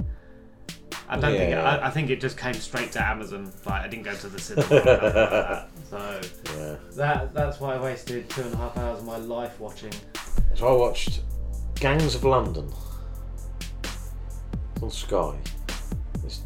[1.08, 1.64] I don't think it, Yeah.
[1.64, 3.52] I, I think it just came straight to Amazon.
[3.66, 4.68] Like I didn't go to the cinema.
[4.68, 5.70] or anything like that.
[5.90, 6.22] So
[6.58, 6.76] Yeah.
[6.96, 9.92] that that's why I wasted two and a half hours of my life watching.
[10.56, 11.22] So I watched
[11.76, 12.72] Gangs of London.
[13.84, 15.36] It's on Sky.
[16.24, 16.42] It's,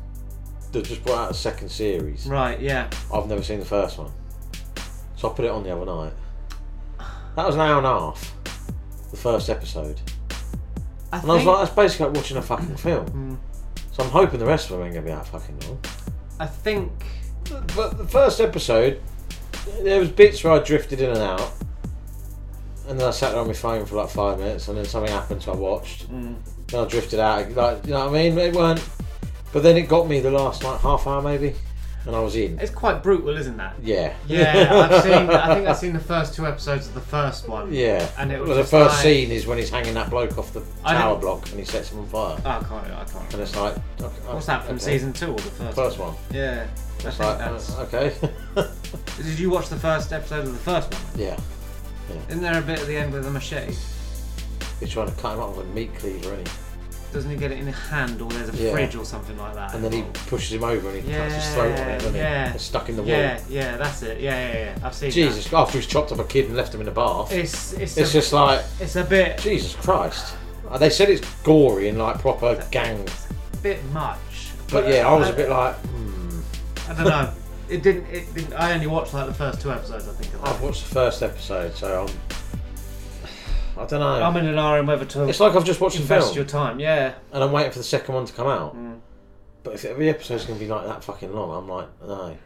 [0.71, 2.27] they've just brought out a second series.
[2.27, 2.89] Right, yeah.
[3.13, 4.11] I've never seen the first one.
[5.15, 6.13] So I put it on the other night.
[7.35, 8.33] That was an hour and a half.
[9.11, 9.99] The first episode.
[11.11, 13.05] I and I was think- like, that's basically like watching a fucking film.
[13.09, 13.37] Mm.
[13.93, 15.79] So I'm hoping the rest of them ain't going to be that fucking long.
[16.39, 16.91] I think
[17.75, 19.01] But the first episode,
[19.83, 21.51] there was bits where I drifted in and out.
[22.87, 25.11] And then I sat there on my phone for like five minutes, and then something
[25.11, 26.11] happened, so I watched.
[26.11, 26.35] Mm.
[26.67, 27.51] Then I drifted out.
[27.51, 28.37] Like, you know what I mean?
[28.37, 28.83] It weren't.
[29.53, 31.53] But then it got me the last like half hour maybe,
[32.05, 32.59] and I was in.
[32.59, 33.75] It's quite brutal, isn't that?
[33.81, 34.13] Yeah.
[34.27, 35.13] Yeah, I've seen.
[35.29, 37.71] I think I've seen the first two episodes of the first one.
[37.73, 38.07] Yeah.
[38.17, 40.51] and it was well, the first like- scene is when he's hanging that bloke off
[40.53, 42.37] the I tower didn't- block and he sets him on fire.
[42.43, 42.85] Oh, I can't.
[42.91, 43.33] I can't.
[43.33, 44.83] And it's like, okay, What's that from okay.
[44.85, 45.75] season two or the first?
[45.75, 46.15] First one.
[46.31, 46.65] Yeah.
[47.05, 47.77] I think like, that's.
[47.77, 48.15] uh, okay.
[49.23, 51.01] Did you watch the first episode of the first one?
[51.15, 51.39] yeah.
[52.27, 53.75] Isn't there a bit at the end with a machete?
[54.79, 56.53] He's trying to cut him up with a meat cleaver, isn't he?
[57.13, 58.71] Doesn't he get it in his hand, or there's a Yeah.
[58.71, 59.73] fridge or something like that?
[59.73, 62.15] And then he pushes him over and he yeah, cuts his throat on it, doesn't
[62.15, 62.55] yeah, he?
[62.55, 63.11] It's stuck in the wall.
[63.11, 64.19] Yeah, yeah, that's it.
[64.21, 64.85] Yeah, yeah, yeah.
[64.87, 65.09] I've seen.
[65.09, 65.13] That.
[65.15, 67.31] Jesus, after he's chopped up a kid and left him in a bath.
[67.31, 70.35] It's it's, It's a- just like it's a bit Jesus Christ.
[70.69, 73.07] Uh, They said it's gory and like proper gang,
[73.53, 74.49] A bit much.
[74.71, 76.18] but yeah, I was a bit like, hmm.
[76.89, 77.33] I don't know.
[77.69, 78.05] It didn't.
[78.07, 78.53] It didn't.
[78.53, 80.07] I only watched like the first two episodes.
[80.07, 80.33] I think.
[80.33, 82.39] Of I've watched the first episode, so I'm.
[83.77, 84.23] I don't know.
[84.23, 85.29] I'm in an iron whether to.
[85.29, 86.35] It's like I've just watched the film.
[86.35, 86.79] your time.
[86.79, 87.13] Yeah.
[87.31, 88.75] and I'm waiting for the second one to come out.
[88.75, 88.99] Mm.
[89.63, 92.37] But if every episode's going to be like that fucking long, I'm like, no,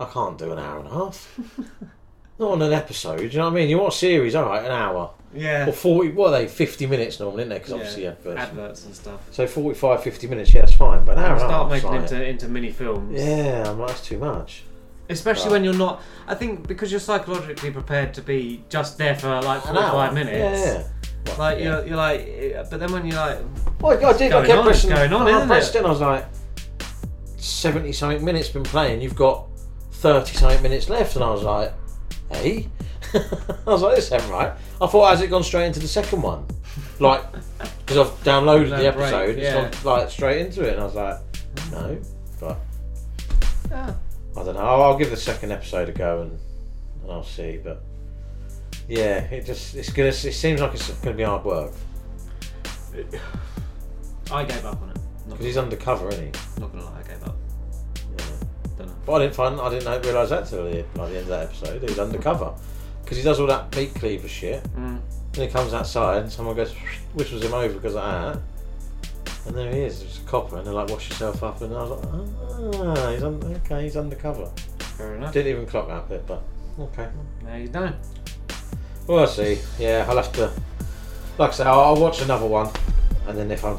[0.00, 1.38] I can't do an hour and a half.
[2.38, 3.20] Not on an episode.
[3.20, 3.68] You know what I mean?
[3.68, 5.12] You want a series, all right, an hour.
[5.32, 5.68] Yeah.
[5.68, 7.58] Or 40, what are they, 50 minutes normally, isn't they?
[7.58, 8.40] Because obviously Yeah, adverts.
[8.40, 9.20] adverts and stuff.
[9.30, 11.04] So 45, 50 minutes, yeah, that's fine.
[11.04, 13.20] But now hour and a start half, making like- into into mini films.
[13.20, 14.64] Yeah, I'm like, that's too much.
[15.08, 15.52] Especially Right.
[15.52, 16.02] when you're not.
[16.28, 20.60] I think because you're psychologically prepared to be just there for like An 45 minutes.
[20.66, 20.82] Yeah,
[21.26, 21.36] yeah.
[21.36, 23.38] Like you're, you're like, eh, but then when you're like,
[23.80, 24.32] Well, I did.
[24.32, 24.90] I kept on, pressing.
[24.90, 25.84] going on, I pressed it?
[25.84, 26.24] I was like,
[27.36, 29.00] seventy something minutes been playing.
[29.00, 29.46] You've got
[29.92, 31.72] thirty something minutes left, and I was like,
[32.30, 32.68] hey.
[33.66, 34.52] I was like, this ain't right.
[34.80, 36.46] I thought, has it gone straight into the second one?
[36.98, 37.24] Like,
[37.84, 39.66] because I've downloaded No the break, episode, yeah.
[39.66, 41.18] it's gone like straight into it, and I was like,
[41.72, 41.98] no,
[42.38, 42.58] but
[43.72, 43.94] Ah.
[44.36, 44.60] I don't know.
[44.60, 46.38] I'll, I'll give the second episode a go, and,
[47.02, 47.58] and I'll see.
[47.62, 47.82] But
[48.88, 50.08] yeah, it just it's gonna.
[50.08, 51.72] It seems like it's gonna be hard work
[54.32, 54.98] I gave up on it.
[55.28, 56.60] Because he's undercover, isn't he?
[56.60, 57.36] not gonna lie, I gave up.
[58.76, 58.94] Don't know.
[59.06, 61.48] But I didn't find I didn't realise that till the, like the end of that
[61.48, 61.80] episode.
[61.80, 62.54] He was undercover
[63.10, 64.62] because he does all that meat cleaver shit.
[64.76, 65.00] Mm.
[65.32, 66.72] Then he comes outside and someone goes
[67.12, 68.40] whistles him over because of that.
[69.48, 71.82] And there he is, it's a copper, and they're like, "Wash yourself up." And I
[71.82, 74.48] was like, "Ah, he's un- okay, he's undercover."
[74.96, 75.32] Fair enough.
[75.32, 76.40] Didn't even clock that bit, but
[76.78, 77.08] okay.
[77.42, 77.92] Now you know.
[79.08, 79.58] Well, I'll see.
[79.76, 80.52] Yeah, I'll have to.
[81.36, 82.70] Like I say, I'll, I'll watch another one,
[83.26, 83.76] and then if I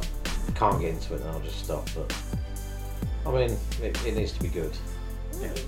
[0.56, 1.88] can't get into it, then I'll just stop.
[1.94, 2.14] But
[3.26, 4.76] I mean, it, it needs to be good.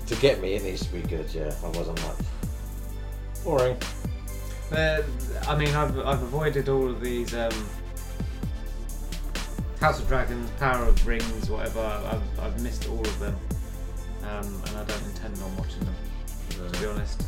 [0.05, 1.33] To get me, it needs to be good.
[1.33, 2.25] Yeah, otherwise I'm like
[3.45, 3.77] boring.
[4.71, 5.03] Uh,
[5.47, 7.53] I mean, I've, I've avoided all of these um,
[9.79, 11.79] House of Dragons, Power of Rings, whatever.
[11.79, 13.37] I've, I've missed all of them,
[14.23, 15.95] um, and I don't intend on watching them.
[16.49, 17.23] To be honest,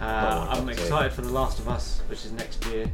[0.00, 2.90] uh, I'm cup of excited for The Last of Us, which is next year,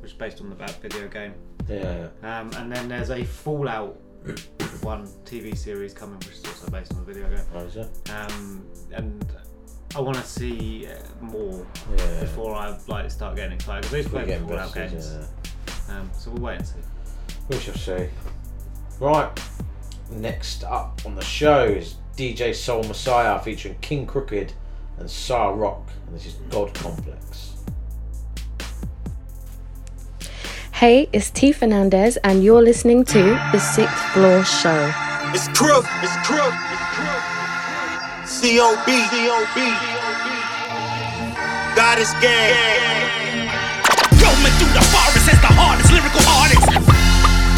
[0.00, 1.34] which is based on the that video game.
[1.68, 2.08] Yeah.
[2.22, 3.98] Um, and then there's a Fallout
[4.82, 7.44] one TV series coming, which is also based on the video game.
[7.54, 8.10] Oh, is it?
[8.10, 9.26] Um, and
[9.96, 11.66] I want to see uh, more
[11.96, 12.20] Yeah.
[12.20, 13.84] before I like start getting excited.
[13.84, 15.90] 'cause I used to Before play you the get Fallout invested, games.
[15.90, 16.74] Um, so we'll wait and see.
[17.48, 18.08] We shall see.
[19.00, 19.30] Right.
[20.10, 24.52] Next up on the show is DJ Sol Messiah featuring KXNG Crooked
[24.98, 27.54] and Sa-Roc, and this is God Complex.
[30.72, 34.92] Hey, it's T Fernandez, and you're listening to The Sixth Floor Show.
[35.34, 36.67] It's crook, it's crook, it's crook.
[38.38, 38.86] C.O.B.
[38.86, 39.58] C.O.B.
[41.98, 43.50] is gang.
[44.22, 46.70] Roaming through the forest as the hardest lyrical artist.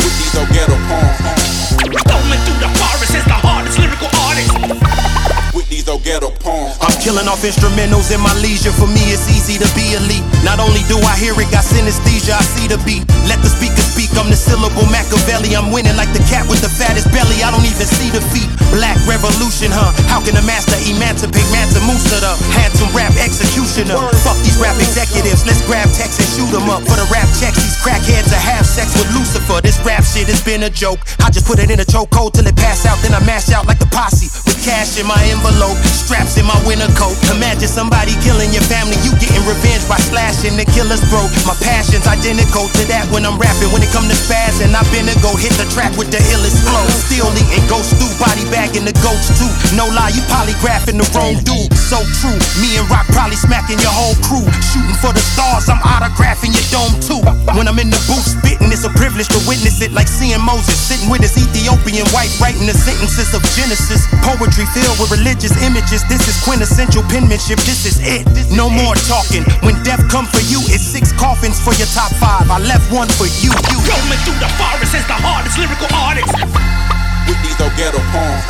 [0.00, 1.76] With these old ghetto poems.
[1.84, 5.39] Roaming through the forest as the hardest lyrical artist.
[5.60, 6.72] With these old ghetto poems.
[6.80, 8.72] I'm killing off instrumentals in my leisure.
[8.72, 10.24] For me, it's easy to be elite.
[10.40, 13.04] Not only do I hear it, got synesthesia, I see the beat.
[13.28, 15.52] Let the speaker speak, I'm the syllable Machiavelli.
[15.52, 17.44] I'm winning like the cat with the fattest belly.
[17.44, 18.48] I don't even see the feet.
[18.72, 19.92] Black revolution, huh?
[20.08, 24.00] How can a master emancipate Mansa Musa, the handsome rap executioner?
[24.24, 26.80] Fuck these rap executives, let's grab text and shoot them up.
[26.88, 29.60] For the rap checks, these crackheads are have sex with Lucifer.
[29.60, 31.04] This rap shit has been a joke.
[31.20, 33.68] I just put it in a chokehold till it pass out, then I mash out
[33.68, 34.32] like the posse.
[34.48, 35.49] With cash in my envelope,
[36.10, 37.14] straps in my winter coat.
[37.30, 41.30] Imagine somebody killing your family, you getting revenge by slashing the killer's throat.
[41.46, 43.70] My passion's identical to that when I'm rapping.
[43.70, 46.18] When it come to spaz, and I've been to go hit the track with the
[46.34, 46.82] illest flow.
[47.06, 49.50] Still eating ghost stew, body bag in the ghost too.
[49.78, 51.70] No lie, you polygraphing the wrong dude.
[51.78, 54.46] So true, me and Rock probably smacking your whole crew.
[54.74, 57.22] Shooting for the stars, I'm autographing your dome too.
[57.54, 59.94] When I'm in the booth spitting, it's a privilege to witness it.
[59.94, 64.06] Like seeing Moses sitting with his Ethiopian wife writing the sentences of Genesis.
[64.26, 66.02] Poetry filled with religious images.
[66.10, 67.62] This is quintessential penmanship.
[67.62, 68.26] This is it.
[68.50, 69.46] No more talking.
[69.62, 72.50] When death come for you, it's six coffins for your top five.
[72.50, 73.54] I left one for you.
[73.70, 73.78] you.
[73.86, 76.34] Roaming through the forest as the hardest lyrical artist.
[77.30, 78.42] With these old ghetto poems.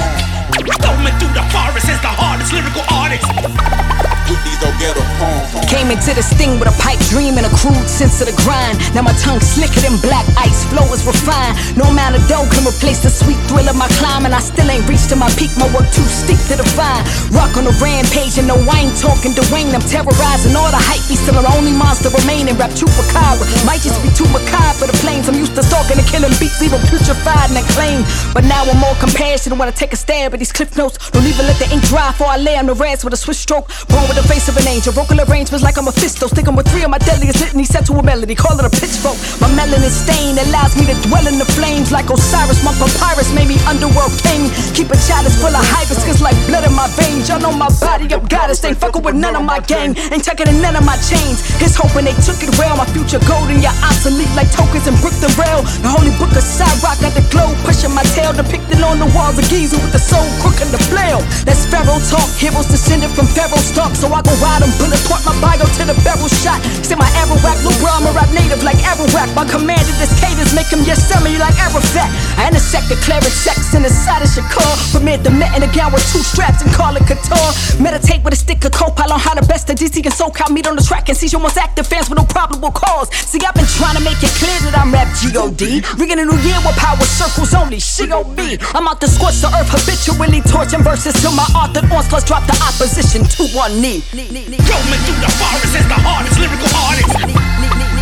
[0.80, 4.19] Roaming through the forest as the hardest lyrical artist.
[4.30, 5.66] These old ghetto poems.
[5.66, 8.78] Came into this thing with a pipe dream and a crude sense of the grind.
[8.94, 11.58] Now my tongue slicker than black ice, flow is refined.
[11.76, 14.70] No amount of dough can replace the sweet thrill of my climb, and I still
[14.70, 15.50] ain't reached to my peak.
[15.58, 17.02] My work too steep to define.
[17.34, 19.74] Rock on a rampage and no wine talking Dwayne.
[19.74, 21.02] I'm terrorizing all the hype.
[21.10, 22.54] Be still the only monster remaining.
[22.54, 25.26] Rap chupacabra might just be too macabre for the planes.
[25.28, 28.06] I'm used to stalking and killing beats, 'em putrefied and acclaimed.
[28.32, 30.98] But now I'm more compassionate when I take a stab at these cliff notes.
[31.10, 33.40] Don't even let the ink dry before I lay on the rest with a swift
[33.40, 33.66] stroke.
[33.88, 34.92] Born with the face of an angel.
[34.92, 36.28] Vocal arrangements like I'm a fisto.
[36.28, 38.34] Sticking with three of my deadliest litany set to a melody.
[38.36, 39.16] Call it a pitchfork.
[39.40, 42.60] My melanin stain allows me to dwell in the flames like Osiris.
[42.60, 44.52] My papyrus made me underworld king.
[44.76, 47.28] Keep a chalice full of hibiscus like blood in my veins.
[47.28, 48.60] Y'all know my body, I'm goddess.
[48.64, 49.96] Ain't fucking with none of my gang.
[50.12, 51.40] Ain't tucking in none of my chains.
[51.56, 52.76] His hoping they took it well.
[52.76, 55.64] My future golden, you're obsolete like tokens and brick the rail.
[55.80, 59.40] The holy book of Sa-Roc got the glow pushing my tail, depicted on the walls
[59.40, 61.24] of Giza with the soul crook and the flail.
[61.48, 63.96] That's Pharaoh talk, heroes descended from Pharaoh's stock.
[63.96, 66.58] So I go ride them, bullet point my bio to the barrel shot.
[66.82, 67.06] Say my
[67.46, 69.30] rack, Lil Bro, I'm a rap native like Arawak.
[69.38, 72.10] My commander, this cadence, make him Yosemite like Arafat.
[72.34, 74.74] I intersect the clearing checks in the side of Shakur.
[74.90, 77.50] Permit the met in a gown with two straps and call it couture.
[77.78, 80.66] Meditate with a stick of copilot on how the best of DC and SoCal meet
[80.66, 83.08] on the track and see your most active fans with no probable cause.
[83.14, 85.86] See, I've been trying to make it clear that I'm rap G-O-D.
[85.96, 88.58] Rigging a new year with power circles only, she-O-B.
[88.74, 92.56] I'm out to scorch the earth, habitually torching verses till my author onslaughts drop the
[92.58, 93.99] opposition to one knee.
[94.00, 94.56] Roaming
[95.04, 97.12] through the forest as the hardest lyrical artist.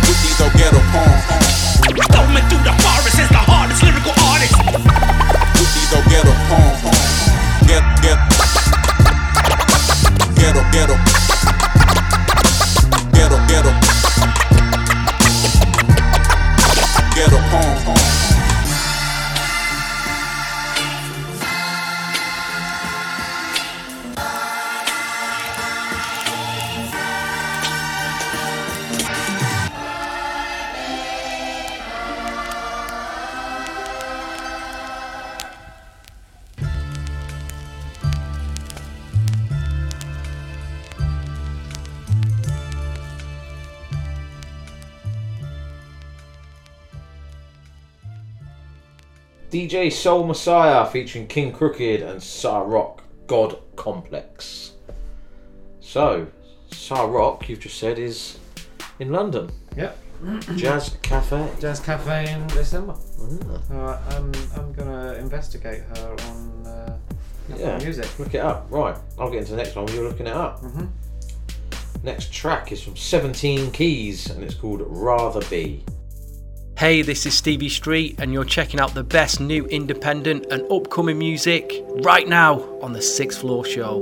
[0.07, 1.23] With these old ghetto poems.
[2.15, 4.55] Roaming through the forest as the hardest lyrical artist.
[5.59, 6.79] With these old ghetto poems.
[7.67, 8.17] Get, get.
[10.39, 11.08] Ghetto, ghetto.
[49.51, 54.73] DJ Sol Messiah featuring KXNG Crooked and Sa-Roc God Complex.
[55.79, 56.27] So,
[56.71, 58.37] Sa-Roc, you've just said, is
[58.99, 59.49] in London.
[59.75, 59.97] Yep.
[60.55, 61.49] Jazz Cafe.
[61.59, 62.93] Jazz Cafe in December.
[62.95, 63.73] Ah.
[63.73, 66.97] Alright, I'm, I'm gonna investigate her on uh,
[67.55, 68.19] Yeah, music.
[68.19, 68.67] look it up.
[68.69, 70.61] Right, I'll get into the next one you're looking it up.
[70.61, 70.85] Mm-hmm.
[72.03, 75.83] Next track is from Seventeenkeyz and it's called Rather Be.
[76.79, 81.19] Hey, this is Stevie Street, and you're checking out the best new independent and upcoming
[81.19, 84.01] music right now on the Sixth Floor Show.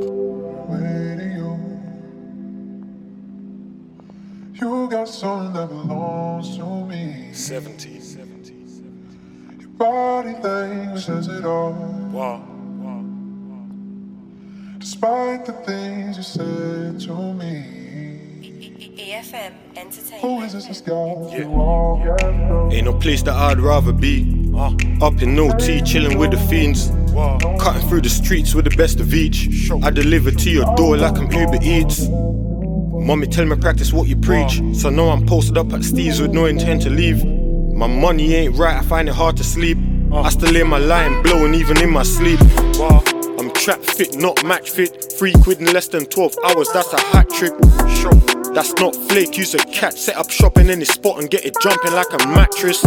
[4.53, 7.33] You got something that belongs to me.
[7.33, 7.99] 70.
[9.59, 11.71] Your body language says it all.
[12.11, 12.43] Wow.
[14.77, 17.86] Despite the things you said to me.
[18.97, 20.21] EFM Entertainment.
[20.21, 20.93] Who is this this guy?
[21.37, 24.51] You all got so Ain't no place that I'd rather be.
[25.01, 26.89] Up in no tea, chilling with the fiends.
[27.59, 29.69] Cutting through the streets with the best of each.
[29.83, 32.07] I deliver to your door like I'm Uber Eats.
[32.09, 34.61] Mommy tell me practice what you preach.
[34.73, 37.23] So now I'm posted up at Steve's with no intent to leave.
[37.23, 39.77] My money ain't right, I find it hard to sleep.
[40.11, 42.39] I still hear my line blowing even in my sleep.
[42.79, 43.16] I'm
[43.57, 45.13] trap fit, not match fit.
[45.17, 47.53] Three quid in less than 12 hours, that's a hat trick.
[48.53, 49.95] That's not flake, use a catch.
[49.95, 52.81] Set up shop in any spot and get it jumping like a mattress.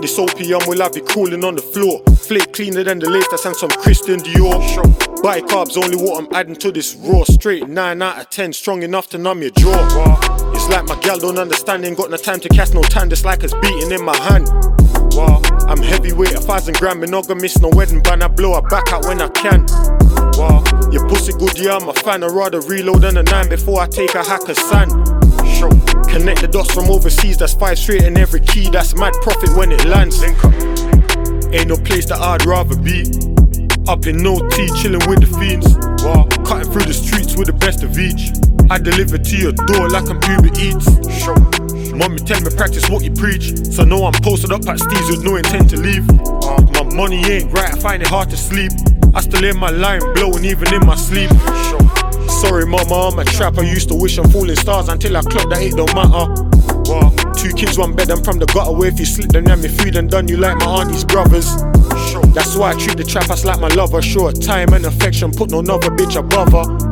[0.00, 2.02] This opium will have you cooling on the floor.
[2.16, 5.22] Flake cleaner than the latest and some Christian Dior.
[5.22, 7.24] Buy carbs, only what I'm adding to this raw.
[7.24, 10.52] Straight 9 out of 10, strong enough to numb your jaw.
[10.54, 13.24] It's like my gal don't understand, ain't got no time to cast no time, just
[13.24, 14.46] like it's beating in my hand.
[15.16, 15.40] Wow.
[15.66, 18.22] I'm heavyweight, a thousand gram monogamous, no wedding band.
[18.22, 19.64] I blow her back out when I can.
[20.36, 20.62] Wow.
[20.92, 22.22] Your pussy good, yeah, I'm a fan.
[22.22, 24.90] I'd rather reload than a nine before I take a hack of sand.
[25.56, 25.70] Show.
[26.12, 28.68] Connect the dots from overseas, that's five straight in every key.
[28.68, 30.22] That's mad profit when it lands.
[30.22, 33.08] Ain't no place that I'd rather be.
[33.88, 35.78] Up in no tea, chilling with the fiends.
[36.04, 36.28] Wow.
[36.44, 38.36] Cutting through the streets with the best of each.
[38.68, 40.92] I deliver to your door like I'm Uber Eats.
[41.24, 41.34] Show.
[41.96, 43.56] Mommy tell me practice what you preach.
[43.72, 46.08] So know I'm posted up at Steve's with no intent to leave.
[46.10, 48.70] Uh, my money ain't right, I find it hard to sleep.
[49.14, 51.30] I still hear my line blowing even in my sleep.
[52.28, 53.56] Sorry, mama, I'm a trap.
[53.58, 56.26] I used to wish on falling stars until I clocked that it don't matter.
[57.32, 59.68] Two kids, one bed, I'm from the gutter where if you slip, then have me
[59.68, 61.56] food and done you like my auntie's brothers.
[62.34, 64.02] That's why I treat the trap as like my lover.
[64.02, 66.85] Short time and affection, put no other bitch above her.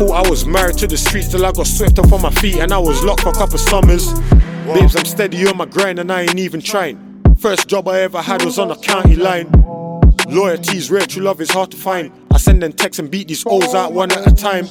[0.00, 2.56] Thought I was married to the streets till I got swept up on my feet
[2.56, 4.18] and I was locked for a couple summers.
[4.64, 7.22] Babes, I'm steady on my grind and I ain't even trying.
[7.36, 9.50] First job I ever had was on a county line.
[10.26, 12.10] Loyalty's rare, true love is hard to find.
[12.32, 14.68] I send them texts and beat these O's out one at a time.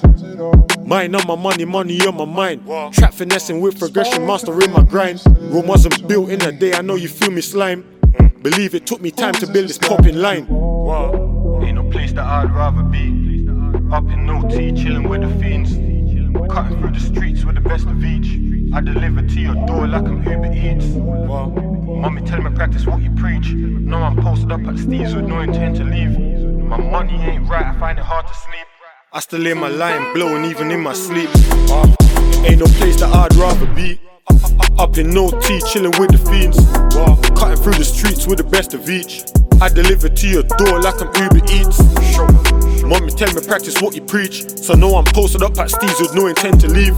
[0.83, 2.65] Mine on my money, money on my mind.
[2.95, 5.21] Trap finessing with progression, master in my grind.
[5.27, 7.83] Rome wasn't built in a day, I know you feel me slime.
[8.17, 8.41] Hmm.
[8.41, 10.47] Believe it took me time to build this popping line.
[11.61, 13.28] Ain't no place that I'd rather be.
[13.91, 15.73] Up in no tea, chilling with the fiends.
[16.53, 18.37] Cutting through the streets with the best of each.
[18.71, 20.85] I deliver to your door like I'm Uber Eats.
[20.85, 23.49] Mommy tell me practice what you preach.
[23.49, 26.19] No, I'm posted up at Steve's with no intent to leave.
[26.59, 28.67] My money ain't right, I find it hard to sleep.
[29.11, 31.29] I still hear my line blowing even in my sleep.
[31.71, 31.95] Uh,
[32.45, 33.99] ain't no place that I'd rather be.
[34.77, 36.57] Up in no tea, chilling with the fiends.
[37.37, 39.23] Cutting through the streets with the best of each.
[39.61, 41.83] I deliver to your door like I'm Uber Eats.
[42.83, 44.47] Mommy tell me practice what you preach.
[44.57, 46.95] So know I'm posted up at Steve's with no intent to leave.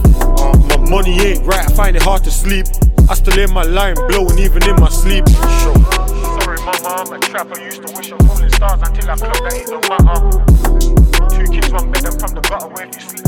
[0.70, 2.66] My money ain't right, I find it hard to sleep.
[3.10, 5.26] I still hear my line blowing even in my sleep.
[5.28, 7.60] Sorry, mama, I'm a trapper.
[7.60, 10.30] Used to wish on falling stars until I clocked that ain't no matter.
[11.34, 13.26] Two kids, one bed, and from the gutter where you sleep,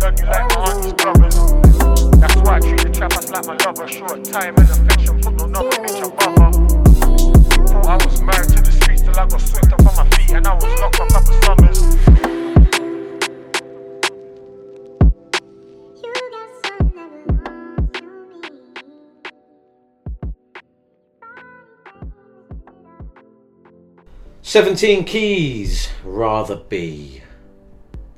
[0.00, 1.36] then let me feed and done you like my auntie's brothers.
[2.20, 3.88] That's why I treat the trappers like my lover.
[3.88, 6.50] Short time and affection, put no number, bitch, I'm bummer.
[7.66, 10.30] Thought I was married to the streets till I got swept up on my feet
[10.36, 11.96] and I was locked for a couple summers.
[24.42, 27.20] Seventeenkeyz, rather be.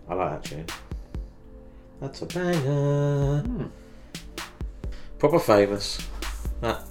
[0.09, 0.88] I like that tune.
[2.01, 3.71] That's a banger.
[5.19, 5.99] Proper famous.
[6.61, 6.83] That.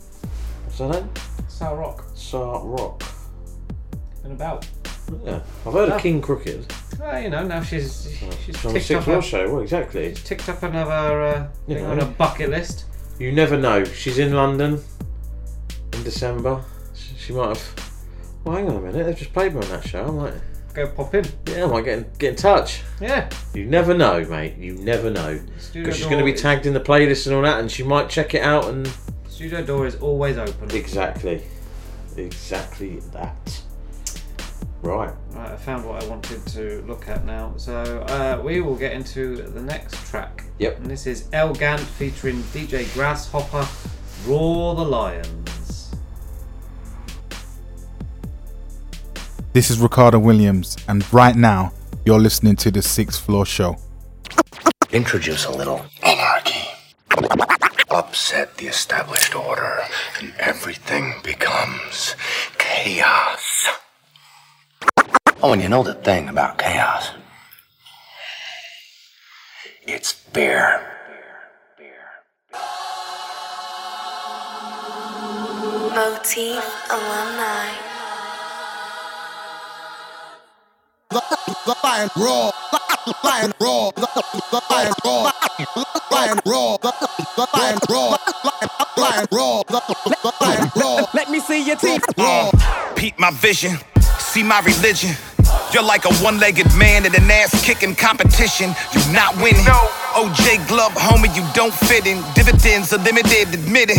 [0.66, 1.10] What's her name?
[1.48, 2.04] Sa-Roc.
[2.14, 3.04] Sart Rock.
[4.24, 4.68] And about.
[5.24, 6.74] Yeah, I've heard of KXNG Crooked.
[7.00, 9.50] Well, you know, now she's she's She's on the ticked Six up a, Show.
[9.54, 10.14] Well, exactly.
[10.14, 11.92] ticked up another uh, You thing know.
[11.92, 12.86] on a bucket list.
[13.18, 13.86] You never know.
[13.86, 14.82] She's in London
[15.94, 16.62] in December.
[16.94, 17.92] She she might have.
[18.44, 19.06] Well, hang on a minute.
[19.06, 20.04] They've just played me on that show.
[20.06, 20.34] I might
[20.78, 21.26] Go pop in.
[21.48, 22.84] Yeah, I might get in, get in touch.
[23.02, 23.28] Yeah.
[23.56, 24.58] You never know, mate.
[24.60, 25.42] You never know.
[25.74, 27.82] Because she's going to be is- tagged in the playlist and all that, and she
[27.82, 28.88] might check it out and.
[29.28, 30.70] Studio door is always open.
[30.70, 31.42] Exactly.
[32.16, 33.60] Exactly that.
[34.84, 35.12] Right.
[35.32, 37.56] Right, I found what I wanted to look at now.
[37.58, 40.44] So uh, we will get into the next track.
[40.60, 40.78] Yep.
[40.78, 43.68] And this is El Gant featuring DJ Grazzhoppa,
[44.28, 45.57] Roar the Lions.
[49.58, 51.74] This is Ricardo Williams, and right now
[52.06, 53.76] you're listening to the Sixth Floor Show.
[54.92, 56.70] Introduce a little anarchy.
[57.90, 59.80] Upset the established order,
[60.22, 62.16] and everything becomes
[62.60, 63.70] chaos.
[65.42, 67.10] Oh, and you know the thing about chaos?
[69.88, 70.86] It's beer.
[75.96, 77.97] Motif alumni.
[81.12, 81.22] Lion
[81.84, 82.34] lion lion
[83.24, 83.54] lion
[86.12, 86.50] lion
[88.98, 89.30] lion
[90.42, 91.06] lion.
[91.14, 92.04] Let me see your teeth.
[92.18, 92.52] Raw.
[92.96, 93.78] Peep my vision,
[94.20, 95.16] see my religion.
[95.74, 98.76] You're like a one-legged man in an ass-kicking competition.
[98.94, 99.64] You're not winning.
[99.64, 102.22] OJ Glove, homie, you don't fit in.
[102.36, 103.98] Dividends are limited, admit it.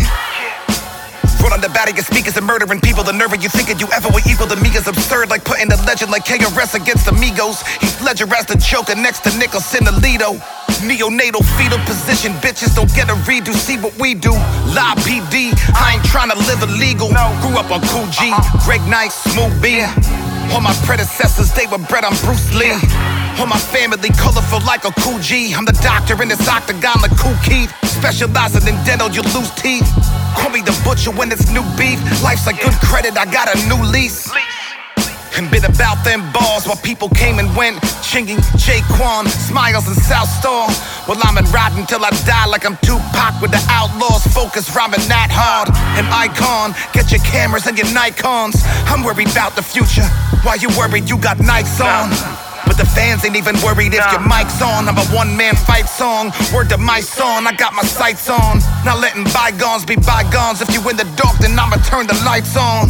[1.42, 3.04] Run on the battle, your speakers and murdering people.
[3.04, 5.30] The nerve of you thinking you ever will equal to me is absurd.
[5.30, 7.62] Like putting a legend like KRS against Amigos.
[7.78, 10.38] Heath Ledger as the Joker next to Nicholson Alito.
[10.82, 13.52] Neonatal fetal position, bitches don't get a redo.
[13.54, 14.32] See what we do.
[14.74, 17.10] La PD, I ain't trying to live illegal.
[17.10, 17.34] No.
[17.42, 18.64] Grew up on Kool G, uh-uh.
[18.64, 19.82] Greg Nice, Smooth B.
[20.52, 22.72] All my predecessors, they were bred on Bruce Lee.
[23.38, 25.54] All my family, colorful like a cool G.
[25.54, 27.12] I'm the doctor in this octagon like
[27.44, 27.72] Keith.
[27.84, 29.86] Specializing in dental, you lose teeth.
[30.36, 31.98] Call me the butcher when it's new beef.
[32.22, 34.30] Life's like good credit, I got a new lease.
[35.36, 37.76] And been about them balls while people came and went.
[38.02, 40.68] Chinging Jaquan, smiles and South Star.
[41.06, 44.26] Well, I'm in riding till I die like I'm Tupac with the outlaws.
[44.32, 45.68] Focus rhyming that hard.
[45.98, 48.62] An icon, get your cameras and your Nikons.
[48.88, 50.06] I'm worried about the future.
[50.42, 52.10] Why you worried you got Nikes on?
[52.66, 54.88] But the fans ain't even worried if your mic's on.
[54.88, 56.32] I'm a one man fight song.
[56.52, 58.58] Word to my song, I got my sights on.
[58.84, 60.60] Not letting bygones be bygones.
[60.60, 62.88] If you in the dark, then I'ma turn the lights on.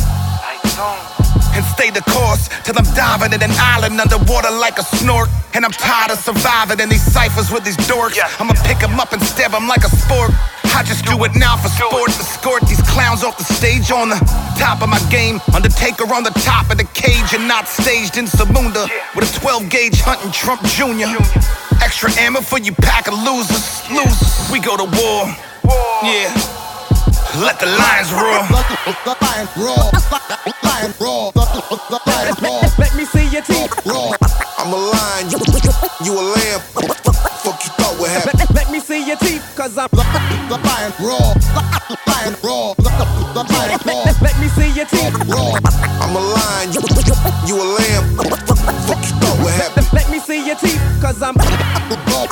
[1.54, 5.28] And stay the course till I'm diving in an island underwater like a snork.
[5.54, 8.18] And I'm tired of surviving in these ciphers with these dorks.
[8.40, 10.32] I'ma pick 'em up and stab 'em like a sport.
[10.74, 12.10] I just do it now for sport.
[12.12, 14.18] to Escort these clowns off the stage on the
[14.58, 15.40] top of my game.
[15.54, 19.68] Undertaker on the top of the cage and not staged in Samunda with a 12
[19.68, 21.18] gauge hunting Trump Jr.
[21.82, 23.82] Extra ammo for you pack of losers.
[23.90, 24.50] Losers.
[24.50, 25.34] We go to war.
[26.02, 26.57] Yeah.
[27.38, 28.42] Let the lions roar.
[30.66, 30.90] Lion.
[32.78, 33.86] Let me see your teeth.
[33.86, 34.10] Raw.
[34.58, 35.38] I'm a lion, you,
[36.04, 36.60] you a lamb.
[37.46, 38.32] Fuck you thought would happen.
[38.38, 41.34] Let, let me see your teeth, cause I'm lion raw,
[42.10, 44.02] lion raw, lion raw.
[44.20, 45.14] Let me see your teeth.
[45.30, 45.54] Raw.
[46.02, 46.82] I'm a lion, you,
[47.46, 48.18] you a lamb.
[48.90, 49.84] Fuck you thought would happen.
[49.92, 52.26] Let me see your teeth, cause I'm raw,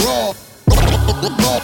[0.00, 0.32] raw,
[0.72, 1.63] I'm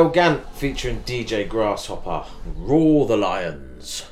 [0.00, 2.26] El Gant featuring DJ Grazzhoppa.
[2.56, 4.06] Roar the Lions.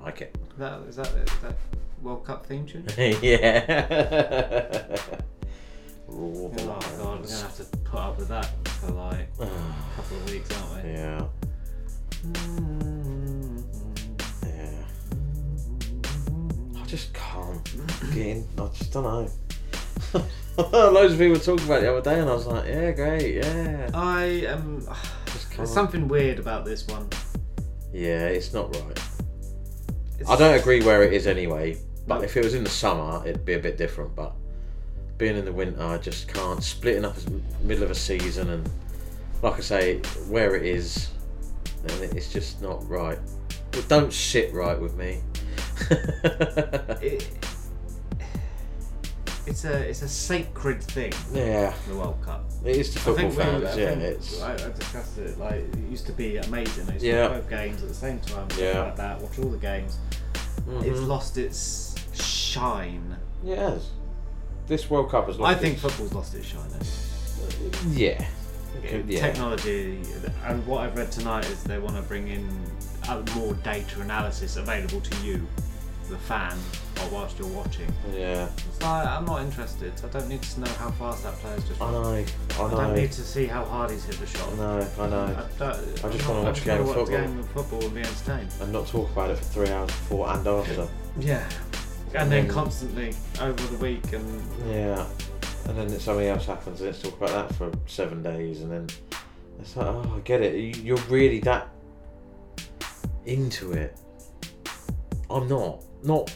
[0.00, 0.36] Like it.
[0.58, 1.56] That is that that
[2.00, 2.86] World Cup theme tune?
[3.20, 4.96] yeah.
[6.06, 9.48] Roar the Oh god, we're gonna have to put up with that for like a
[9.96, 10.90] couple of weeks, aren't we?
[10.92, 11.26] Yeah.
[14.46, 14.84] Yeah.
[16.80, 18.46] I just can't get in.
[18.56, 19.28] I just don't know.
[20.72, 22.90] Loads of people were talking about it the other day, and I was like, "Yeah,
[22.92, 24.86] great, yeah." I am.
[25.56, 27.08] There's something weird about this one.
[27.92, 28.98] Yeah, it's not right.
[30.18, 31.78] It's- I don't agree where it is anyway.
[32.06, 34.14] But if it was in the summer, it'd be a bit different.
[34.16, 34.32] But
[35.18, 36.62] being in the winter, I just can't.
[36.62, 37.26] Splitting up as
[37.62, 38.68] middle of a season, and
[39.42, 41.10] like I say, where it is,
[41.82, 43.18] and it's just not right.
[43.72, 45.20] It don't sit right with me.
[47.02, 47.30] It,
[49.50, 51.12] it's a it's a sacred thing.
[51.32, 51.74] Yeah.
[51.88, 52.44] The World Cup.
[52.64, 55.38] It is to I football fans, I yeah, think it's- I, I discussed it.
[55.38, 56.88] Like it used to be amazing.
[56.88, 57.28] I used Yeah.
[57.28, 58.48] to watch both games at the same time.
[58.58, 58.84] Yeah.
[58.84, 59.20] Like that.
[59.20, 59.98] Watch all the games.
[60.82, 61.06] It's Mhm.
[61.08, 63.16] lost its shine.
[63.42, 63.90] Yes.
[64.66, 65.56] This World Cup has lost.
[65.56, 66.70] I think its- football's lost its shine.
[66.80, 66.84] eh?
[67.90, 68.24] Yeah.
[69.06, 69.20] Yeah.
[69.20, 70.00] Technology
[70.46, 72.48] and what I've read tonight is they want to bring in
[73.08, 75.46] uh, more data analysis available to you,
[76.08, 76.56] the fan,
[77.12, 77.92] whilst you're watching.
[78.14, 78.48] Yeah.
[78.68, 79.92] It's like I'm not interested.
[80.04, 81.80] I don't need to know how fast that player's just.
[81.80, 81.92] I run.
[81.94, 82.24] know, I
[82.62, 82.76] I know.
[82.76, 84.52] don't need to see how hard he's hit the shot.
[84.52, 85.24] I know, I know.
[85.24, 87.06] I, don't, I just I'm want not- to watch a game wanna of football.
[87.26, 88.50] game of football and be entertained.
[88.60, 90.88] And not talk about it for three hours before and after.
[91.18, 91.48] Yeah.
[92.14, 92.50] And then Mm.
[92.50, 95.06] constantly over the week and Yeah.
[95.66, 98.86] And then something else happens, and let's talk about that for seven days, and then
[99.60, 100.54] it's like, oh, I get it.
[100.56, 101.68] You- You're really that
[103.26, 103.96] into it.
[105.28, 105.84] I'm not.
[106.02, 106.32] Not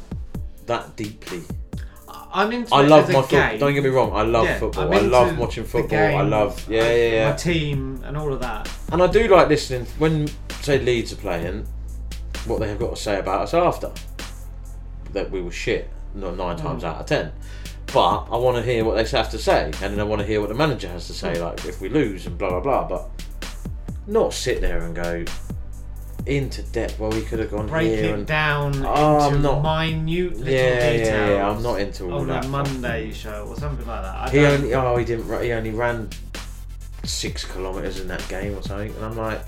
[0.66, 1.42] that deeply.
[2.34, 3.58] I'm into I love my football.
[3.58, 4.12] Don't get me wrong.
[4.14, 4.84] I love Yeah, football.
[4.86, 5.98] I'm I love into watching the football.
[5.98, 6.66] I game, love.
[6.68, 7.30] Yeah, yeah, yeah.
[7.30, 8.70] My team and all of that.
[8.90, 10.28] And I do like listening when,
[10.62, 11.66] say, Leeds are playing,
[12.46, 13.90] what they have got to say about us after.
[15.12, 16.86] That we were shit, no, nine times Mm.
[16.86, 17.32] out of ten.
[17.92, 20.26] But I want to hear what they have to say, and then I want to
[20.26, 22.84] hear what the manager has to say, like if we lose and blah blah blah.
[22.88, 23.10] But
[24.06, 25.24] not sit there and go
[26.26, 26.98] into depth.
[26.98, 30.36] Well, we could have gone Break here it and down Oh, into I'm not- minute
[30.38, 31.30] little Yeah, yeah, details.
[31.30, 34.14] yeah, I'm not into all on that a Monday show or something like that.
[34.14, 36.08] I he don't- only oh he didn't he only ran
[37.04, 39.40] six kilometers in that game or something, and I'm like,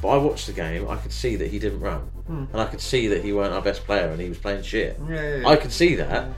[0.00, 0.88] but I watched the game.
[0.88, 2.44] I could see that he didn't run, Hmm.
[2.52, 4.98] and I could see that he weren't our best player and he was playing shit.
[5.08, 5.48] Yeah, yeah, yeah.
[5.48, 6.28] I could see that.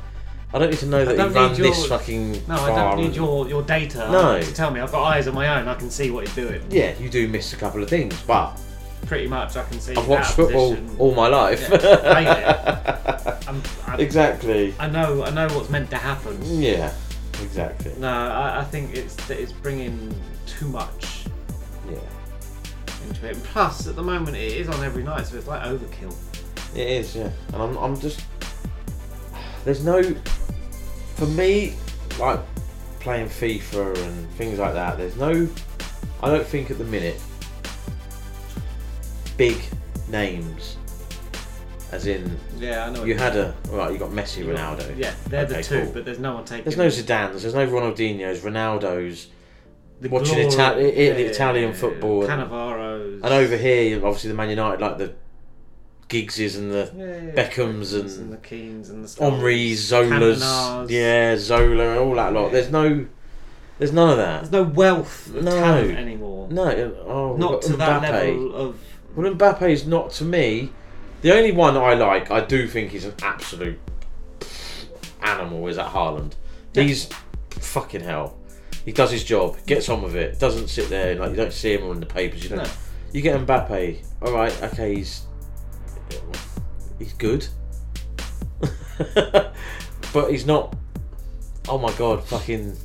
[0.55, 2.43] I don't need to know that he ran your- this fucking.
[2.47, 4.39] No, I don't need your, your data No.
[4.41, 4.81] to tell me.
[4.81, 5.66] I've got eyes of my own.
[5.66, 6.61] I can see what he's doing.
[6.70, 8.59] Yeah, you do miss a couple of things, but
[9.12, 9.94] Pretty much, I can see.
[9.94, 10.97] I've watched football position.
[10.98, 11.68] all my life.
[11.70, 13.39] Yeah.
[13.47, 14.74] I'm- Exactly.
[14.78, 15.22] I know.
[15.22, 16.39] I know what's meant to happen.
[16.43, 16.94] Yeah,
[17.43, 17.93] exactly.
[17.98, 21.26] No, I, I think it's that it's bringing too much.
[21.90, 21.98] Yeah.
[23.06, 23.34] Into it.
[23.36, 26.14] And Plus, at the moment, it is on every night, so it's like overkill.
[26.74, 27.28] It is, yeah.
[27.52, 28.24] And I'm, I'm just.
[29.66, 30.02] There's no.
[31.16, 31.74] For me,
[32.18, 32.40] like
[33.01, 35.47] playing FIFA and things like that, there's no.
[36.22, 37.20] I don't think at the minute.
[39.36, 39.56] Big
[40.09, 40.76] names.
[41.90, 42.38] As in.
[42.59, 43.54] Yeah, I know You had a.
[43.70, 44.96] Right, you got Messi, Ronaldo.
[44.96, 45.90] yeah, they're the two, cool.
[45.92, 46.64] but there's no one taking.
[46.64, 49.28] There's no Zidane's, there's no Ronaldinho's, Ronaldo's.
[50.00, 52.24] The watching glory- Ita- yeah, the Italian yeah, football.
[52.24, 53.22] and- Cannavaro's.
[53.22, 55.12] And over here, obviously, the Man United, like the
[56.09, 56.90] Giggses and the
[57.36, 60.90] Beckhams and, and the Keanes and the Omri's, Zola's, Cantona's.
[60.90, 62.52] yeah, Zola, and all that lot.
[62.52, 63.06] There's no,
[63.78, 64.40] there's none of that.
[64.40, 65.50] There's no wealth of No.
[65.52, 66.48] talent anymore.
[66.50, 66.70] No,
[67.06, 68.78] oh, Not to that level of.
[69.14, 70.70] Well, is not to me.
[71.20, 73.78] The only one I like, I do think he's an absolute
[75.22, 75.68] animal.
[75.68, 76.32] Is that Haaland?
[76.74, 77.09] He's
[77.51, 78.36] fucking hell.
[78.84, 81.74] He does his job, gets on with it, doesn't sit there like you don't see
[81.74, 82.43] him on the papers.
[82.43, 82.64] You don't.
[82.64, 82.70] No.
[83.12, 84.05] You get Mbappe.
[84.22, 85.26] All right, okay, he's
[86.98, 87.47] he's good,
[89.14, 90.74] but he's not.
[91.68, 92.76] Oh my god, fucking!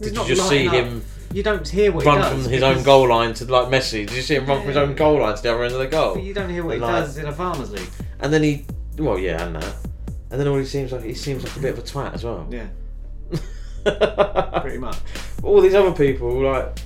[0.00, 0.74] Did you not just see up.
[0.74, 1.02] him?
[1.32, 3.68] You don't hear what run he does Run from his own goal line to like
[3.68, 4.06] Messi.
[4.06, 5.80] Did you see him run from his own goal line to the other end of
[5.80, 6.14] the goal?
[6.14, 7.88] But you don't hear what he like, does in a farmers league.
[8.20, 8.64] And then he,
[8.96, 9.76] well, yeah, and that.
[10.30, 12.24] And then all he seems like he seems like a bit of a twat as
[12.24, 12.46] well.
[12.50, 12.66] Yeah.
[14.62, 14.96] Pretty much.
[15.42, 16.78] All these other people like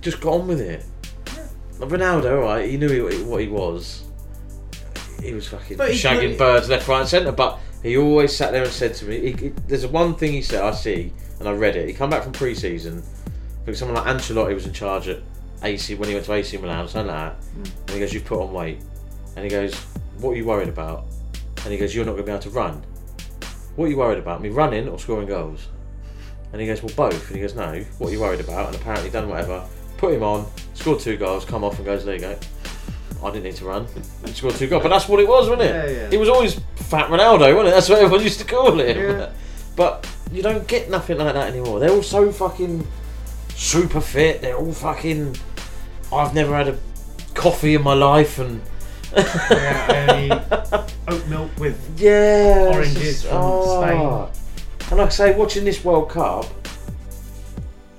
[0.00, 0.84] just got on with it.
[1.78, 2.68] Like Ronaldo, right?
[2.68, 4.04] He knew he, what he was.
[5.22, 7.32] He was fucking he shagging put- birds left, right, and centre.
[7.32, 10.42] But he always sat there and said to me, he, he- "There's one thing he
[10.42, 10.62] said.
[10.62, 11.88] I see, and I read it.
[11.88, 13.02] He come back from pre-season.
[13.70, 15.18] I someone like Ancelotti was in charge at
[15.62, 17.40] AC when he went to AC Milan, something like that.
[17.40, 17.70] Mm.
[17.80, 18.78] And he goes, "You've put on weight."
[19.36, 19.74] And he goes,
[20.18, 21.04] "What are you worried about?"
[21.64, 22.82] And he goes, "You're not going to be able to run."
[23.76, 24.42] What are you worried about?
[24.42, 25.68] Me running or scoring goals?
[26.52, 27.28] And he goes, Well, both.
[27.28, 27.84] And he goes, No.
[27.98, 28.66] What are you worried about?
[28.66, 29.64] And apparently, done whatever.
[29.96, 32.38] put him on, scored two goals, come off and goes, there you go.
[33.22, 33.86] I didn't need to run.
[34.24, 35.74] He scored two goals, but that's what it was, wasn't it?
[35.74, 36.10] Yeah, yeah.
[36.10, 37.70] He was always Fat Ronaldo, wasn't it?
[37.72, 38.98] That's what everyone used to call him.
[38.98, 39.30] Yeah.
[39.76, 41.80] But you don't get nothing like that anymore.
[41.80, 42.86] They're all so fucking
[43.60, 44.40] super fit.
[44.40, 45.36] They're all fucking.
[46.12, 46.78] I've never had a
[47.34, 48.60] coffee in my life, and
[49.16, 54.30] yeah, oat milk with yeah, oranges just- from oh.
[54.90, 56.46] And like I say, watching this World Cup,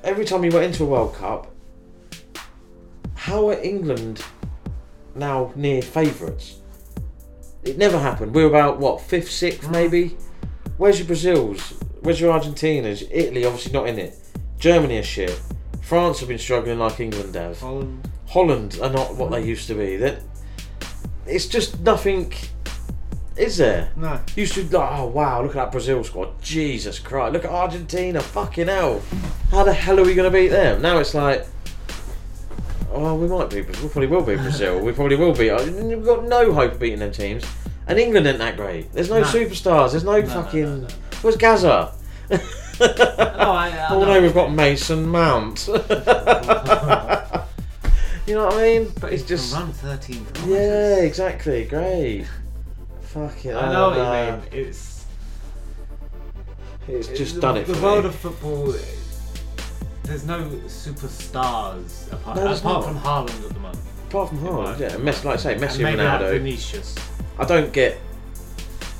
[0.03, 1.49] every time you went into a World Cup,
[3.15, 4.21] how are England
[5.15, 6.57] now near favourites?
[7.63, 8.35] It never happened.
[8.35, 9.71] We were about what fifth, sixth, mm.
[9.71, 10.17] maybe.
[10.77, 11.61] Where's your Brazils?
[12.01, 13.07] Where's your Argentinas?
[13.09, 14.20] Italy, obviously not in it.
[14.61, 15.41] Germany are shit.
[15.81, 17.59] France have been struggling like England have.
[17.59, 18.07] Holland.
[18.27, 19.97] Holland are not what they used to be.
[19.97, 20.21] That
[21.25, 22.31] it's just nothing.
[23.35, 23.91] Is there?
[23.95, 24.21] No.
[24.35, 26.39] Used to like, oh wow, look at that Brazil squad.
[26.43, 28.21] Jesus Christ, look at Argentina.
[28.21, 29.01] Fucking hell,
[29.49, 30.79] how the hell are we going to beat them?
[30.79, 31.47] Now it's like,
[32.91, 33.83] oh, we might beat Brazil.
[33.83, 34.79] We probably will beat Brazil.
[34.85, 35.49] we probably will beat.
[35.49, 37.43] Uh, we've got no hope of beating them teams.
[37.87, 38.93] And England ain't that great.
[38.93, 39.25] There's no, No.
[39.25, 39.91] superstars.
[39.91, 40.87] There's no, no, fucking.
[41.23, 41.93] Where's Gaza?
[42.81, 45.67] Oh, I, I Oh no, we've got Mason Mount.
[45.67, 45.73] you
[48.35, 48.91] know what I mean?
[48.99, 50.47] But it's just run 13 kilometres.
[50.47, 51.65] yeah, exactly.
[51.65, 52.25] Great.
[53.01, 53.55] Fuck it.
[53.55, 54.03] I know what you
[54.59, 54.65] mean.
[54.67, 55.05] It's
[56.87, 58.09] It's it's just the, done it The for world me.
[58.09, 58.73] of football.
[60.03, 63.79] There's no superstars apart, No, apart from Haaland at the moment.
[64.09, 66.31] Apart from Haaland, yeah, Messi, like I say, Messi and and maybe like Ronaldo.
[66.31, 66.95] Vinicius.
[67.39, 67.97] I don't get.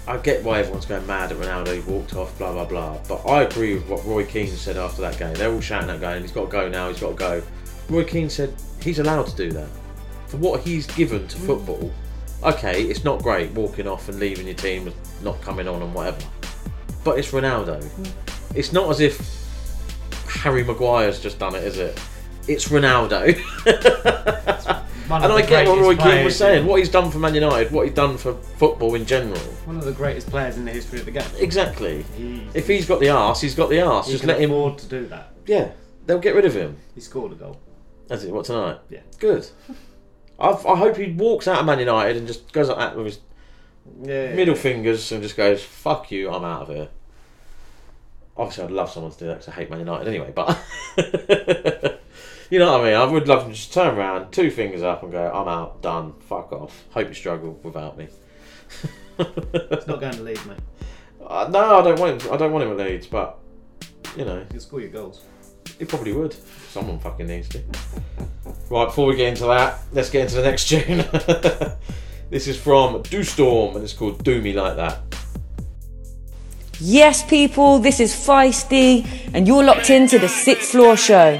[0.07, 1.75] I get why everyone's going mad at Ronaldo.
[1.75, 2.97] He walked off, blah blah blah.
[3.07, 5.33] But I agree with what Roy Keane said after that game.
[5.35, 6.21] They're all shouting that going.
[6.21, 6.89] He's got to go now.
[6.89, 7.43] He's got to go.
[7.89, 9.69] Roy Keane said he's allowed to do that
[10.27, 11.45] for what he's given to mm.
[11.45, 11.91] football.
[12.43, 14.91] Okay, it's not great walking off and leaving your team,
[15.21, 16.25] not coming on and whatever.
[17.03, 17.83] But it's Ronaldo.
[17.83, 18.11] Mm.
[18.55, 19.41] It's not as if
[20.27, 22.01] Harry Maguire's just done it, is it?
[22.47, 23.37] It's Ronaldo.
[25.11, 26.65] One and I get what Roy Keane was saying.
[26.65, 29.37] What he's done for Man United, what he's done for football in general.
[29.65, 31.27] One of the greatest players in the history of the game.
[31.37, 32.03] Exactly.
[32.17, 34.07] He, If he's got the arse, he's got the arse.
[34.09, 34.51] Just let him.
[34.51, 35.33] afford to do that.
[35.45, 35.71] Yeah,
[36.05, 36.77] they'll get rid of him.
[36.95, 37.59] He scored a goal.
[38.07, 38.31] That's it.
[38.31, 38.79] What tonight?
[38.89, 39.01] Yeah.
[39.19, 39.47] Good.
[40.39, 43.05] I've, I hope he walks out of Man United and just goes like that with
[43.07, 43.19] his
[44.01, 44.33] Yeah.
[44.33, 46.87] middle fingers and just goes, "Fuck you, I'm out of here."
[48.37, 50.31] Obviously, I'd love someone to do that because I hate Man United anyway.
[50.33, 50.57] But
[52.51, 52.93] you know what I mean.
[52.93, 55.81] I would love him to just turn around, two fingers up, and go, "I'm out,
[55.81, 58.07] done, fuck off." Hope you struggle without me.
[59.17, 60.57] It's not going to lead, mate.
[61.23, 62.33] Uh, no, I don't want him.
[62.33, 63.37] I don't want him at Leeds, but
[64.17, 65.21] you know, He'll score your goals.
[65.79, 66.35] he probably would.
[66.71, 67.61] Someone fucking needs to.
[68.69, 71.05] Right, before we get into that, let's get into the next tune.
[72.29, 74.99] this is from Dustorm, and it's called "Do Me Like That."
[76.81, 81.39] Yes, people, this is Feisty, and you're locked into the Sixth Floor Show.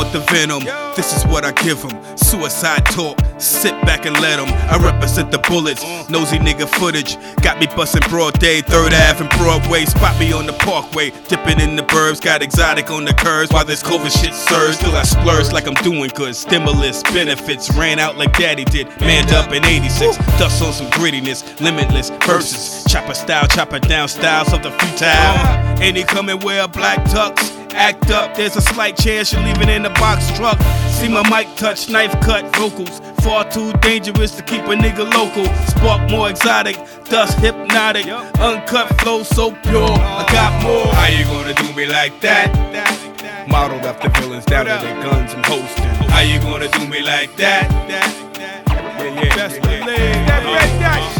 [0.00, 0.64] want the venom,
[0.96, 1.92] this is what I give them.
[2.16, 4.48] Suicide talk, sit back and let them.
[4.72, 7.16] I represent the bullets, nosy nigga footage.
[7.42, 9.84] Got me busting broad day, third Ave and Broadway.
[9.84, 12.20] Spot me on the parkway, dipping in the burbs.
[12.20, 14.76] Got exotic on the curves while this COVID shit surge.
[14.76, 16.34] Still I splurge like I'm doing good.
[16.34, 18.88] Stimulus, benefits, ran out like daddy did.
[19.00, 22.90] Manned up in 86, dust on some grittiness, limitless verses.
[22.90, 25.82] Chopper style, chopper down styles of the futile.
[25.82, 27.59] Ain't he coming a black tux?
[27.74, 30.60] Act up, there's a slight chance you're leaving in the box truck.
[30.90, 33.00] See my mic touch, knife cut vocals.
[33.22, 35.44] Far too dangerous to keep a nigga local.
[35.66, 38.06] Spark more exotic, dust hypnotic.
[38.38, 40.92] Uncut flow so pure, I got more.
[40.94, 43.48] How you gonna do me like that?
[43.48, 45.84] Modeled after villains down to their guns and hosting.
[46.10, 47.70] How you gonna do me like that?
[47.88, 49.86] Yeah, yeah, Best believe.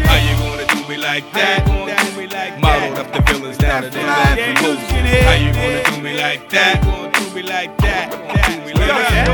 [0.06, 1.89] How you gonna do me like that?
[2.60, 5.06] Modeled after villains down to their guns and.
[5.26, 6.80] How you gonna do me like that?
[7.14, 8.10] Do me like that?
[8.10, 9.28] Do me like that?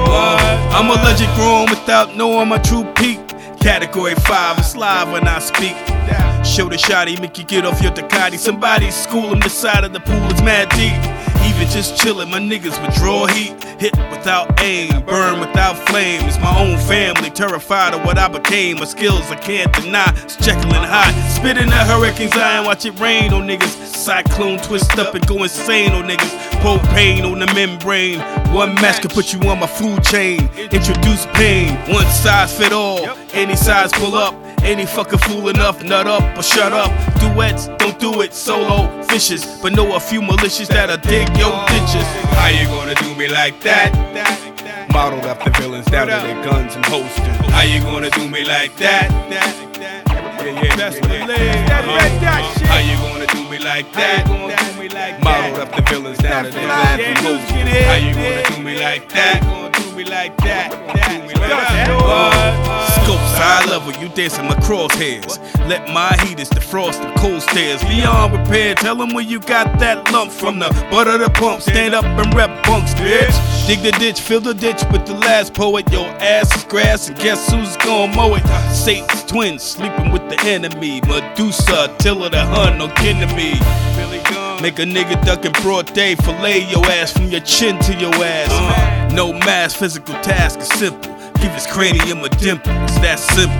[0.74, 3.20] I'm a legend grown without knowing my true peak.
[3.60, 5.76] Category 5 is live when I speak.
[6.44, 8.38] Show the shotty, make you get off your Ducati.
[8.38, 11.15] Somebody school him, the side of the pool is mad deep.
[11.56, 13.54] Even just chillin', my niggas withdraw heat.
[13.80, 16.20] Hit without aim, burn without flame.
[16.24, 18.76] It's my own family, terrified of what I became.
[18.76, 20.12] My skills I can't deny.
[20.22, 21.14] It's Jekyll and Hyde.
[21.32, 23.94] Spitting the hurricanes, I and watch it rain on niggas.
[23.94, 26.28] Cyclone twist up and go insane on niggas.
[26.60, 28.20] Propane on the membrane.
[28.52, 30.50] One match could put you on my food chain.
[30.70, 31.74] Introduce pain.
[31.88, 32.98] One size fit all.
[33.36, 34.34] Any size pull up.
[34.62, 36.90] Any fucker fool enough, nut up or shut up.
[37.20, 38.32] Duets, don't do it.
[38.32, 42.06] Solo fishes, but know a few malicious that'll dig your ditches.
[42.40, 43.92] How you gonna do me like that?
[44.90, 47.36] Modeled after villains down to their guns and holsters.
[47.52, 49.10] How you gonna do me like that?
[49.30, 49.52] Yeah,
[50.42, 52.68] Yeah, yeah, that's what it is.
[52.68, 54.26] How you gonna do me like that?
[55.22, 57.50] Modeled up the villains down to their guns and hoses.
[57.84, 59.42] How you gonna do me like that?
[59.74, 60.72] Do me like that?
[60.72, 61.76] Do me like
[62.86, 62.95] that?
[63.06, 65.38] Scopes high level, you dancing my crosshairs.
[65.68, 67.80] Let my heaters defrost the cold stairs.
[67.84, 71.62] Beyond repair, tell them where you got that lump from the butt of the pump.
[71.62, 73.68] Stand up and rep bunks, bitch.
[73.68, 75.88] Dig the ditch, fill the ditch with the last poet.
[75.92, 78.42] Your ass is grass, and guess who's gonna mow it?
[78.74, 81.00] Satan's twins sleeping with the enemy.
[81.02, 83.52] Medusa, Attila the Hun, no to me.
[84.60, 88.12] Make a nigga duck in broad day, fillet your ass from your chin to your
[88.16, 89.12] ass.
[89.12, 91.15] No mass, physical task is simple.
[91.40, 93.56] Give his cranium a dimple, it's that simple.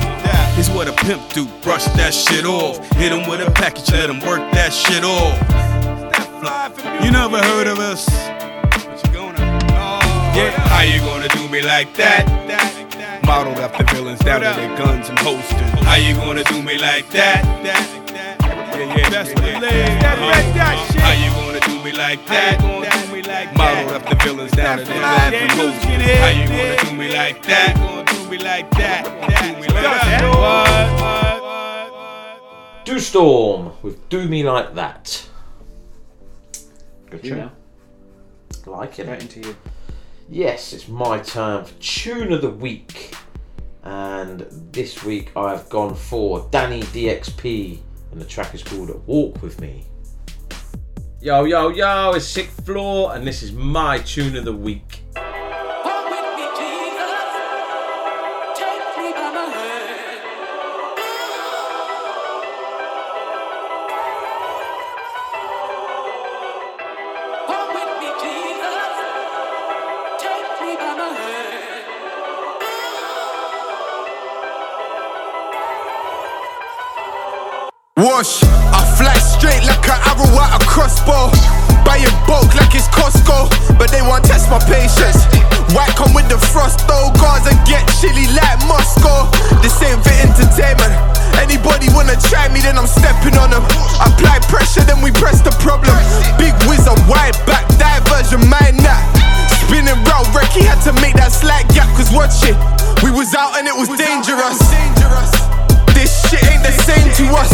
[0.59, 2.79] It's what a pimp do, brush that shit off.
[2.97, 5.37] Hit him with a package, let him work that shit off.
[7.05, 8.07] You never heard of us.
[8.09, 10.01] Oh,
[10.35, 12.27] yeah, how you gonna do me like that?
[13.27, 15.61] Modeled after villains down to their guns and holsters.
[15.85, 18.06] How you gonna do me like that?
[18.79, 20.03] Yeah, yeah, that's what it is.
[21.01, 22.61] How you gonna do me like that?
[23.57, 26.19] Modeled after villains down to their guns and holsters.
[26.19, 27.75] How you gonna do me like that?
[28.07, 29.05] Do me like that?
[29.05, 30.47] Do me like that?
[32.85, 35.27] Dustorm with Do Me Like That.
[37.11, 37.39] Good You tune.
[37.39, 37.53] now.
[38.67, 39.07] Like it.
[39.09, 39.57] Right into you.
[40.29, 43.15] Yes, it's my turn for Tune of the Week.
[43.83, 47.79] And this week I've gone for DannyDXP,
[48.17, 49.85] and the track is called Walk With Me.
[51.21, 55.03] Yo, yo, yo, it's Sixth Floor, and this is my Tune of the Week.
[78.07, 78.39] Wash,
[78.71, 81.27] I fly straight like an arrow at a crossbow.
[81.83, 83.51] Buy in bulk like it's Costco,
[83.83, 85.27] but they want test my patience.
[85.75, 89.27] White come with the frost though, Gaza get chilly like Moscow.
[89.59, 90.95] This ain't for entertainment.
[91.43, 93.67] Anybody wanna try me, then I'm stepping on them.
[93.99, 95.99] Apply pressure, then we press the problem.
[96.39, 99.03] Big wizard, wide back, diversion, mind that.
[99.67, 102.55] Spinning round, Recky had to make that slight gap, cause watch it.
[103.03, 104.63] We was out and it was dangerous.
[105.95, 107.53] This shit ain't the same to us.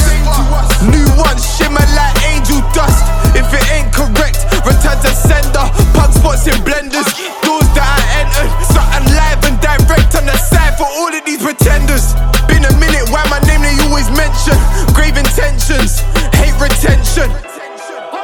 [0.86, 3.04] New ones shimmer like angel dust.
[3.34, 5.66] If it ain't correct, return to sender.
[5.92, 7.08] Pug spots in blenders.
[7.42, 8.50] Doors that I entered.
[8.70, 12.14] Something live and direct on the side for all of these pretenders.
[12.48, 14.56] Been a minute, why my name they always mention?
[14.94, 16.00] Grave intentions,
[16.36, 17.28] hate retention.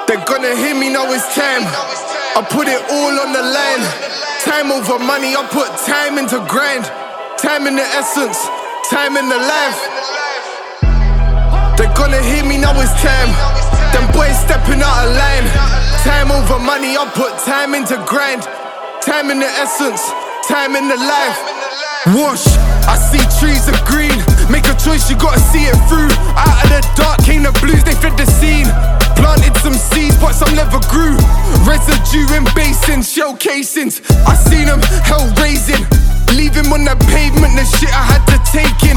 [0.06, 1.64] They're gonna hear me now it's time.
[2.36, 3.84] I put it all on the line.
[4.44, 6.84] Time over money, I put time into grind.
[7.36, 8.38] Time in the essence,
[8.90, 9.80] time in the life.
[11.76, 13.30] They're gonna hear me now it's time.
[13.92, 15.46] Them boys stepping out of line.
[16.04, 18.42] Time over money, I put time into grind.
[19.02, 20.00] Time in the essence,
[20.48, 21.38] time in the life.
[22.16, 22.46] Wash,
[22.88, 24.27] I see trees of green.
[24.88, 26.08] Choice, you gotta see it through.
[26.32, 28.64] Out of the dark came the blues, they fed the scene.
[29.20, 31.12] Planted some seeds, but some never grew.
[31.68, 34.00] Residue in basins, shell casings.
[34.24, 35.84] I seen them hell raising.
[36.32, 38.96] Leave him on the pavement, the shit I had to take in.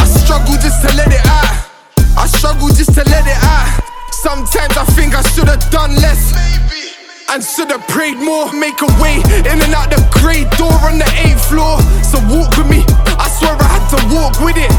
[0.00, 1.60] I struggle just to let it out.
[2.16, 3.84] I struggle just to let it out.
[4.24, 6.32] Sometimes I think I should've done less.
[7.28, 8.48] And should've prayed more.
[8.56, 11.76] Make a way in and out the grey door on the eighth floor.
[12.00, 12.80] So walk with me.
[13.20, 14.72] I swear I had to walk with it.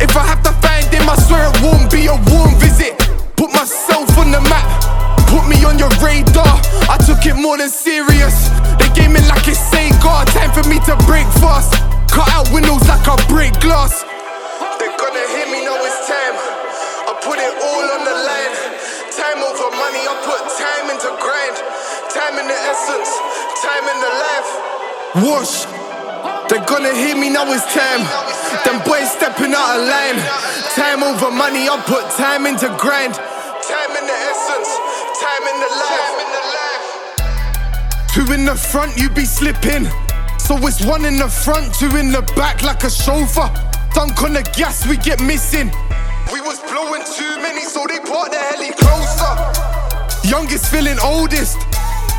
[0.00, 2.94] If I have to find him, I swear it won't be a warm visit.
[3.34, 4.66] Put myself on the map.
[5.26, 6.54] Put me on your radar.
[6.86, 8.48] I took it more than serious.
[8.78, 10.22] They gave me like it's Sega.
[10.30, 11.74] Time for me to break fast.
[12.14, 14.06] Cut out windows like I break glass.
[14.78, 16.36] They're gonna hear me know it's time.
[17.10, 18.54] I put it all on the line.
[19.18, 21.56] Time over money, I put time into grind.
[22.14, 23.10] Time in the essence,
[23.66, 24.50] time in the life.
[25.26, 25.87] Wash.
[26.48, 28.00] They're gonna hear me now it's time.
[28.64, 30.16] Them boys stepping out of line.
[30.72, 33.12] Time over money, I put time into grind.
[33.12, 34.70] Time in the essence,
[35.20, 36.18] time in the life.
[38.14, 39.84] Two in the front, you be slipping.
[40.38, 43.52] So it's one in the front, two in the back like a chauffeur.
[43.92, 45.70] Dunk on the gas, we get missing.
[46.32, 49.36] We was blowing too many, so they brought the heli closer.
[50.26, 51.58] Youngest feeling oldest.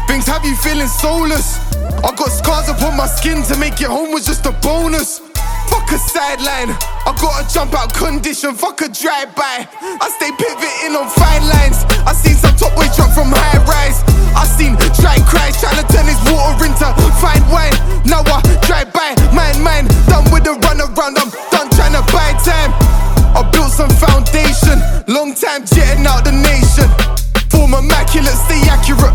[0.07, 1.68] Things have you feeling soulless.
[1.99, 5.19] I got scars upon my skin to make it home was just a bonus.
[5.67, 6.71] Fuck a sideline.
[7.03, 8.55] I gotta jump out condition.
[8.55, 9.67] Fuck a drive by.
[9.67, 11.83] I stay pivoting on fine lines.
[12.07, 13.99] I seen some top boy drop from high rise.
[14.31, 16.87] I seen dry cries trying to turn his water into
[17.19, 17.75] fine wine.
[18.07, 19.85] Now I drive by, mine, mine.
[20.07, 21.19] Done with the run around.
[21.19, 22.71] I'm done trying to buy time.
[23.35, 24.79] I built some foundation.
[25.11, 26.87] Long time jetting out the nation.
[27.51, 29.13] Form immaculate, stay accurate.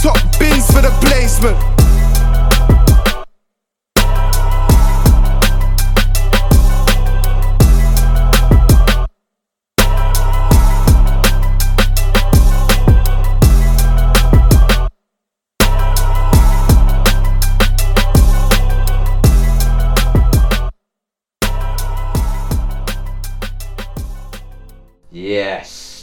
[0.00, 1.83] Top bins for the placement.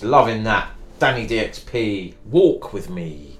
[0.01, 0.71] Loving that.
[0.99, 3.37] DannyDXP, walk with me.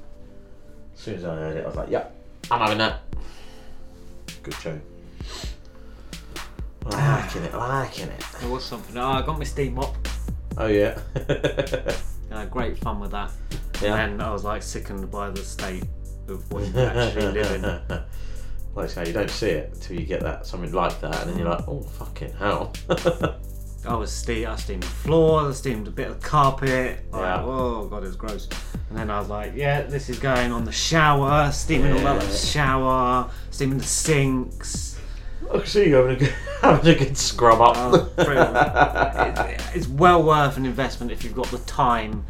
[0.96, 2.16] As soon as I heard it, I was like, yep,
[2.50, 3.02] I'm having that.
[4.44, 4.82] Good tune.
[6.86, 8.26] Liking it, liking it.
[8.40, 8.98] There was something.
[8.98, 9.96] Oh, I got my steam mop.
[10.58, 11.00] Oh yeah.
[12.50, 13.32] Great fun with that.
[13.82, 13.98] Yeah.
[13.98, 15.84] And I was like sickened by the state
[16.28, 18.00] of what you actually live in.
[18.74, 21.32] Like I say, you don't see it until you get that something like that, and
[21.32, 22.72] then you're like, oh fucking hell.
[23.88, 27.04] I was ste- I steamed the floor, I steamed a bit of carpet.
[27.12, 27.44] Like, Yeah.
[27.44, 28.48] Oh god, it was gross.
[28.90, 32.22] And then I was like, yeah, this is going on the shower, steaming all up
[32.22, 35.00] the shower, steaming the sinks.
[35.52, 37.76] I see you having a good, having a good scrub up.
[37.78, 38.56] Oh, brilliant.
[39.52, 42.24] It- it's well worth an investment if you've got the time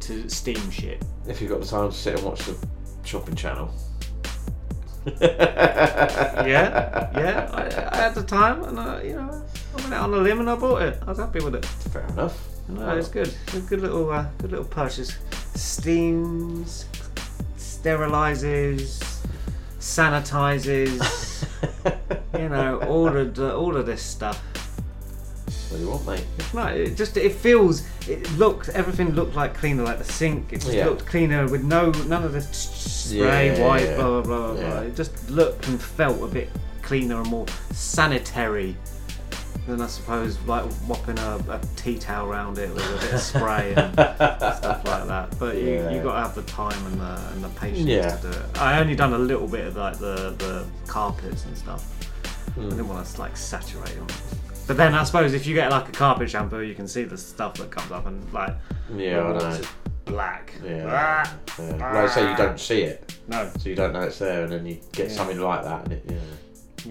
[0.00, 1.02] to steam shit.
[1.26, 2.56] if you've got the time to sit and watch the
[3.04, 3.72] shopping channel.
[5.20, 7.48] yeah, yeah.
[7.52, 9.44] I, I had the time, and I, you know,
[9.76, 10.98] I went out on a limb and I bought it.
[11.02, 11.64] I was happy with it.
[11.64, 12.46] Fair enough.
[12.68, 13.28] No, it's good.
[13.46, 15.16] It's a good little, uh, good little purchase.
[15.54, 16.86] Steams,
[17.56, 19.20] sterilizes,
[19.78, 21.44] sanitizes.
[22.38, 24.42] you know, all of the, all of this stuff.
[25.70, 26.24] What do you want, mate?
[26.38, 26.76] It's not.
[26.76, 27.86] It just it feels.
[28.08, 28.70] It looked.
[28.70, 30.52] Everything looked like cleaner, like the sink.
[30.52, 30.86] It just Yeah.
[30.86, 33.82] looked cleaner with no none of the spray Yeah, white.
[33.84, 33.96] yeah.
[33.96, 34.60] Blah blah blah blah.
[34.62, 34.70] Yeah.
[34.70, 34.80] blah.
[34.80, 36.48] It just looked and felt a bit
[36.82, 38.76] cleaner and more sanitary
[39.68, 43.20] than I suppose like whopping a, a tea towel around it with a bit of
[43.32, 45.38] spray and stuff like that.
[45.38, 45.90] But you Yeah.
[45.90, 48.16] you got to have the time and the and the patience Yeah.
[48.16, 48.58] to do it.
[48.58, 51.84] I only done a little bit of like the the carpets and stuff.
[52.24, 52.70] I Hmm.
[52.70, 54.06] didn't want to like saturate them.
[54.66, 57.16] But then I suppose if you get like a carpet shampoo, you can see the
[57.16, 58.54] stuff that comes up and like
[58.94, 59.56] Yeah, I it's know.
[59.58, 59.68] just
[60.06, 60.52] black.
[60.64, 60.84] Yeah.
[60.88, 61.34] Ah.
[61.58, 61.70] yeah.
[61.72, 63.14] Like I say, you don't see it.
[63.28, 63.50] No.
[63.58, 65.14] So you don't know it's there, and then you get Yeah.
[65.16, 66.16] something like that, and it, yeah.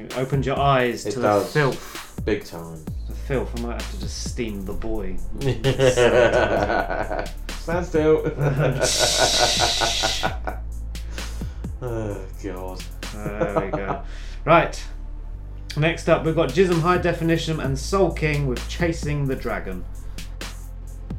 [0.01, 1.45] You opened your eyes It to does.
[1.45, 2.03] the filth.
[2.27, 2.83] Big time.
[3.07, 3.57] The filth.
[3.57, 5.15] I might have to just steam the boy.
[7.61, 8.21] Stand still.
[11.81, 12.83] oh, God.
[13.13, 14.01] There we go.
[14.43, 14.83] Right.
[15.77, 19.85] Next up, we've got Jizzm High Definition and Soul King with Chasing the Dragon.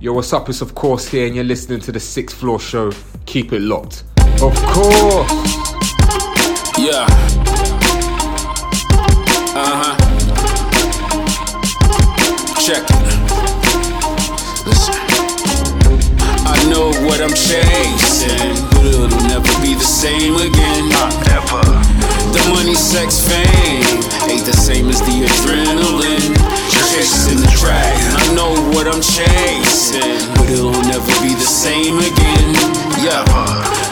[0.01, 0.51] Yo, what's up?
[0.51, 2.93] It's of course here, and you're listening to the Sixth Floor Show.
[3.25, 4.05] Keep it locked.
[4.43, 5.33] Of course.
[6.77, 7.07] Yeah.
[9.55, 10.08] Uh huh.
[12.69, 13.01] Check it.
[14.69, 14.93] Listen.
[16.45, 20.93] I know what I'm chasing, but it'll never be the same again.
[21.25, 21.65] Never.
[22.37, 26.37] The money, sex, fame ain't the same as the adrenaline.
[26.93, 28.13] Chasing the dragon.
[28.21, 32.53] I know what I'm chasing, but it'll never be the same again.
[33.01, 33.25] Yeah.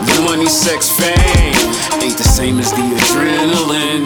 [0.04, 1.16] The money, sex, fame
[2.04, 4.04] ain't the same as the adrenaline.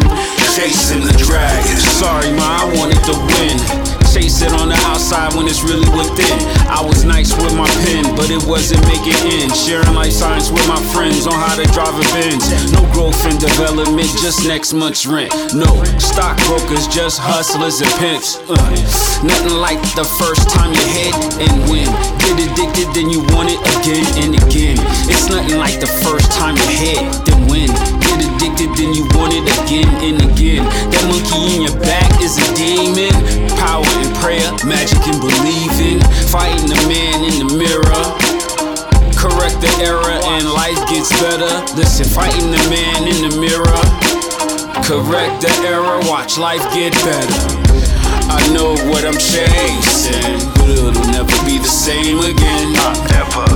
[0.55, 1.77] Chasing the dragon.
[1.99, 4.00] Sorry, ma, I wanted to win.
[4.11, 6.35] Chase it on the outside when it's really within.
[6.67, 9.55] I was nice with my pen, but it wasn't making ends.
[9.55, 12.51] Sharing life science with my friends on how to drive a Benz.
[12.75, 15.31] No growth and development, just next month's rent.
[15.55, 18.43] No stockbrokers, just hustlers and pimps.
[18.51, 18.59] Uh,
[19.23, 21.87] nothing like the first time you hit and win.
[22.19, 24.75] Get addicted, then you want it again and again.
[25.07, 26.99] It's nothing like the first time you hit,
[27.31, 27.71] then win.
[28.03, 30.67] Get addicted, then you want it again and again.
[30.91, 33.15] That monkey in your back is a demon.
[33.55, 36.01] Power and prayer, magic and believing.
[36.33, 38.05] Fighting the man in the mirror.
[39.21, 41.53] Correct the error and life gets better.
[41.77, 43.85] Listen, fighting the man in the mirror.
[44.81, 47.61] Correct the error, watch life get better.
[48.33, 52.73] I know what I'm chasing, but it'll never be the same again.
[52.79, 53.47] Uh, never.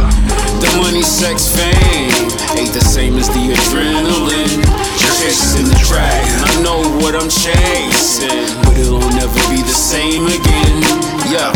[0.60, 4.62] The money, sex, fame ain't the same as the adrenaline.
[4.98, 6.38] Chasing the dragon.
[6.42, 8.50] I know what I'm chasing,
[9.94, 10.82] same again.
[11.30, 11.52] Yeah.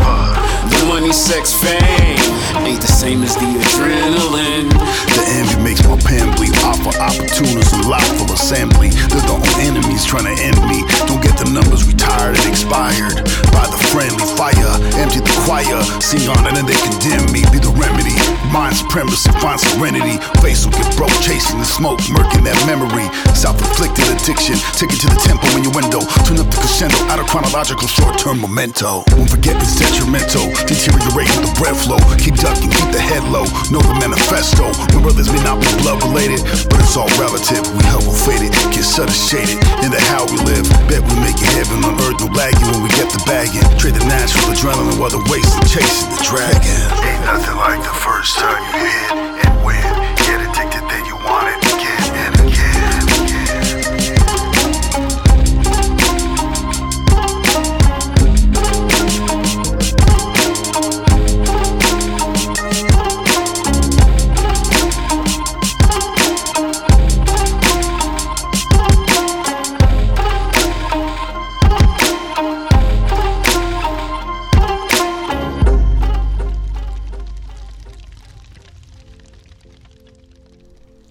[0.71, 2.23] The money, sex, fame
[2.65, 4.71] ain't the same as the adrenaline.
[5.17, 6.57] The makes my pen bleed.
[6.65, 8.89] Offer opportunities a lot for assembly.
[9.13, 10.81] They're the own enemies trying to end me.
[11.05, 13.21] Don't get the numbers retired and expired.
[13.53, 15.77] By the friendly fire, empty the choir.
[16.01, 17.45] Sing on and they condemn me.
[17.53, 18.17] Be the remedy.
[18.49, 20.17] Mind supremacy, find serenity.
[20.41, 23.05] Face will get broke, chasing the smoke, murking that memory.
[23.37, 26.01] Self-inflicted addiction, take it to the tempo in your window.
[26.25, 29.05] Tune up the crescendo, out of chronological short-term memento.
[29.21, 32.01] Won't forget it's detrimental, deteriorate with the breath flow.
[32.17, 33.45] Keep ducking, keep the head low.
[33.69, 34.73] Know the manifesto.
[34.97, 37.63] My brothers may not blood related, but it's all relative.
[37.75, 40.65] We help fade it, get shutter shaded into how we live.
[40.87, 43.65] Bet we make it heaven on earth, no lagging when we get the bagging.
[43.79, 46.83] Trade the natural adrenaline while the wasting chasing the dragon.
[47.05, 49.28] Ain't nothing like the first time you hit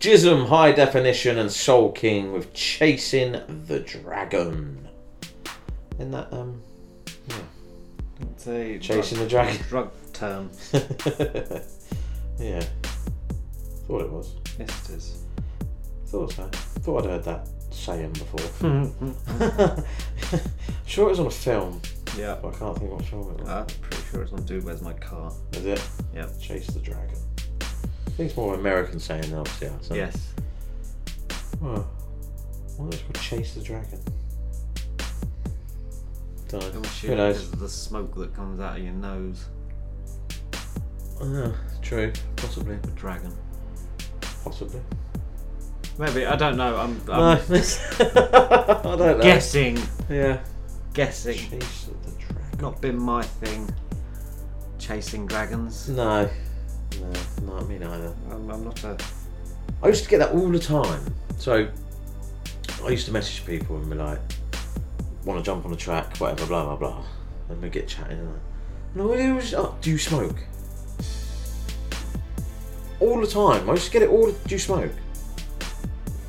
[0.08, 3.34] Jizzm High Definition and Soul King with Chasing
[3.66, 4.88] the Dragon.
[6.00, 6.62] In that, um,
[7.28, 7.36] yeah.
[8.22, 9.62] It's a Chasing drug- the Dragon.
[9.68, 10.50] Drug term.
[12.40, 12.64] yeah.
[13.86, 14.36] Thought it was.
[14.58, 15.24] Yes, it is.
[16.06, 16.48] Thought so.
[16.54, 18.40] Thought I'd heard that saying before.
[20.86, 21.82] sure it was on a film.
[22.18, 22.38] Yeah.
[22.42, 23.50] But I can't think what film it was.
[23.50, 25.34] I'm pretty sure it's on Dude Where's My Car.
[25.52, 25.86] Is it?
[26.16, 26.30] Yeah.
[26.40, 27.18] Chase the Dragon.
[28.18, 29.92] I think it's more American saying than obviously us.
[29.94, 30.34] Yes.
[31.62, 31.86] Oh.
[32.90, 34.00] Is it called Chase the Dragon?
[36.48, 36.82] Don't know.
[36.82, 37.38] Who knows?
[37.38, 39.46] because of the smoke that comes out of your nose.
[41.22, 42.12] Oh, true.
[42.38, 42.78] Possibly.
[42.78, 43.32] The dragon.
[44.44, 44.82] Possibly.
[46.00, 46.76] Maybe I don't know.
[46.76, 49.20] I'm, I'm I don't know.
[49.22, 49.78] guessing.
[50.10, 50.40] Yeah.
[50.96, 51.38] Guessing.
[51.38, 52.58] Chase the Dragon.
[52.62, 53.70] Not been my thing.
[54.80, 55.88] Chasing dragons.
[55.90, 56.28] No.
[57.02, 58.14] No, not me neither.
[58.32, 58.98] I'm, I'm not a.
[59.84, 61.04] I used to get that all the time.
[61.38, 61.68] So
[62.84, 64.20] I used to message people and be like,
[65.26, 67.04] want to jump on the track, whatever, blah blah blah.
[67.50, 68.42] And we get chatting and like,
[68.96, 70.38] no, it was, oh, do you smoke?
[73.00, 73.70] All the time.
[73.70, 74.32] I used to get it all.
[74.32, 74.92] Do you smoke?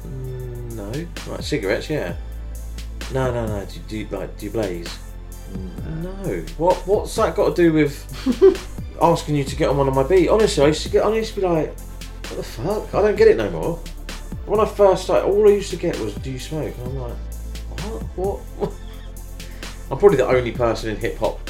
[0.07, 1.33] Mm, no.
[1.33, 2.15] Right, cigarettes, yeah.
[3.13, 3.65] No, no, no.
[3.65, 4.37] Do, you- do you like?
[4.39, 4.99] Do you blaze?
[6.03, 6.45] No.
[6.59, 6.77] What?
[6.87, 7.97] What's that got to do with
[9.01, 10.29] asking you to get on one of my beat?
[10.29, 11.05] Honestly, I used to get.
[11.05, 12.95] I used to be like, what the fuck?
[12.95, 13.77] I don't get it no more.
[14.47, 16.99] When I first started, all I used to get was, "Do you smoke?" And I'm
[16.99, 17.17] like,
[18.17, 18.41] what?
[18.59, 18.73] What?
[19.91, 21.41] I'm probably the only person in hip hop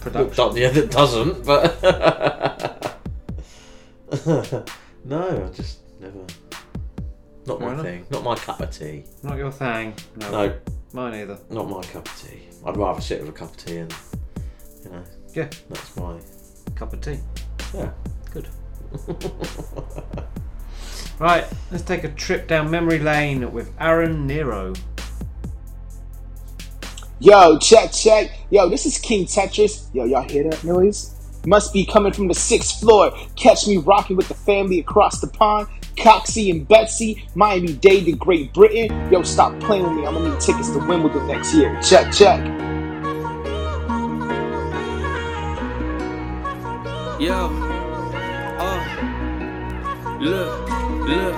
[0.00, 0.56] Production.
[0.56, 1.44] Yeah, that doesn't.
[1.46, 1.80] But
[5.04, 6.18] no, I just never.
[7.46, 7.84] Not Fair my enough.
[7.86, 8.06] thing.
[8.10, 9.04] Not my cup of tea.
[9.22, 9.94] Not your thing.
[10.16, 10.30] No.
[10.30, 10.58] No.
[10.92, 11.38] Mine either.
[11.50, 12.42] Not my cup of tea.
[12.66, 13.94] I'd rather sit with a cup of tea and,
[14.84, 15.02] you know.
[15.34, 15.48] Yeah.
[15.68, 16.18] That's my.
[16.74, 17.18] Cup of tea.
[17.74, 17.90] Yeah.
[18.32, 18.48] Good.
[21.18, 24.72] Right, let's take a trip down memory lane with Aaron Nero.
[27.20, 28.32] Yo, check, check.
[28.50, 29.94] Yo, this is King Tetris.
[29.94, 31.12] Yo, y'all hear that noise?
[31.46, 33.12] Must be coming from the sixth floor.
[33.36, 35.68] Catch me rocking with the family across the pond.
[35.96, 38.90] Coxie and Betsy, Miami Dade to Great Britain.
[39.12, 40.04] Yo, stop playing with me.
[40.06, 41.78] I'm gonna need tickets to Wimbledon next year.
[41.80, 42.63] Check, check.
[47.24, 47.48] Yo,
[48.58, 48.84] uh,
[50.20, 50.68] look,
[51.08, 51.34] look,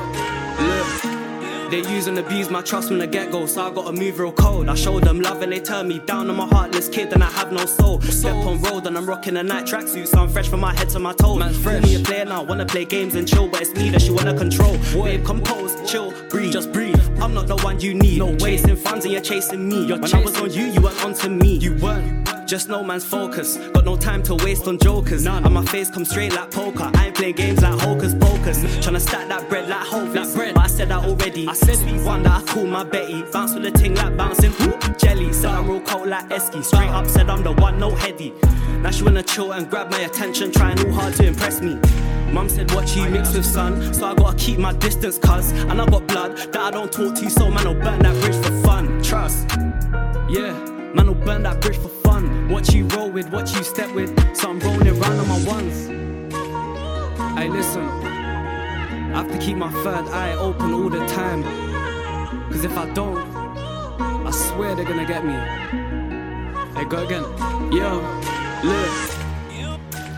[0.58, 1.70] look.
[1.70, 4.32] They use and abuse my trust from the get go, so I gotta move real
[4.32, 4.68] cold.
[4.68, 6.28] I show them love and they turn me down.
[6.28, 8.00] I'm a heartless kid and I have no soul.
[8.00, 10.88] Step on road and I'm rocking a night tracksuit, so I'm fresh from my head
[10.88, 11.38] to my toes.
[11.38, 11.84] Man, fresh.
[11.84, 14.36] me a player now, wanna play games and chill, but it's me that she wanna
[14.36, 14.76] control.
[14.92, 16.98] Babe, compose, chill, breathe, just breathe.
[17.22, 18.18] I'm not the one you need.
[18.18, 19.86] No chasing fans and you're chasing me.
[19.86, 21.54] when I was on you, you weren't onto me.
[21.58, 22.35] You weren't.
[22.47, 23.56] Just no man's focus.
[23.56, 25.24] Got no time to waste on jokers.
[25.24, 25.44] None.
[25.44, 26.90] And my face come straight like poker.
[26.94, 28.62] I ain't playing games like hocus pocus.
[28.85, 30.14] Tryna stack that bread like Hovis.
[30.14, 30.55] Like bread.
[30.55, 31.48] But I said that already.
[31.48, 33.24] I said we one that I call my Betty.
[33.32, 35.32] Bounce with the ting like bouncing whoop, jelly.
[35.32, 36.62] Said I roll cold like Esky.
[36.64, 38.32] Straight up said I'm the one, no heady.
[38.81, 41.81] Now she wanna chill and grab my attention, trying all hard to impress me.
[42.31, 43.93] Mum said, What you mix with son?
[43.93, 45.51] So I gotta keep my distance, cuz.
[45.51, 48.36] And I got blood that I don't talk to, so man, I'll burn that bridge
[48.36, 49.02] for fun.
[49.02, 49.48] Trust.
[50.28, 52.48] Yeah, man, will burn that bridge for fun.
[52.48, 54.10] What you roll with, what you step with.
[54.36, 55.89] So I'm rolling round on my ones.
[57.39, 57.82] Hey, listen.
[57.82, 61.43] I have to keep my third eye open all the time.
[62.51, 63.18] Cause if I don't,
[64.27, 65.35] I swear they're gonna get me.
[66.74, 67.24] Hey, go again.
[67.73, 68.01] Yo,
[68.64, 69.26] look.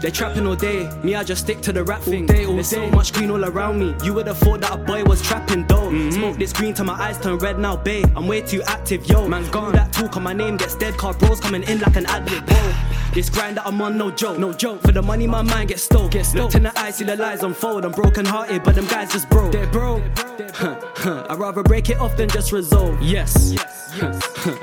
[0.01, 2.27] They trapping all day, me I just stick to the rap thing.
[2.27, 3.97] Day, all There's so much green all around me.
[4.05, 5.91] You would've thought that a boy was trapping though.
[5.91, 6.11] Mm-hmm.
[6.13, 8.07] Smoke this green till my eyes turn red now, babe.
[8.17, 9.27] I'm way too active, yo.
[9.27, 10.97] Man, gone that talk on my name gets dead.
[10.97, 12.73] Car bros coming in like an ad-lib, bro.
[13.13, 14.83] This grind that I'm on, no joke, no joke.
[14.83, 16.13] For the money, my mind gets stoked.
[16.13, 17.85] Get Looked in the eyes, see the lies unfold.
[17.85, 19.53] I'm broken hearted, but them guys just broke.
[19.53, 20.03] They're broke.
[20.61, 23.01] I'd rather break it off than just resolve.
[23.01, 23.53] Yes.
[23.53, 23.79] yes.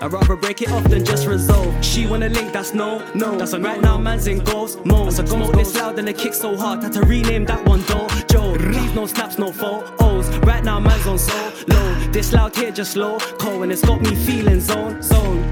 [0.01, 1.83] I'd rather break it off than just resolve.
[1.83, 3.37] She wanna link, that's no, no.
[3.37, 5.07] That's a right now, man's in ghost mode.
[5.07, 7.81] As I go this loud and the kick so hard, had to rename that one
[7.83, 8.07] though.
[8.29, 10.29] Joe, please no snaps, no photos.
[10.39, 11.95] Right now, man's on so low.
[12.11, 15.43] This loud here just low, cold, and it's got me feeling zone, zone.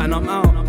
[0.00, 0.63] And I'm out.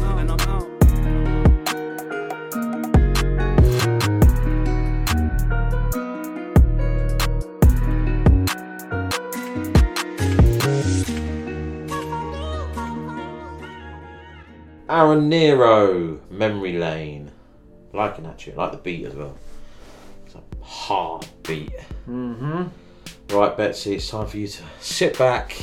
[14.88, 17.32] Aaron Nero, Memory Lane.
[17.91, 19.36] Liking that tune, like the beat as well.
[20.26, 21.72] It's a hard beat.
[22.07, 22.66] Mm-hmm.
[23.36, 25.56] Right, Betsy, it's time for you to sit back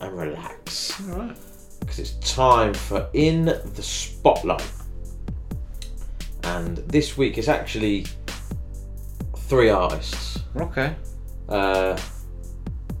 [0.00, 1.00] and relax.
[1.08, 1.36] Alright.
[1.80, 4.70] Because it's time for In the Spotlight.
[6.42, 8.06] And this week it's actually
[9.36, 10.40] three artists.
[10.56, 10.94] Okay.
[11.48, 11.98] Uh,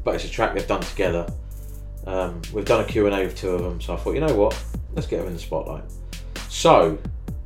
[0.04, 1.26] but it's a track they've done together.
[2.06, 4.64] Um, we've done a Q&A with two of them, so I thought, you know what?
[4.96, 5.84] Let's get them in the spotlight.
[6.48, 6.98] So,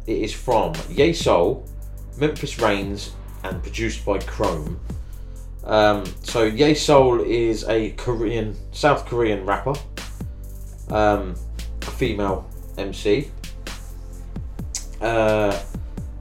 [0.07, 1.69] it is from Yesoul,
[2.17, 3.13] Memphis Reigns,
[3.43, 4.79] and produced by Krohme.
[5.65, 9.75] Um, so, Yesoul is a Korean, South Korean rapper,
[10.91, 11.35] um,
[11.81, 12.49] female
[12.79, 13.33] MC.
[15.01, 15.59] Uh,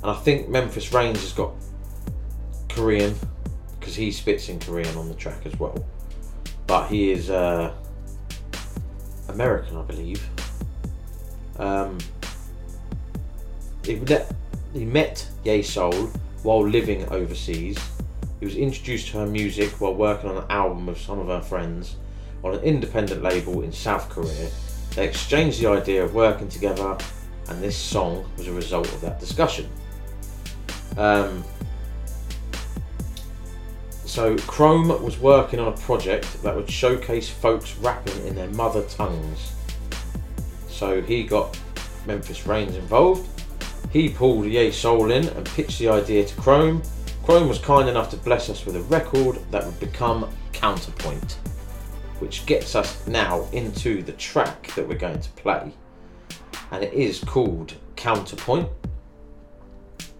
[0.01, 1.51] and I think Memphis Reigns has got
[2.69, 3.15] Korean
[3.79, 5.85] because he spits in Korean on the track as well.
[6.65, 7.73] But he is uh,
[9.27, 10.27] American, I believe.
[11.59, 11.97] Um,
[13.83, 14.31] he, met,
[14.73, 16.09] he met Yesoul
[16.43, 17.77] while living overseas.
[18.39, 21.41] He was introduced to her music while working on an album with some of her
[21.41, 21.97] friends
[22.43, 24.49] on an independent label in South Korea.
[24.95, 26.97] They exchanged the idea of working together,
[27.49, 29.69] and this song was a result of that discussion.
[30.97, 31.43] Um,
[34.05, 38.83] so Krohme was working on a project that would showcase folks rapping in their mother
[38.83, 39.51] tongues.
[40.79, 41.59] So he got
[42.07, 43.27] Memphis Reigns involved.
[43.91, 46.87] He pulled Yesoul in and pitched the idea to Krohme.
[47.25, 51.33] Krohme was kind enough to bless us with a record that would become Counterpoint,
[52.19, 55.73] which gets us now into the track that we're going to play.
[56.71, 58.69] And it is called Counterpoint.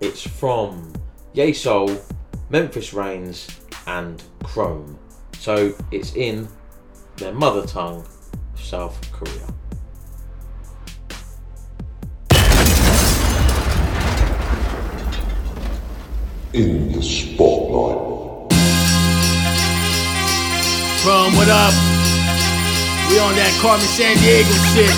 [0.01, 0.91] It's from
[1.33, 2.01] Yesoul,
[2.49, 3.47] Memphis Reigns,
[3.87, 4.97] and Krohme.
[5.37, 6.49] So it's in
[7.15, 8.05] their mother tongue,
[8.57, 9.53] South Korea.
[16.51, 18.49] In the spotlight.
[21.05, 21.73] From what up?
[23.05, 24.89] We on that Carmen San Diego shit.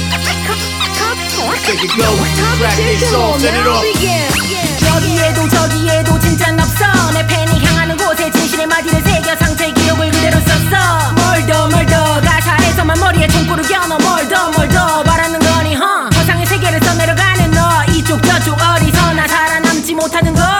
[1.67, 2.07] Take it go.
[2.55, 3.35] Track this song.
[3.43, 3.83] Set it off.
[3.83, 11.11] 여기에도 저기에도 진짠 없어 내 팬이 향하는 곳에 진실의 마디를 새겨 상처의 기록을 그대로 썼어
[11.15, 16.15] 뭘더뭘더 가사에서만 머리에 총구를 겨눠 뭘더뭘더 바라는 거니 huh?
[16.15, 20.50] 허상의 세계를 써내려가는 너 이쪽 저쪽 어디서나 살아남지 못하는 걸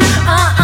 [0.00, 0.63] see, uh uh.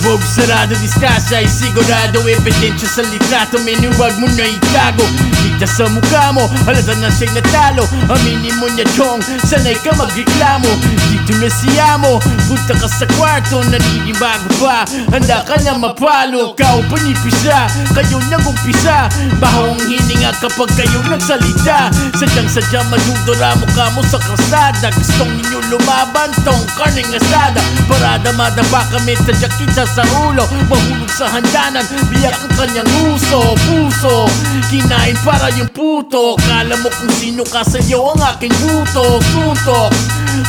[0.00, 5.04] Huwag sarado diskasa ay sigurado Ebidensya sa litrato Minuwag mo na itago
[5.44, 10.72] Kita sa mukha mo Halata na siya'y natalo Aminin mo niya chong Sanay ka magreklamo
[11.12, 12.16] Dito na siya mo
[12.48, 19.84] Punta ka sa kwarto Naninibago pa Handa ka na mapalo Kau panipisa Kayo nag-umpisa Bahong
[19.84, 26.64] hininga kapag kayo nagsalita Sadyang sadya madudura mukha mo sa kalsada Gustong ninyo lumaban Tong
[26.72, 32.90] karning asada Parada madaba kami Sadya kita sa ulo Mahulog sa handanan Biyak ang kanyang
[33.10, 34.30] uso Puso
[34.70, 39.90] Kinain para yung puto Kala mo kung sino ka sa'yo ang aking buto Suntok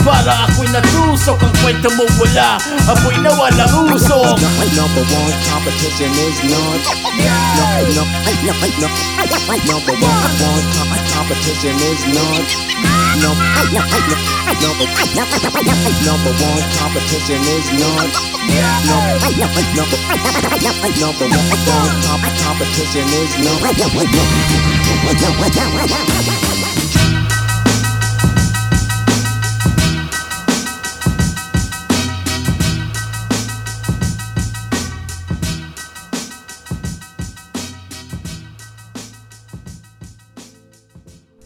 [0.06, 4.38] Para ako'y natusok Ang kwento mo wala Ako'y nawalang usok
[4.72, 6.80] Number one competition is none.
[7.20, 8.04] No, no,
[8.42, 8.88] no, no,
[9.68, 12.46] number one, one com- competition is none.
[13.20, 13.30] No,
[13.70, 13.82] no, no,
[14.64, 14.88] number,
[16.08, 18.10] number one competition is none.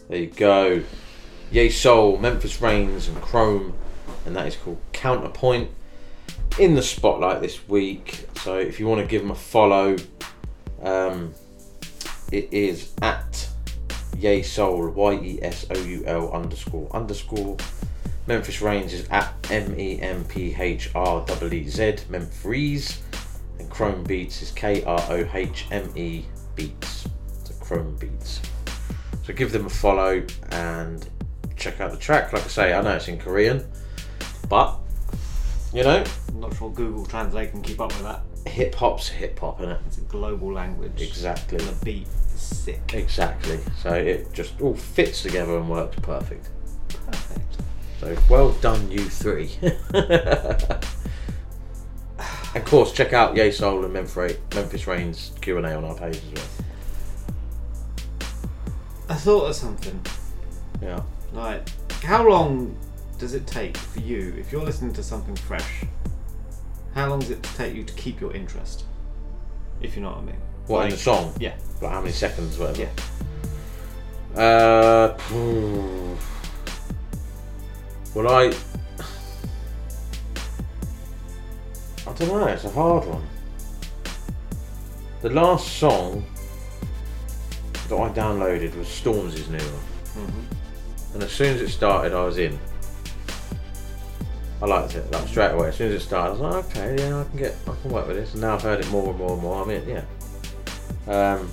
[0.07, 0.83] There you go.
[1.51, 3.73] Yesoul, Memphis Reigns, and Krohme,
[4.25, 5.69] and that is called Counterpoint.
[6.57, 9.97] In the spotlight this week, so if you want to give them a follow,
[10.81, 11.33] um,
[12.31, 13.49] it is at
[14.15, 17.57] Yesoul, Y E S O U L underscore underscore.
[18.25, 23.01] Memphis Reigns is at M E M P H R E E Z, Memphis,
[23.59, 26.23] and Krohme Beats is K R O H M E
[26.55, 27.05] Beats.
[27.43, 28.41] So Krohme Beats.
[29.23, 31.05] So give them a follow and
[31.57, 32.31] check out the track.
[32.31, 33.69] Like I say, I know it's in Korean,
[34.47, 34.79] but
[35.75, 38.21] you know, I'm not sure Google Translate can keep up with that.
[38.49, 39.81] hip hop's hip hop, isn't it?
[39.87, 41.01] It's a global language.
[41.01, 41.57] Exactly.
[41.57, 42.93] And the beat is sick.
[42.93, 43.59] Exactly.
[43.81, 46.47] So it just all fits together and works perfect.
[46.87, 47.57] Perfect.
[47.99, 49.51] So well done, you three.
[49.93, 50.79] of
[52.65, 56.45] course, check out Yesoul and Memphis, Reigns Q and A on our page as well.
[59.09, 59.99] I thought of something.
[60.81, 61.01] Yeah.
[61.33, 61.67] Like,
[62.01, 62.75] how long
[63.17, 65.83] does it take for you, if you're listening to something fresh,
[66.93, 68.83] how long does it take you to keep your interest?
[69.81, 70.41] If you know what I mean.
[70.67, 71.33] What in Like- the song?
[71.39, 71.53] Yeah.
[71.81, 72.81] Like how many seconds, whatever.
[72.81, 74.41] Yeah.
[74.41, 75.17] Uh,
[78.13, 78.53] well, I.
[82.07, 82.45] I don't know.
[82.47, 83.25] It's a hard one.
[85.21, 86.25] The last song
[87.89, 91.13] that I downloaded was Stormzy's new one, Mhm.
[91.15, 92.59] and as soon as it started, I was in.
[94.61, 95.67] I liked it like straight away.
[95.69, 97.91] As soon as it started, I was like, okay, yeah, I can get, I can
[97.91, 98.33] work with this.
[98.33, 99.61] And now I've heard it more and more and more.
[99.63, 100.03] I'm in, yeah.
[101.07, 101.51] Um,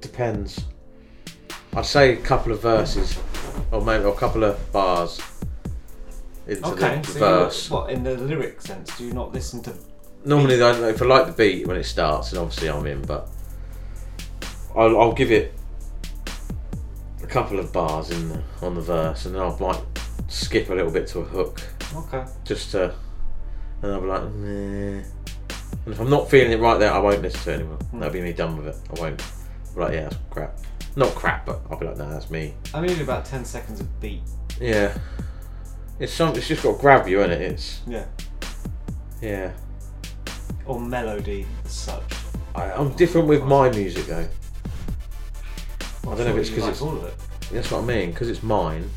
[0.00, 0.64] depends.
[1.74, 3.18] I'd say a couple of verses,
[3.72, 5.20] or maybe or a couple of bars
[6.46, 7.70] into Okay, the so verse.
[7.70, 9.74] what, in the lyric sense, do you not listen to.
[10.24, 13.02] Normally, I, if I like the beat when it starts, and obviously I'm in.
[13.02, 13.28] But
[14.74, 15.52] I'll, I'll give it
[17.24, 19.80] a couple of bars in the, on the verse, and then I might
[20.28, 21.60] skip a little bit to a hook,
[21.94, 22.24] Okay.
[22.44, 22.94] just to,
[23.82, 25.02] and I'll be like, Meh.
[25.84, 27.76] and if I'm not feeling it right there, I won't listen to it anymore.
[27.76, 27.98] Hmm.
[28.00, 28.76] That'll be me done with it.
[28.96, 29.22] I won't.
[29.70, 30.58] I'll be like, yeah, that's crap.
[30.96, 32.54] Not crap, but I'll be like, no, that's me.
[32.72, 34.22] I'm usually about 10 seconds of beat.
[34.60, 34.96] Yeah.
[35.98, 36.34] It's some.
[36.36, 37.40] It's just got to grab you, innit?
[37.40, 38.04] It's Yeah.
[39.20, 39.52] yeah.
[40.66, 42.02] Or melody as such.
[42.54, 44.28] I, I'm different with my music though.
[46.06, 47.14] I don't know if it's because it's all of it.
[47.52, 48.10] That's what I mean.
[48.10, 48.90] Because it's mine.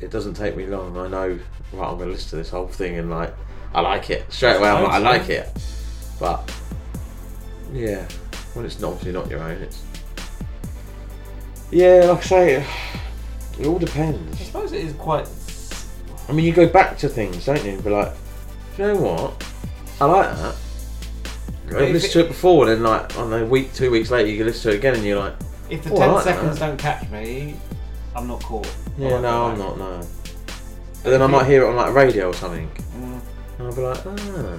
[0.00, 0.96] It doesn't take me long.
[0.96, 1.38] I know.
[1.72, 3.34] Right, I'm going to listen to this whole thing and like,
[3.74, 4.68] I like it straight away.
[4.68, 5.48] I'm like, I like it.
[6.20, 6.52] But
[7.72, 8.06] yeah,
[8.52, 9.82] when it's not obviously not your own, it's
[11.72, 12.04] yeah.
[12.04, 12.66] Like I say,
[13.58, 14.40] it all depends.
[14.40, 15.28] I suppose it is quite.
[16.28, 17.72] I mean, you go back to things, don't you?
[17.72, 18.12] And be like,
[18.76, 19.44] do you know what?
[20.00, 20.54] I like that.
[21.66, 23.90] But I've listened to it before, and then like, I don't know, a week, two
[23.90, 25.34] weeks later, you can listen to it again, and you're like,
[25.74, 27.56] If the "Oh, 10 like that." seconds don't catch me,
[28.14, 28.68] I'm not caught.
[28.98, 29.78] Yeah, no, I'm not.
[29.78, 30.00] No.
[31.02, 33.20] But then I might hear it on like radio or something, Mm.
[33.58, 34.58] and I'll be like, ah,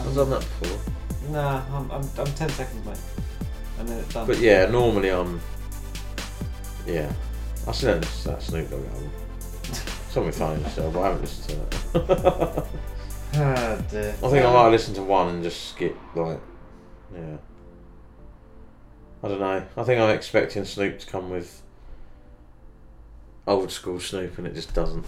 [0.00, 0.78] I've done that before.
[1.30, 2.98] Nah, I'm, I'm, I'm 10 seconds, mate.
[3.80, 4.26] And then it's done.
[4.26, 5.40] But yeah, normally I'm.
[6.86, 7.12] Yeah,
[7.66, 9.10] I still haven't listened to that Snoop Dogg album.
[9.64, 12.64] It's on my phone still, but I haven't listened to it.
[13.90, 14.14] Dear.
[14.22, 16.40] I think I might listen to one and just skip like,
[17.12, 17.36] yeah.
[19.26, 19.64] I don't know.
[19.76, 21.60] I think I'm expecting Snoop to come with
[23.44, 25.04] old school Snoop, and it just doesn't.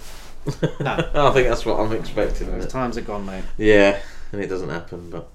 [0.80, 1.10] No.
[1.14, 2.50] I think that's what I'm expecting.
[2.50, 3.44] Those times are gone, mate.
[3.56, 4.00] Yeah,
[4.32, 5.28] and it doesn't happen, but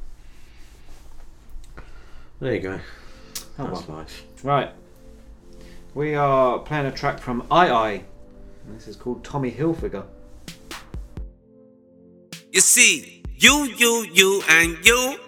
[2.41, 2.79] there you go.
[3.57, 3.99] Oh, That's well.
[3.99, 4.23] life.
[4.43, 4.71] Right.
[5.93, 8.03] We are playing a track from I I.
[8.67, 10.03] This is called Tommy Hilfiger.
[12.51, 15.19] You see, you, you, you, and you.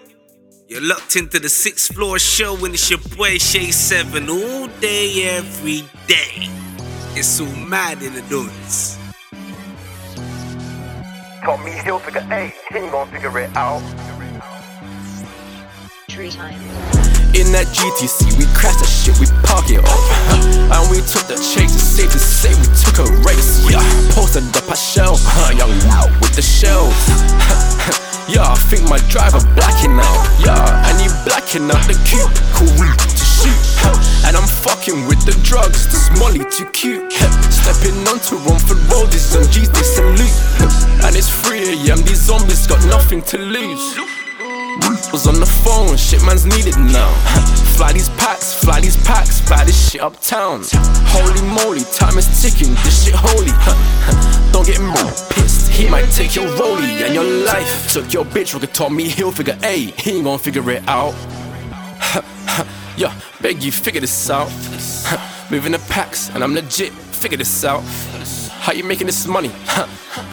[0.68, 5.36] You're locked into the sixth floor show and it's your boy Shay 7 all day,
[5.36, 6.48] every day.
[7.14, 8.98] It's so mad in the dunes.
[11.44, 13.80] Tommy Hilfiger, hey, he ain't gonna figure it out.
[16.08, 17.25] entry time.
[17.36, 19.92] In that GTC, we crashed that shit, we park it up.
[20.72, 23.60] And we took the chase, it's safe to say we took a race.
[23.68, 23.84] Yeah,
[24.16, 26.96] posted up a shell, huh, young out with the shells.
[28.32, 30.24] yeah, I think my driver blacking out.
[30.40, 33.60] Yeah, and he blacking out the cube, cool to shoot.
[34.24, 37.12] And I'm fucking with the drugs, this Molly too cute.
[37.52, 40.36] Stepping onto for roadies and G's they salute.
[41.04, 44.25] And it's 3 a.m., these zombies got nothing to lose.
[45.12, 47.12] Was on the phone, shit man's needed now.
[47.76, 50.62] Fly these packs, fly these packs, fly this shit uptown.
[51.12, 53.52] Holy moly, time is ticking, this shit holy.
[54.52, 54.92] Don't get me
[55.30, 57.92] pissed, he might take your rollie and your life.
[57.92, 61.14] Took your bitch, Rocket taught me he'll figure A, he ain't gon' figure it out.
[62.96, 64.48] Yeah, beg you, figure this out.
[65.50, 67.82] Moving the packs, and I'm legit, figure this out.
[68.66, 69.50] How you making this money?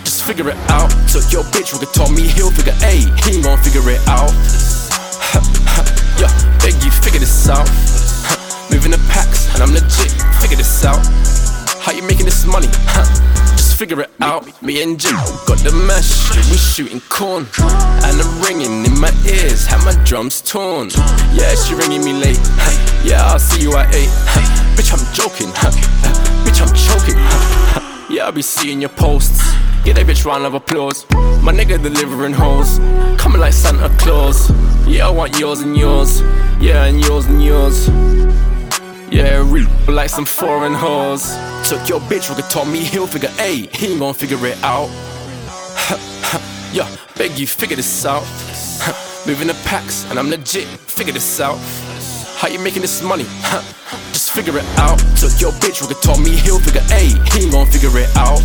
[0.03, 0.89] Just figure it out.
[1.07, 4.33] Took your bitch, Rocket taught me he'll figure A, he ain't gon' figure it out.
[6.17, 7.69] Yeah, beg you, figure this out.
[8.71, 10.09] Moving the packs, and I'm legit,
[10.41, 10.97] figure this out.
[11.77, 12.65] How you making this money?
[13.53, 14.49] Just figure it out.
[14.63, 15.13] Me and Jim
[15.45, 17.45] got the mesh, we shooting corn.
[18.01, 20.89] And I'm ringing in my ears, had my drums torn.
[21.37, 22.41] Yeah, she ringing me late.
[23.05, 24.09] Yeah, I'll see you at 8.
[24.73, 25.53] Bitch, I'm joking.
[26.49, 27.92] Bitch, I'm choking.
[28.09, 29.41] Yeah, I'll be seeing your posts.
[29.83, 31.05] Get that bitch round of applause.
[31.41, 32.79] My nigga delivering hoes.
[33.17, 34.51] Coming like Santa Claus.
[34.85, 36.21] Yeah, I want yours and yours.
[36.59, 37.87] Yeah, and yours and yours.
[39.09, 41.23] Yeah, real like some foreign hoes.
[41.69, 44.89] Took your bitch, taught me he'll figure A, he ain't gon' figure it out.
[46.73, 48.23] yeah, beg you, figure this out.
[49.27, 51.57] Moving the packs, and I'm legit, figure this out.
[52.43, 53.23] How you making this money?
[54.11, 54.99] Just figure it out.
[55.15, 58.43] Took your bitch, Rocket taught me he'll figure A, he ain't gon' figure it out.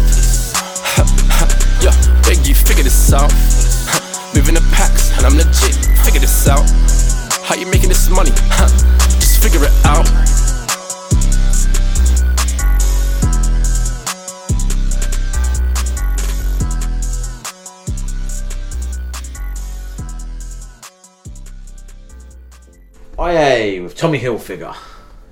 [1.83, 1.91] yeah,
[2.23, 3.33] beg you, figure this out.
[4.37, 5.75] Moving the packs, and I'm legit,
[6.07, 6.62] figure this out.
[7.43, 8.31] How you making this money?
[9.19, 10.07] Just figure it out.
[23.19, 24.77] Eyeay with Tommy Hilfiger.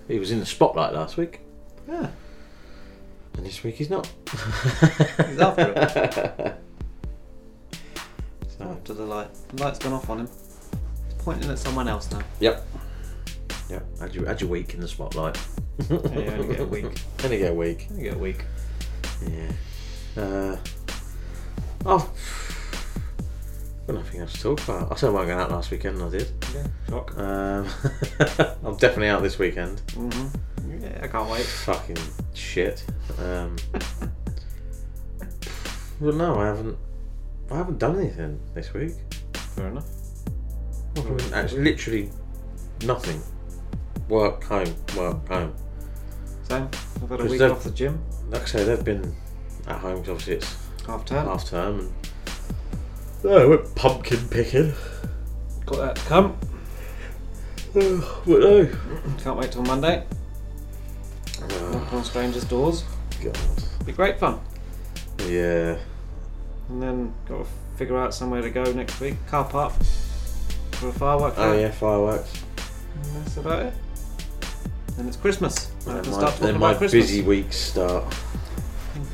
[0.08, 1.40] He was in the spotlight last week.
[1.88, 2.10] Yeah.
[3.36, 4.06] And this week he's not.
[5.28, 6.56] He's after it.
[8.58, 9.28] After the light.
[9.50, 10.28] The light's gone off on him.
[11.04, 12.22] He's pointing at someone else now.
[12.40, 12.66] Yep.
[13.68, 13.98] Yep.
[14.00, 15.38] Had your, had your week in the spotlight.
[15.90, 16.84] Yeah, you only get a week.
[17.24, 17.86] only get a week.
[17.94, 18.44] You get a week.
[19.28, 20.22] Yeah.
[20.22, 20.56] Uh,
[21.84, 22.10] oh.
[23.86, 24.90] Got nothing else to talk about.
[24.92, 26.28] I said I wasn't going out last weekend, and I did.
[26.54, 27.16] Yeah, shock.
[27.18, 27.68] Um,
[28.64, 29.80] I'm definitely out this weekend.
[29.88, 30.82] Mm-hmm.
[30.82, 31.44] Yeah, I can't wait.
[31.44, 31.96] Fucking
[32.34, 32.84] shit.
[33.20, 33.54] Um,
[36.00, 36.76] well, no, I haven't.
[37.50, 38.94] I haven't done anything this week.
[39.34, 39.86] Fair enough.
[41.32, 42.10] Actually, literally
[42.84, 43.22] nothing.
[44.08, 45.54] Work, home, work, home.
[46.42, 46.68] Same.
[47.02, 48.02] I've had a week off the gym.
[48.30, 49.14] Like I say, they've been
[49.68, 50.56] at home 'cause obviously it's
[50.86, 51.26] Half term.
[51.26, 51.78] Half term.
[51.80, 51.92] And,
[53.24, 54.72] oh, we're pumpkin picking.
[55.66, 56.38] Got that to come.
[57.74, 58.68] Oh, but no.
[59.18, 60.04] Can't wait till Monday.
[61.42, 61.70] Oh.
[61.72, 62.84] Knock on strangers' doors.
[63.22, 63.38] God.
[63.84, 64.40] Be great fun.
[65.26, 65.76] Yeah.
[66.68, 67.46] And then got to
[67.76, 69.14] figure out somewhere to go next week.
[69.26, 69.72] Car park
[70.72, 71.34] for a firework.
[71.36, 72.32] Oh yeah, fireworks.
[72.94, 73.74] And that's about it.
[74.98, 75.70] And it's Christmas.
[75.86, 77.04] And I Then can my, start talking then my about Christmas.
[77.06, 78.04] busy weeks start.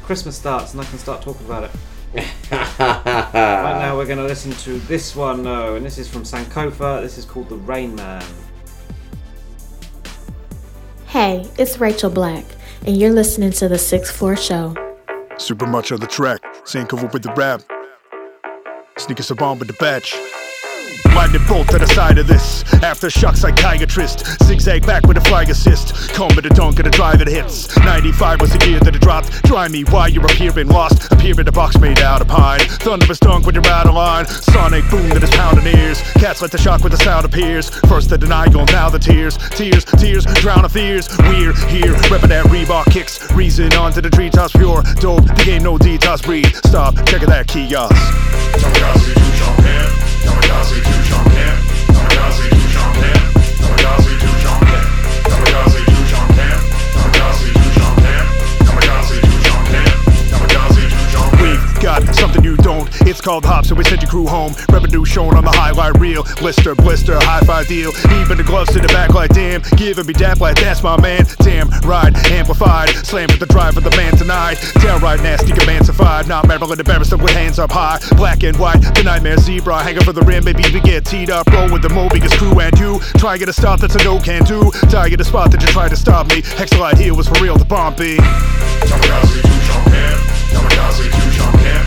[0.04, 1.70] Christmas starts and I can start talking about it.
[2.50, 7.00] right now we're going to listen to this one, no, and this is from Sankofa.
[7.00, 8.24] This is called The Reignman.
[11.06, 12.44] Hey, it's Rachel Black,
[12.86, 14.74] and you're listening to the Sixth Floor Show.
[15.38, 16.42] Super much on the track.
[16.64, 17.62] Sankofa with the rap.
[18.98, 20.14] Sneakers a bomb with the batch.
[21.14, 22.62] Lightning bolt to the side of this.
[22.82, 24.24] Aftershock psychiatrist.
[24.44, 25.94] Zigzag back with a flying assist.
[26.14, 27.76] Comb with a dunk and a drive it hits.
[27.78, 29.44] 95 was the year that it dropped.
[29.44, 31.12] Try me while you're appearing lost.
[31.12, 32.60] Appear in a box made out of pine.
[32.60, 34.26] Thunderous dunk when you're out of line.
[34.26, 36.00] Sonic boom that is pounding ears.
[36.14, 37.70] Cats let the shock with the sound appears.
[37.88, 39.36] First the denial, now the tears.
[39.50, 41.08] Tears, tears, drown of fears.
[41.18, 43.30] We're here, repping that Reebok kicks.
[43.32, 44.82] Reason onto the treetops pure.
[45.00, 46.54] Dope, the game no detox breathe.
[46.66, 47.94] Stop, checking that kiosk.
[48.56, 49.86] Kamikaze, champion.
[50.24, 51.56] Kamikaze, Jean-Pierre,
[51.92, 52.61] dans la gare,
[61.82, 62.88] got something you don't.
[63.02, 64.54] It's called Hops, so we sent your crew home.
[64.70, 66.22] Revenue shown on the highlight reel.
[66.38, 67.90] Blister, blister, high five deal.
[68.22, 69.62] Even the gloves to the back like damn.
[69.76, 71.26] Giving me dap like that's my man.
[71.40, 72.90] Damn, ride, amplified.
[73.04, 74.62] Slam with the drive of the man tonight.
[75.02, 76.28] Ride nasty, emancipied.
[76.28, 77.98] Not Maryland embarrassed with hands up high.
[78.16, 79.82] Black and white, the nightmare zebra.
[79.82, 81.48] Hanging for the rim, baby, we get teed up.
[81.48, 83.00] Roll with the Mobius crew and you.
[83.18, 84.70] Try to get a stop that's a no can do.
[84.88, 86.42] Target a spot that you tried to stop me.
[86.42, 87.64] Hexalite here was for real to
[90.52, 90.68] bomb
[91.56, 91.81] B.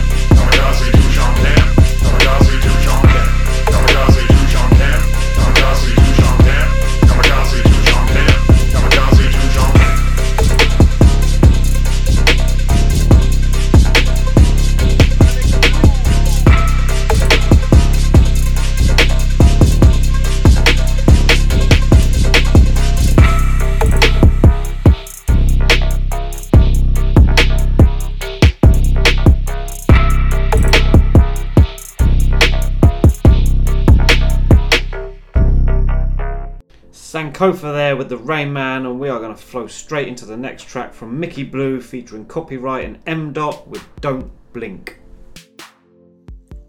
[36.96, 40.64] Sankofa there with the Reignman, and we are going to flow straight into the next
[40.64, 44.98] track from Mickey Blue featuring Copywrite and M-Dot with Don't Blink.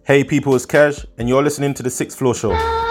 [0.06, 2.87] Hey people, it's Cash, and you're listening to the Sixth Floor Show.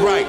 [0.00, 0.26] Right.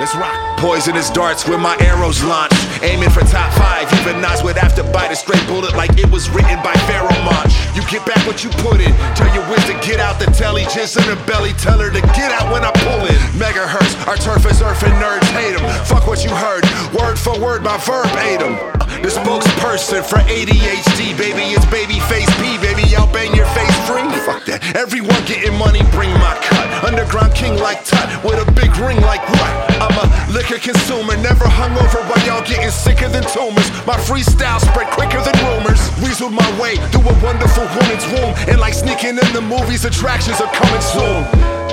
[0.00, 0.32] Let's rock.
[0.56, 2.52] Poisonous darts where my arrows launch.
[2.80, 3.84] Aiming for top five.
[4.00, 7.20] Even Nas would have to bite a straight bullet like it was written by Pharoahe
[7.24, 7.52] Monch.
[7.76, 8.94] You get back what you put in.
[9.12, 10.62] Tell your whiz to get out the telly.
[10.72, 11.52] Jizz in her belly.
[11.60, 13.20] Tell her to get out when I pull it.
[13.36, 13.92] Megahertz.
[14.08, 15.84] Our turf is earth and nerds hate 'em.
[15.84, 16.64] Fuck what you heard.
[16.94, 18.56] Word for word, my verb ate 'em.
[19.02, 23.79] The spokesperson for ADHD, baby, it's babyface P, baby, I'll bang your face.
[24.24, 24.60] Fuck that.
[24.76, 26.68] Everyone getting money, bring my cut.
[26.84, 29.52] Underground king like Tut, with a big ring like what?
[29.80, 33.72] I'm a liquor consumer, never hungover while y'all getting sicker than tumors.
[33.88, 35.80] My freestyle spread quicker than rumors.
[36.04, 40.36] Weaseled my way through a wonderful woman's womb, and like sneaking in the movies, attractions
[40.40, 41.24] are coming soon.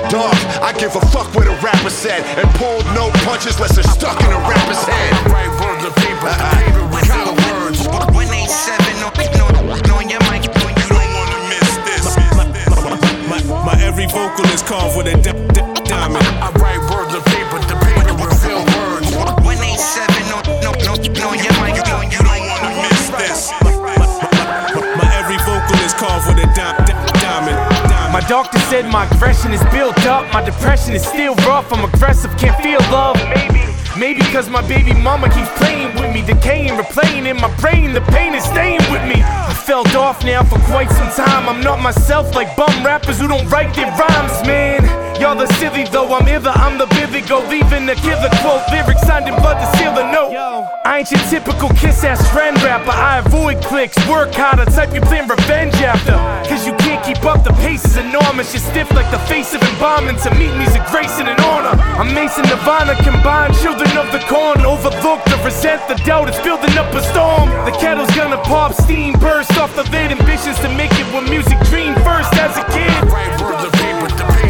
[0.08, 0.32] Dog,
[0.64, 4.16] I give a fuck what a rapper said, and pulled no punches unless they're stuck
[4.24, 5.12] in a rapper's head.
[5.28, 6.32] Right words of people,
[7.04, 7.84] couple words.
[8.16, 10.57] When they seven, no, no, no, your mic,
[13.64, 16.24] My, my every vocal is carved with a di- di- diamond.
[16.42, 19.08] I write words of paper, the paper reveal words.
[19.46, 23.10] When they seven, no, no, no, no, your mic, you don't, you don't wanna miss
[23.18, 23.52] this.
[23.62, 27.58] My every vocal is carved with a di- di- diamond.
[28.12, 30.32] My doctor said my aggression is built up.
[30.32, 31.72] My depression is still rough.
[31.72, 33.16] I'm aggressive, can't feel love.
[33.34, 33.60] Maybe,
[33.98, 37.92] maybe because my baby mama keeps playing with me, decaying, replaying in my brain.
[37.92, 39.22] The pain is staying with me.
[39.22, 41.48] I felt off now for quite some time.
[41.48, 45.07] I'm not myself like bum rappers who don't write their rhymes, man.
[45.20, 49.02] Y'all the silly though, I'm either I'm the Billy go leaving the killer quote lyrics
[49.02, 50.30] signed in blood to seal the note.
[50.86, 52.94] I ain't your typical kiss ass friend rapper.
[52.94, 56.14] I avoid clicks, work harder, type you plan revenge after.
[56.46, 58.54] Cause you can't keep up, the pace is enormous.
[58.54, 60.22] You're stiff like the face of embalming.
[60.22, 61.74] To meet me's a grace and an honor.
[61.98, 64.62] I'm Mason Nirvana combined, children of the corn.
[64.62, 67.50] Overlooked, the resent, the doubt, it's building up a storm.
[67.66, 70.14] The kettle's gonna pop, steam burst off the lid.
[70.14, 72.94] Ambitions to make it when music dreamed first as a kid.
[73.10, 74.47] Write words of paper, the paper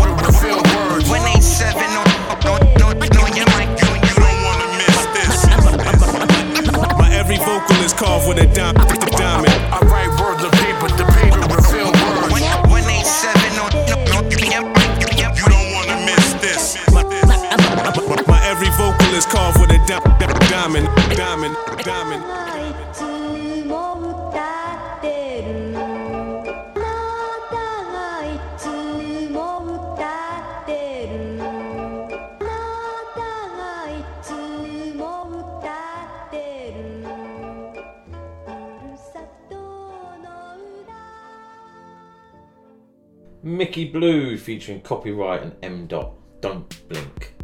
[7.98, 9.52] carved with a di- di- diamond.
[9.74, 12.30] I write words of paper, the paper reveal words.
[12.30, 14.62] When, when they seven, no, no, no, your
[15.02, 16.78] you, you don't wanna miss this.
[16.94, 20.86] My every vocal is carved with a di- di- diamond.
[21.16, 21.56] Diamond.
[21.82, 22.57] Diamond.
[43.48, 46.12] 'Mickey Blue featuring Copywrite and M-Dot.
[46.42, 47.34] Don't blink.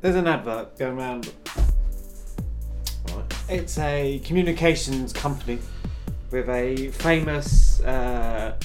[0.00, 1.32] There's an advert going around.
[3.48, 5.58] It's a communications company
[6.30, 8.56] with a famous uh,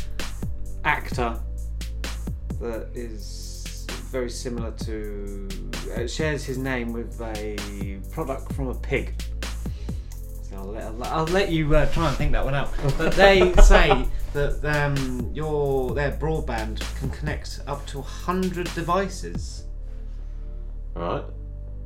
[0.85, 1.39] actor
[2.59, 5.49] that is very similar to.
[5.95, 9.15] Uh, shares his name with a product from a pig.
[10.51, 12.71] So I'll let, I'll, I'll let you uh, try and think that one out.
[12.97, 19.65] But they say that um, your their broadband can connect up to 100 devices.
[20.93, 21.23] Right.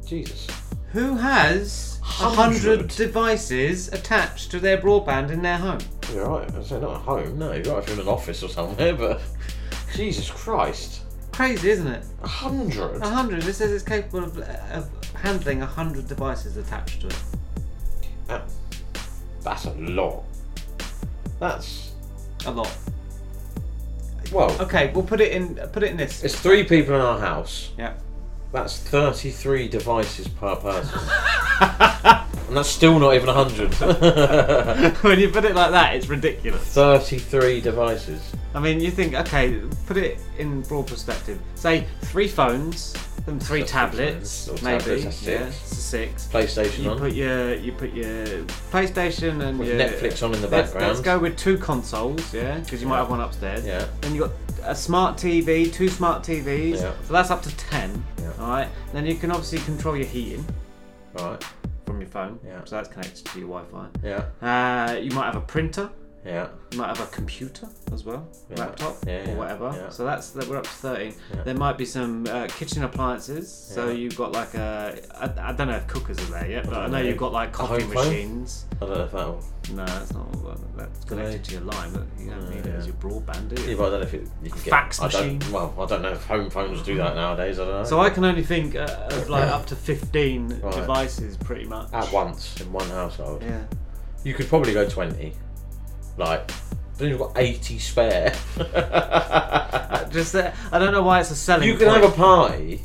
[0.06, 0.48] Jesus.
[0.92, 5.80] Who has a hundred devices attached to their broadband in their home?
[6.14, 6.50] You're right.
[6.54, 7.38] I say not at home.
[7.38, 9.22] No, you're right if you're in an office or somewhere, but
[9.94, 11.02] Jesus Christ.
[11.34, 12.06] Crazy, isn't it?
[12.24, 13.02] A hundred.
[13.02, 13.46] A hundred.
[13.46, 17.24] It says it's capable of, of handling a hundred devices attached to it.
[18.28, 20.24] That's a lot.
[21.40, 21.92] That's
[22.46, 22.76] a lot.
[24.32, 25.56] Well, Okay, we'll put it in.
[25.72, 26.24] Put it in this.
[26.24, 27.72] it's three people in our house.
[27.78, 27.94] Yeah.
[28.52, 31.00] That's 33 devices per person.
[32.48, 33.74] and that's still not even 100.
[35.04, 36.62] when you put it like that, it's ridiculous.
[36.74, 38.22] 33 devices.
[38.54, 41.38] I mean, you think, okay, put it in broad perspective.
[41.56, 42.96] Say three phones,
[43.26, 44.80] then three That's tablets, or maybe.
[44.80, 45.62] tablets, that's yeah, six.
[45.62, 46.28] it's six.
[46.28, 47.00] PlayStation you on.
[47.00, 48.26] Put your, you put your
[48.72, 50.88] PlayStation and With your Netflix on in the let's, background.
[50.94, 53.66] Let's go with two consoles, yeah, because you might have one upstairs.
[53.66, 53.88] Yeah.
[54.02, 54.32] Then you got
[54.64, 56.76] a smart TV, two smart TVs.
[56.76, 56.94] Yeah.
[57.04, 58.04] So that's up to ten.
[58.22, 58.32] Yeah.
[58.40, 58.68] All right.
[58.94, 60.46] Then you can obviously control your heating.
[61.14, 61.44] Right.
[61.86, 62.40] From your phone.
[62.46, 62.62] Yeah.
[62.66, 63.88] So that's connected to your Wi-Fi.
[64.04, 64.26] Yeah.
[64.42, 65.90] Uh, you might have a printer.
[66.26, 66.48] Yeah.
[66.72, 68.56] You might have a computer as well, Yeah.
[68.62, 69.72] laptop Yeah, or whatever.
[69.76, 69.90] yeah.
[69.90, 71.14] So that's that we're up to thirteen.
[71.44, 73.52] There might be some uh, kitchen appliances.
[73.52, 76.74] So you've got like a I, I don't know if cookers are there yet, but
[76.74, 77.08] I don't know know.
[77.08, 78.08] you've got like coffee home phone?
[78.08, 78.66] machines.
[78.82, 79.44] I don't know if that'll.
[79.74, 82.86] No, that's not well, that's connected to your line, but you don't need it as
[82.88, 83.70] your broadband, do you?
[83.70, 85.54] Yeah, but I don't know if it, you can get Fax I don't- machine.
[85.54, 87.60] well, I don't know if home phones do that nowadays.
[87.60, 87.84] I don't know.
[87.84, 90.74] So I can only think uh, of like up to fifteen Right.
[90.74, 91.94] devices, pretty much.
[91.94, 93.44] at once in one household.
[93.44, 93.64] Yeah.
[94.24, 95.34] You could probably go 20.
[96.18, 96.50] Like,
[96.98, 98.34] then you've got 80 spare.
[100.12, 101.68] Just that, I don't know why it's a selling.
[101.68, 102.02] you can point.
[102.04, 102.82] have a party,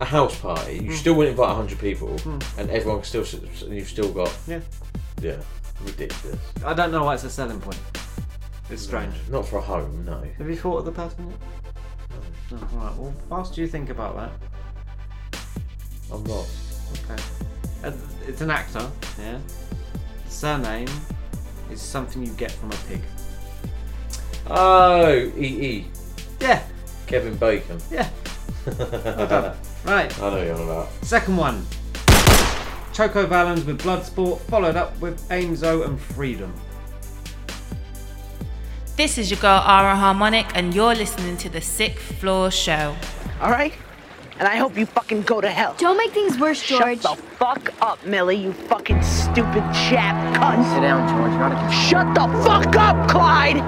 [0.00, 0.74] a house party.
[0.74, 0.94] You Mm.
[0.96, 2.58] still wouldn't invite 100 people, Mm.
[2.58, 3.24] and everyone can still.
[3.70, 4.36] you've still got.
[4.46, 4.60] Yeah.
[5.22, 5.36] Yeah.
[5.84, 6.38] Ridiculous.
[6.64, 7.80] I don't know why it's a selling point.
[8.70, 9.14] It's strange.
[9.30, 10.22] Not for a home, no.
[10.38, 11.38] Have you thought of the pattern yet?
[12.50, 12.58] No.
[12.78, 15.40] Alright, well, whilst you think about that.
[16.12, 16.54] I'm lost.
[17.10, 17.22] Okay.
[18.26, 19.38] It's an actor, yeah?
[20.28, 20.88] Surname
[21.70, 23.00] is something you get from a pig.
[24.48, 25.86] Oh, E.E.
[26.40, 26.62] Yeah.
[27.06, 27.78] Kevin Bacon.
[27.90, 28.08] Yeah.
[28.66, 29.56] Well done.
[29.84, 30.22] Right.
[30.22, 30.88] I know you're on about.
[31.02, 31.66] Second one.
[32.94, 36.54] Choco Valens with Bloodsport, followed up with Aemzo and Freedom.
[38.96, 42.94] This is your girl Ara Harmonic, and you're listening to the Sixth Floor Show.
[43.40, 43.74] All right?
[44.38, 45.74] And I hope you fucking go to hell.
[45.78, 47.00] Don't make things worse, George.
[47.00, 50.64] Shut the fuck up, Millie, you fucking stupid chap cunt.
[50.74, 51.32] Sit down, George.
[51.38, 51.72] Not a...
[51.72, 53.56] Shut the fuck up, Clyde!
[53.56, 53.62] You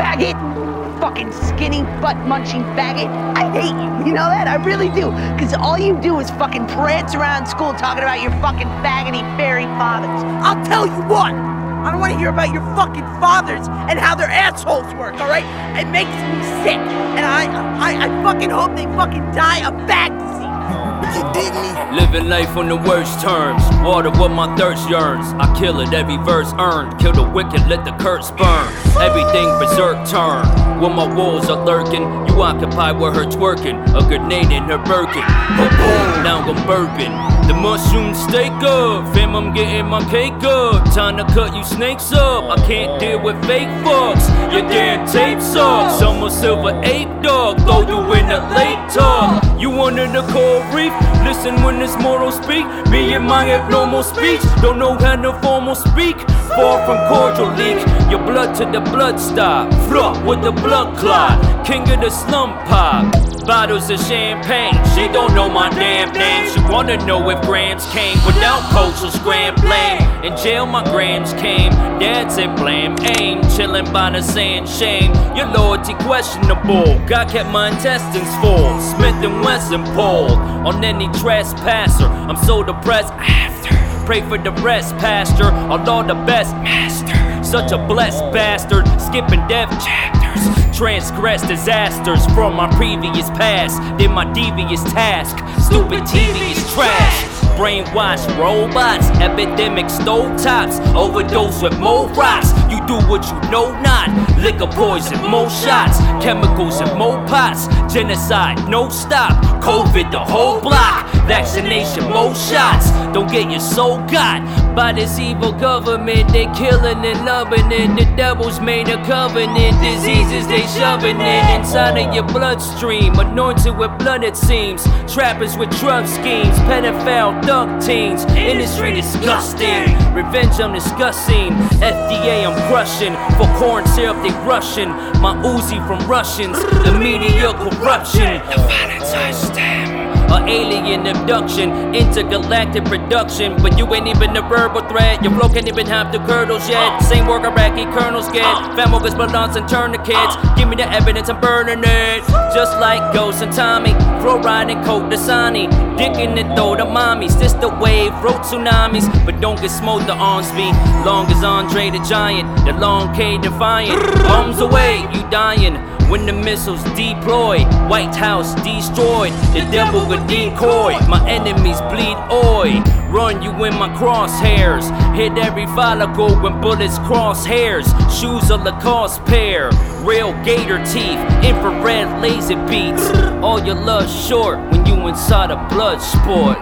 [0.00, 1.00] faggot!
[1.00, 3.08] Fucking skinny, butt munching faggot.
[3.36, 4.06] I hate you.
[4.06, 4.48] You know that?
[4.48, 5.10] I really do.
[5.34, 9.64] Because all you do is fucking prance around school talking about your fucking faggoty fairy
[9.64, 10.22] fathers.
[10.42, 11.59] I'll tell you what!
[11.80, 15.44] I don't want to hear about your fucking fathers and how their assholes work, alright?
[15.80, 16.76] It makes me sick.
[17.16, 17.48] And I,
[17.80, 20.99] I, I fucking hope they fucking die of back disease.
[21.14, 21.70] You dig me?
[22.00, 23.62] Living life on the worst terms.
[23.82, 25.26] Water what my thirst yearns.
[25.38, 26.98] I kill it, every verse earned.
[27.00, 28.68] Kill the wicked, let the curse burn.
[29.00, 30.46] Everything berserk turn.
[30.80, 33.78] When my walls are lurking, you occupy where her twerking.
[33.94, 35.26] A grenade in her Birkin.
[35.56, 37.12] Boom, now I'm burping.
[37.46, 39.12] The mushrooms stay good.
[39.12, 40.84] Fam, I'm getting my cake up.
[40.94, 42.44] Time to cut you snakes up.
[42.44, 44.28] I can't deal with fake fucks.
[44.52, 45.98] Your damn tape sucks.
[45.98, 47.58] Summer silver ape dog.
[47.62, 49.60] Throw you in the lake tub.
[49.60, 50.92] You under the coral reef.
[51.24, 52.66] Listen when this mortal speak.
[52.90, 54.40] Me and my abnormal speech.
[54.62, 56.16] Don't know how to formal speak.
[56.56, 57.78] Far from cordial leak.
[58.10, 59.72] Your blood to the blood stop.
[59.88, 61.66] Fluff with the blood clot.
[61.66, 63.29] King of the slum pop.
[63.46, 64.74] Bottles of champagne.
[64.94, 66.48] She don't know my damn name.
[66.52, 70.24] She wanna know if grams came without culture scrambling.
[70.24, 71.72] In jail, my grams came.
[71.98, 73.42] Dad said blame aim.
[73.56, 75.12] Chilling by the sand shame.
[75.36, 76.98] Your loyalty questionable.
[77.08, 78.78] God kept my intestines full.
[78.80, 82.06] Smith and Wesson pulled on any trespasser.
[82.06, 83.74] I'm so depressed after.
[84.06, 85.44] Pray for the rest, Pastor.
[85.44, 87.44] Allah the best, Master.
[87.44, 88.86] Such a blessed bastard.
[89.00, 90.69] Skipping death chapters.
[90.80, 93.76] Transgress disasters from my previous past.
[93.98, 95.36] Did my devious task.
[95.62, 97.26] Stupid TV is trash.
[97.58, 102.59] Brainwashed robots, epidemic stove tops, overdose with more rocks.
[102.70, 104.08] You do what you know not.
[104.38, 107.66] Liquor poison, more shots, chemicals and more pots.
[107.92, 109.32] Genocide, no stop.
[109.62, 111.10] COVID, the whole block.
[111.26, 112.90] Vaccination, more shots.
[113.12, 114.40] Don't get your soul got
[114.74, 116.32] by this evil government.
[116.32, 117.88] They killing and loving it.
[117.98, 119.80] The devil's made a covenant.
[119.82, 123.18] Diseases they shoving it inside of your bloodstream.
[123.18, 124.84] Anointed with blood, it seems.
[125.12, 126.56] Trappers with drug schemes.
[126.70, 128.24] Pedophile thug teens.
[128.36, 129.94] Industry disgusting.
[130.14, 131.50] Revenge, I'm discussing.
[131.80, 133.14] FDA, I'm crushing.
[133.36, 134.88] For corn syrup, they rushing.
[135.20, 138.40] My Uzi from Russians, the media corruption.
[138.50, 140.00] The violence I stem.
[140.30, 143.56] A alien abduction, intergalactic production.
[143.60, 145.24] But you ain't even a verbal threat.
[145.24, 146.92] Your flow can't even have the curdles yet.
[146.92, 147.00] Uh.
[147.00, 148.44] Same work Iraqi colonels get.
[148.44, 148.76] Uh.
[148.76, 150.36] Famogers, balance, and tourniquets.
[150.36, 150.54] Uh.
[150.56, 152.22] Give me the evidence, I'm burning it.
[152.54, 153.90] Just like Ghost and Tommy.
[154.22, 155.66] Fluoride and Coke Dasani.
[155.98, 157.36] Dick in the throat of mommies.
[157.36, 159.06] This the wave, wrote tsunamis.
[159.26, 160.70] But don't get smoked the arms be.
[161.04, 162.49] Long as Andre the Giant.
[162.64, 164.00] The long K defiant.
[164.24, 165.76] Bombs away, you dying.
[166.10, 170.98] When the missiles deploy, White House destroyed, the devil could decoy.
[171.06, 174.90] My enemies bleed oi, run you in my crosshairs.
[175.14, 177.86] Hit every follicle when bullets cross hairs.
[178.12, 179.70] Shoes a Lacoste pair,
[180.02, 183.08] real gator teeth, infrared laser beats.
[183.40, 186.58] All your love short when you inside a blood sport.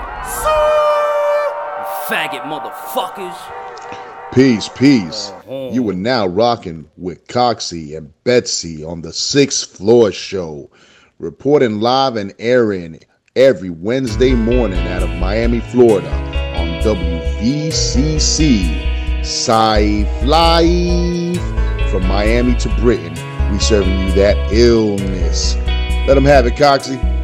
[2.07, 3.58] Faggot motherfuckers.
[4.39, 5.31] Peace, peace.
[5.31, 5.71] Uh-huh.
[5.73, 10.71] You are now rocking with Coxie and Betsy on the Sixth Floor Show,
[11.19, 13.01] reporting live and airing
[13.35, 16.09] every Wednesday morning out of Miami, Florida
[16.57, 17.99] on WVCC.
[19.23, 23.15] Sci Live from Miami to Britain.
[23.51, 25.57] We serving you that illness.
[26.07, 27.18] Let them have it, Coxie.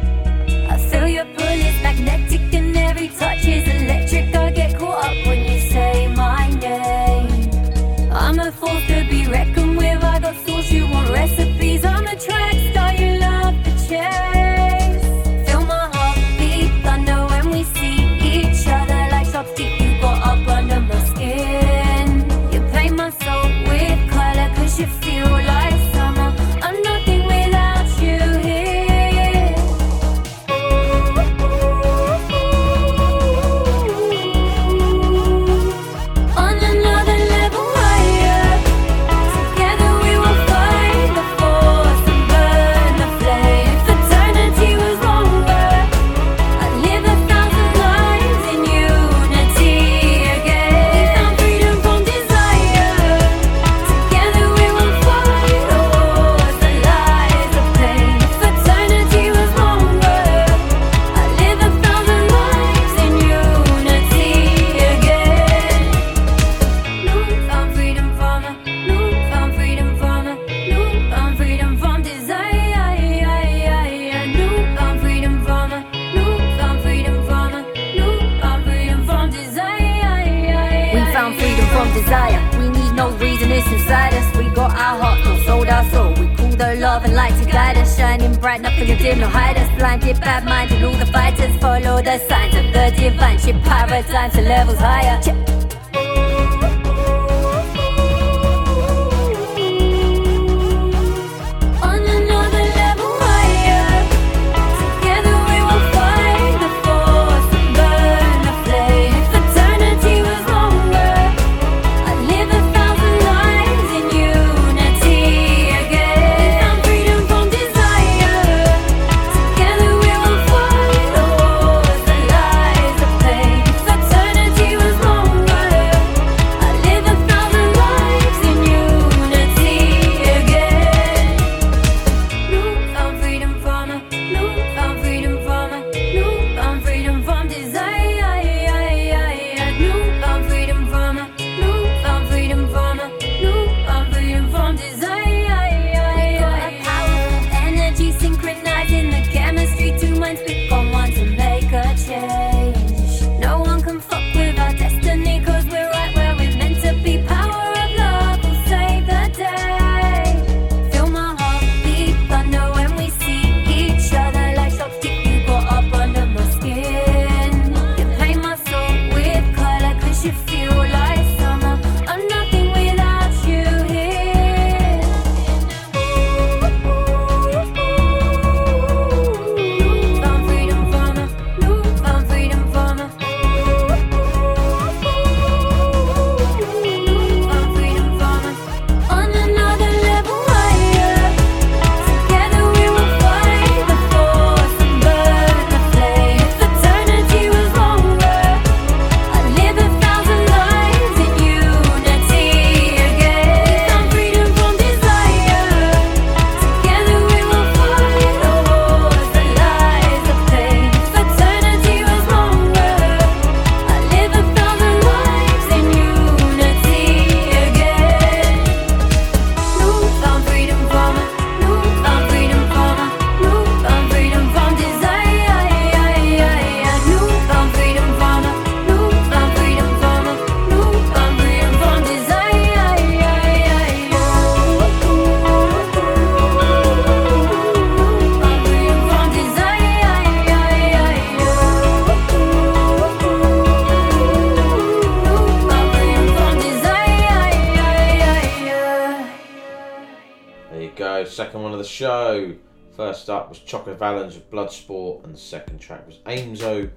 [253.97, 256.89] Valens with Bloodsport, and the second track was Aemzo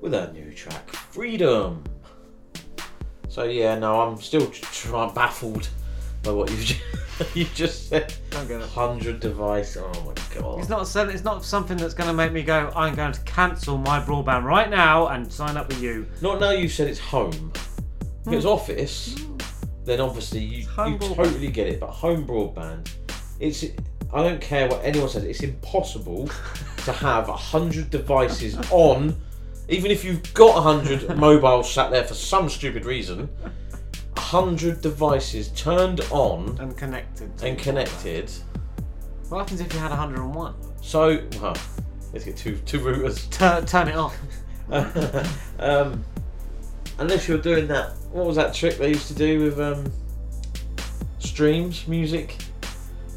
[0.00, 1.82] with her new track Freedom.
[3.28, 5.68] So yeah, no, I'm still try- baffled
[6.22, 6.80] by what you've just,
[7.36, 8.14] you just said.
[8.30, 8.68] Don't get it.
[8.68, 9.76] Hundred device.
[9.76, 10.60] Oh my god.
[10.60, 12.70] It's not so- it's not something that's going to make me go.
[12.76, 16.06] I'm going to cancel my broadband right now and sign up with you.
[16.20, 17.52] Not now you said it's home.
[18.26, 18.50] If it was hmm.
[18.50, 19.16] office,
[19.84, 21.16] then obviously you, you broadband.
[21.16, 21.80] totally get it.
[21.80, 22.90] But home broadband,
[23.40, 23.64] it's
[24.12, 25.24] I don't care what anyone says.
[25.24, 25.42] It's
[25.74, 26.28] impossible
[26.84, 29.16] to have a hundred devices on,
[29.68, 33.28] even if you've got a hundred mobiles sat there for some stupid reason.
[34.16, 37.30] A hundred devices turned on and connected.
[37.42, 38.30] and connected.
[39.28, 40.54] What happens if you had 101?
[40.80, 41.56] So, well,
[42.12, 43.28] let's get two two routers.
[43.30, 44.16] Turn, turn it off.
[45.58, 46.04] um,
[46.98, 49.90] unless you're doing that, what was that trick they used to do with um,
[51.18, 52.43] streams, music?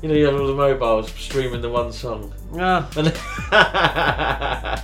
[0.07, 2.33] You know, you had all the mobiles streaming the one song.
[2.55, 2.87] Yeah.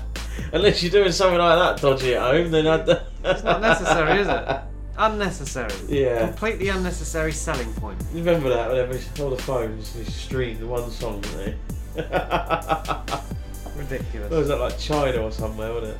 [0.51, 2.89] unless you're doing something like that dodgy at home, then I'd.
[3.23, 4.59] It's not necessary, is it?
[4.97, 5.71] Unnecessary.
[5.87, 6.27] Yeah.
[6.27, 8.03] Completely unnecessary selling point.
[8.11, 11.57] You remember that whenever all the phones you stream the one song, didn't
[11.95, 12.01] they?
[13.77, 14.29] Ridiculous.
[14.29, 15.97] Was that like China or somewhere, wasn't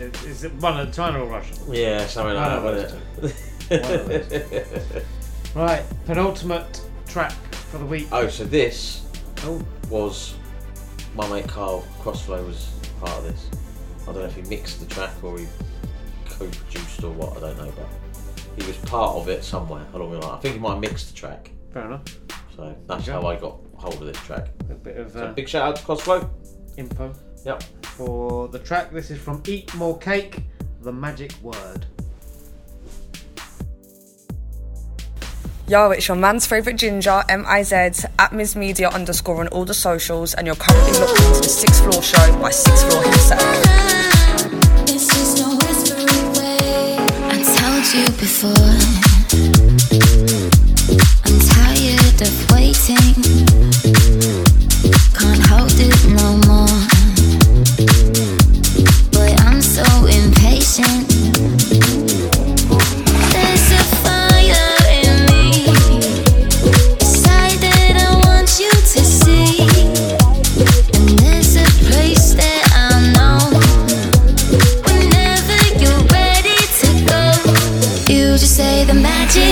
[0.00, 0.22] it?
[0.26, 1.54] Is, it one of China or Russia?
[1.70, 3.34] Yeah, something like that, wasn't
[3.70, 5.06] it?
[5.54, 7.32] Right, penultimate track
[7.70, 8.08] for the week.
[8.12, 9.06] Oh, so this
[9.44, 9.60] Oh.
[9.88, 10.34] was
[11.14, 13.48] my mate Carl Crossflow was part of this.
[14.02, 15.46] I don't know if he mixed the track or he
[16.28, 17.36] co-produced or what.
[17.36, 17.88] I don't know, but
[18.56, 20.36] he was part of it somewhere along the line.
[20.36, 21.50] I think he might have mixed the track.
[21.72, 22.02] Fair enough.
[22.56, 24.48] So that's how I got hold of this track.
[24.70, 26.28] A bit of So uh, big shout out to Crossflow.
[26.76, 27.12] info.
[27.44, 27.62] Yep.
[27.84, 30.42] For the track, this is from Eat More Cake,
[30.82, 31.86] The Magic Word.
[35.70, 37.76] Yo, it's your man's favourite ginger, M-I-Z,
[38.18, 41.84] at Ms Media underscore on all the socials, and you're currently locked into the Sixth
[41.84, 43.40] Floor Show by Sixth Floor himself.
[47.92, 48.50] You before.
[51.24, 53.14] I'm tired of waiting.
[55.14, 56.78] Can't hold it no more.
[59.12, 61.09] Boy, I'm so impatient.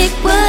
[0.09, 0.48] Magic word,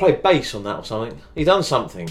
[0.00, 1.20] Played bass on that or something.
[1.34, 2.08] He done something.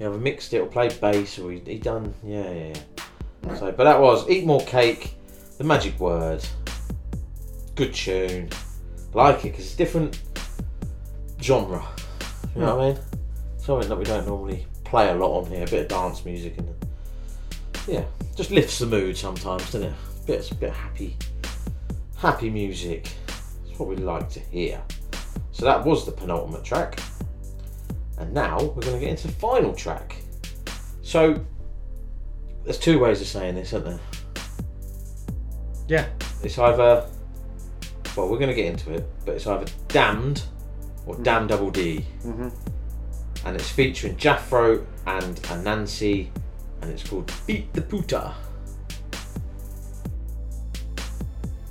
[0.00, 2.74] He either mixed it or played bass or he, he done yeah yeah
[3.44, 3.54] yeah.
[3.54, 5.14] So, but that was Eat More Cake,
[5.58, 6.44] The Magic Word.
[7.76, 8.50] Good tune.
[9.14, 10.20] Like it because it's different
[11.40, 11.86] genre.
[12.56, 12.98] You know what I mean?
[13.58, 15.62] Something that we don't normally play a lot on here.
[15.62, 16.74] A bit of dance music and
[17.86, 18.02] yeah,
[18.34, 19.94] just lifts the mood sometimes, doesn't it?
[20.26, 21.16] Bit, a bit of happy,
[22.16, 23.12] happy music.
[23.68, 24.82] That's what we like to hear.
[25.58, 27.00] So that was the penultimate track,
[28.18, 30.14] and now we're going to get into the final track.
[31.02, 31.44] So
[32.62, 33.98] there's two ways of saying this, isn't there?
[35.88, 36.06] Yeah.
[36.44, 37.06] It's either
[38.16, 40.42] well, we're going to get into it, but it's either Damned
[41.06, 42.48] or Damn Double D, Mm-hmm.
[43.46, 46.28] and it's featuring Jafro and Anansi,
[46.82, 48.32] and it's called Beat the Puta.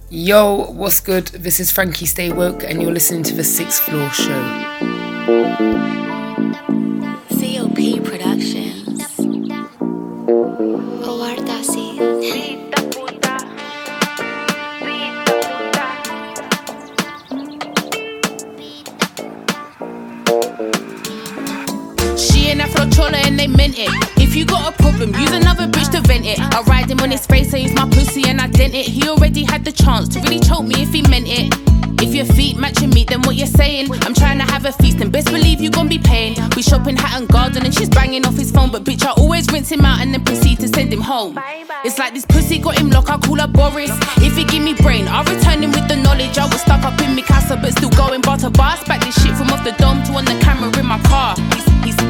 [0.09, 1.27] Yo, what's good?
[1.27, 4.41] This is Frankie Stay Woke, and you're listening to the Sixth Floor Show.
[7.27, 9.03] COP Productions.
[11.03, 11.97] Oardasi.
[22.17, 24.16] She and Afro Chola and they meant it.
[24.37, 26.39] You got a problem, use another bitch to vent it.
[26.39, 28.85] I ride him on his face, I use my pussy and I dent it.
[28.85, 31.51] He already had the chance to really choke me if he meant it.
[32.03, 33.91] If your feet matching me, then what you're saying?
[34.05, 36.35] I'm trying to have a feast, and best believe you gon' be paying.
[36.55, 39.51] We shop in Hatton Garden, and she's banging off his phone, but bitch, I always
[39.51, 41.39] rinse him out and then proceed to send him home.
[41.83, 43.89] It's like this pussy got him locked, I call her Boris.
[44.17, 46.37] If he give me brain, I'll return him with the knowledge.
[46.37, 48.77] I was stuck up in my casa, but still going bar to bar.
[48.85, 51.33] Back this shit from off the dome to on the camera in my car.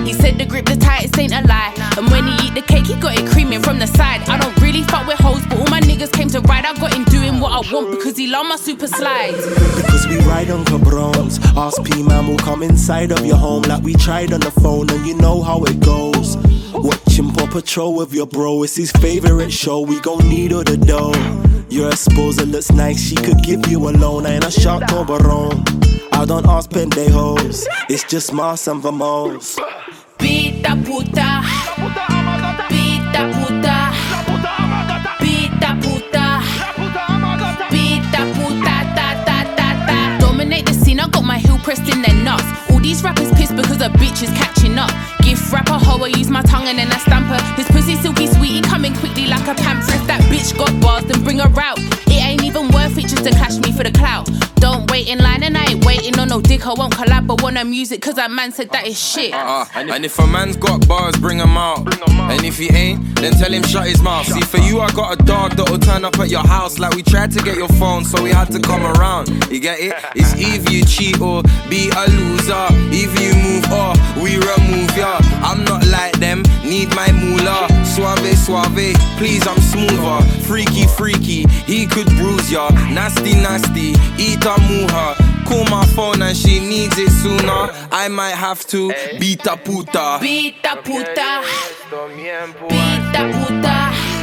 [0.05, 1.73] He said the grip the tightest ain't a lie.
[1.97, 4.21] And when he eat the cake, he got it creaming from the side.
[4.29, 6.65] I don't really fuck with hoes, but all my niggas came to ride.
[6.65, 9.45] I got him doing what I want because he love my super slides.
[9.75, 11.39] Because we ride on cabrons.
[11.55, 14.89] Ask P man will come inside of your home like we tried on the phone,
[14.89, 16.37] and you know how it goes.
[16.73, 19.81] Watching Paw Patrol with your bro, it's his favorite show.
[19.81, 21.46] We gon' need all the dough.
[21.69, 24.25] Your esposa looks nice, she could give you a loan.
[24.25, 25.05] I ain't a shark or.
[26.13, 29.57] I don't ask pendejos, it's just más and vamos.
[30.17, 31.43] Pita puta.
[32.69, 33.75] Pita puta.
[35.19, 36.41] Pita puta.
[37.69, 38.75] Pita puta.
[38.95, 40.17] Ta ta ta ta.
[40.19, 42.45] Dominate the scene, I got my heel pressed in their nuts.
[42.71, 44.91] All these rappers pissed because a bitch is catching up.
[45.27, 47.41] Gift rapper hoe, I use my tongue and then I stamp her.
[47.55, 49.99] His pussy silky sweetie coming quickly like a pamphlet.
[49.99, 51.79] If that bitch got bars, then bring her out.
[52.07, 54.29] It ain't even worth it just to clash me for the clout.
[54.55, 56.65] Don't wait in line and I ain't waiting on no dick.
[56.65, 59.33] I won't collab, but want her music cause that man said that is shit.
[59.33, 61.79] Uh, and if a man's got bars, bring 'em out.
[62.31, 64.25] And if he ain't, then tell him shut his mouth.
[64.25, 67.03] See, for you, I got a dog that'll turn up at your house like we
[67.03, 69.27] tried to get your phone, so we had to come around.
[69.51, 69.93] You get it?
[70.15, 72.67] It's either you cheat or be a loser.
[72.91, 75.16] Either you move or we remove ya.
[75.43, 77.67] I'm not like them, need my moolah.
[77.85, 80.21] Suave, suave, please, I'm smoother.
[80.47, 82.69] Freaky, freaky, he could bruise ya.
[82.91, 85.15] Nasty, nasty, eat a muha.
[85.47, 87.71] Call my phone and she needs it sooner.
[87.91, 90.17] I might have to beat a puta.
[90.19, 91.41] Pita puta.
[92.67, 94.16] Pita puta.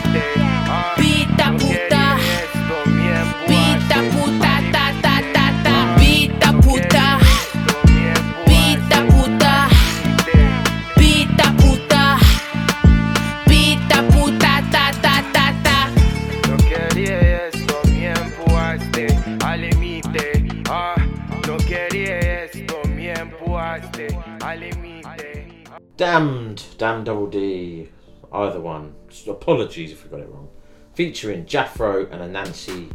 [25.96, 27.88] Damned, Damn Double D,
[28.32, 28.94] either one.
[29.28, 30.48] Apologies if we got it wrong.
[30.94, 32.90] Featuring Jafro and Anansi,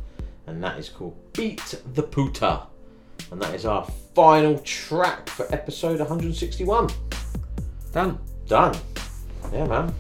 [0.48, 2.64] and that is called Beat the Puta.
[3.32, 6.90] And that is our final track for episode 161.
[7.94, 8.20] Done.
[8.48, 8.76] Done.
[9.54, 9.94] Yeah, man.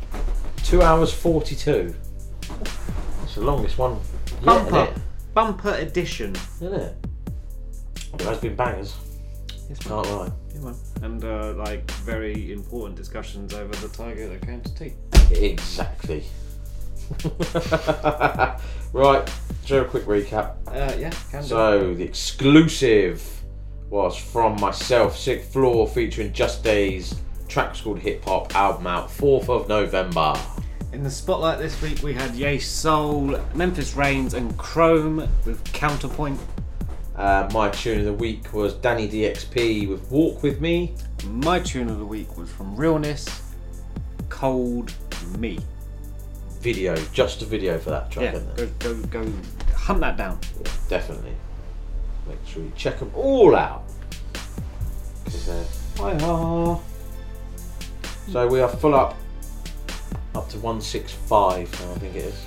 [0.63, 1.95] Two hours 42.
[2.41, 5.01] That's the longest one yet, Bumper.
[5.33, 6.35] Bumper edition.
[6.61, 6.95] Isn't it?
[8.17, 8.95] There has been bangers.
[9.69, 10.31] Yes, Can't lie.
[10.59, 10.75] Yeah, man.
[11.01, 14.93] And uh, like very important discussions over the tiger that came to tea.
[15.31, 16.23] Exactly.
[18.93, 19.31] right,
[19.65, 20.55] do a quick recap.
[20.67, 21.47] Uh, yeah, can do.
[21.47, 23.23] So the exclusive
[23.89, 27.15] was from myself, Sixth Floor, featuring Jus Daze.
[27.47, 28.55] Track's called Hip Hop.
[28.55, 30.35] Album out 4th of November.
[30.93, 36.39] In the spotlight this week, we had Yesoul, Memphis Reigns, and Krohme with Counterpoint.
[37.19, 40.95] Uh, my tune of the week was DannyDXP with Walk With Me.
[41.25, 43.41] My tune of the week was from Realness,
[44.29, 44.93] Cold
[45.37, 45.59] Me.
[46.61, 49.33] Video, just a video for that track, Yeah, isn't go, go, go
[49.75, 50.39] hunt that down.
[50.87, 51.33] Definitely.
[52.25, 53.83] Make sure you check them all out.
[55.97, 56.79] hi-ha.
[58.31, 59.17] So we are full up
[60.35, 62.45] Up to 165 now, I think it is.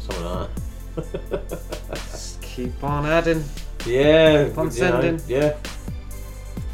[0.00, 1.92] Something like that.
[1.94, 3.42] Just keep on adding.
[3.86, 5.56] Yeah, Keep on you know, yeah.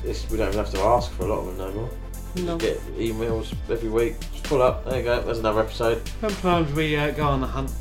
[0.05, 1.91] It's, we don't even have to ask for a lot of them no more.
[2.37, 2.59] No.
[2.59, 4.15] Just get emails every week.
[4.33, 4.85] Just pull up.
[4.85, 5.20] There you go.
[5.23, 6.03] There's another episode.
[6.20, 7.73] Sometimes we uh, go on the hunt.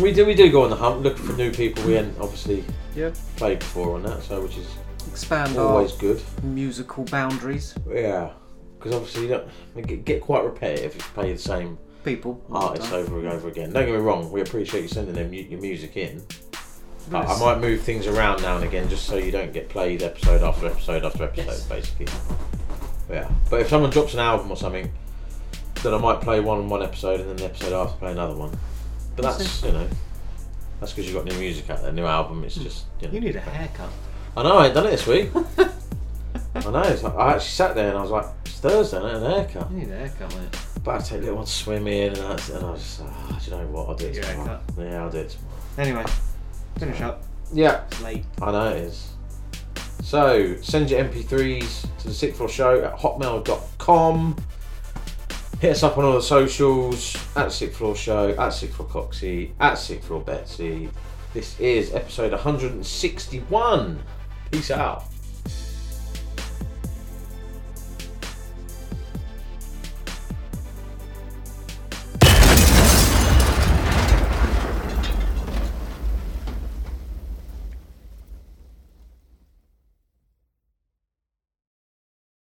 [0.00, 0.24] We do.
[0.24, 1.84] We do go on the hunt, looking for new people.
[1.84, 3.10] We ain't obviously Yeah.
[3.36, 4.68] played before on that, so which is
[5.08, 6.22] Expand always good.
[6.42, 7.74] musical boundaries.
[7.88, 8.30] Yeah,
[8.78, 12.92] because obviously you don't get, get quite repetitive if you play the same people artists
[12.92, 13.72] over and over again.
[13.72, 14.30] Don't get me wrong.
[14.30, 16.22] We appreciate you sending them your music in.
[17.12, 20.02] I, I might move things around now and again just so you don't get played
[20.02, 22.06] episode after episode after episode, basically.
[23.08, 24.90] Yeah, but if someone drops an album or something,
[25.82, 28.56] then I might play one one episode and then the episode after play another one.
[29.14, 29.88] But That's you know,
[30.80, 32.44] that's because you've got new music out there, new album.
[32.44, 32.64] It's hmm.
[32.64, 33.14] just you know.
[33.14, 33.90] You need a haircut.
[34.36, 35.30] I know, I ain't done it this week.
[36.54, 36.82] I know.
[36.82, 39.30] It's like, I actually sat there and I was like, it's Thursday, I need an
[39.30, 39.70] haircut.
[39.70, 40.58] You need a haircut, mate.
[40.84, 43.50] But I take little one swimming and, that's, and I was just like, oh, do
[43.50, 43.88] you know what?
[43.88, 44.60] I'll do it tomorrow.
[44.78, 45.56] Yeah, I'll do it tomorrow.
[45.78, 46.04] Anyway,
[46.78, 47.22] finish up.
[47.52, 47.84] Yeah.
[47.86, 48.24] It's late.
[48.42, 49.10] I know it is.
[50.02, 54.36] So, send your MP3s to the Sixth Floor Show at hotmail.com.
[55.60, 59.52] Hit us up on all the socials at Sixth Floor Show, at Sixth Floor Coxie,
[59.58, 60.90] at Sixth Floor Betsy.
[61.32, 64.02] This is episode 161.
[64.50, 65.04] Peace out.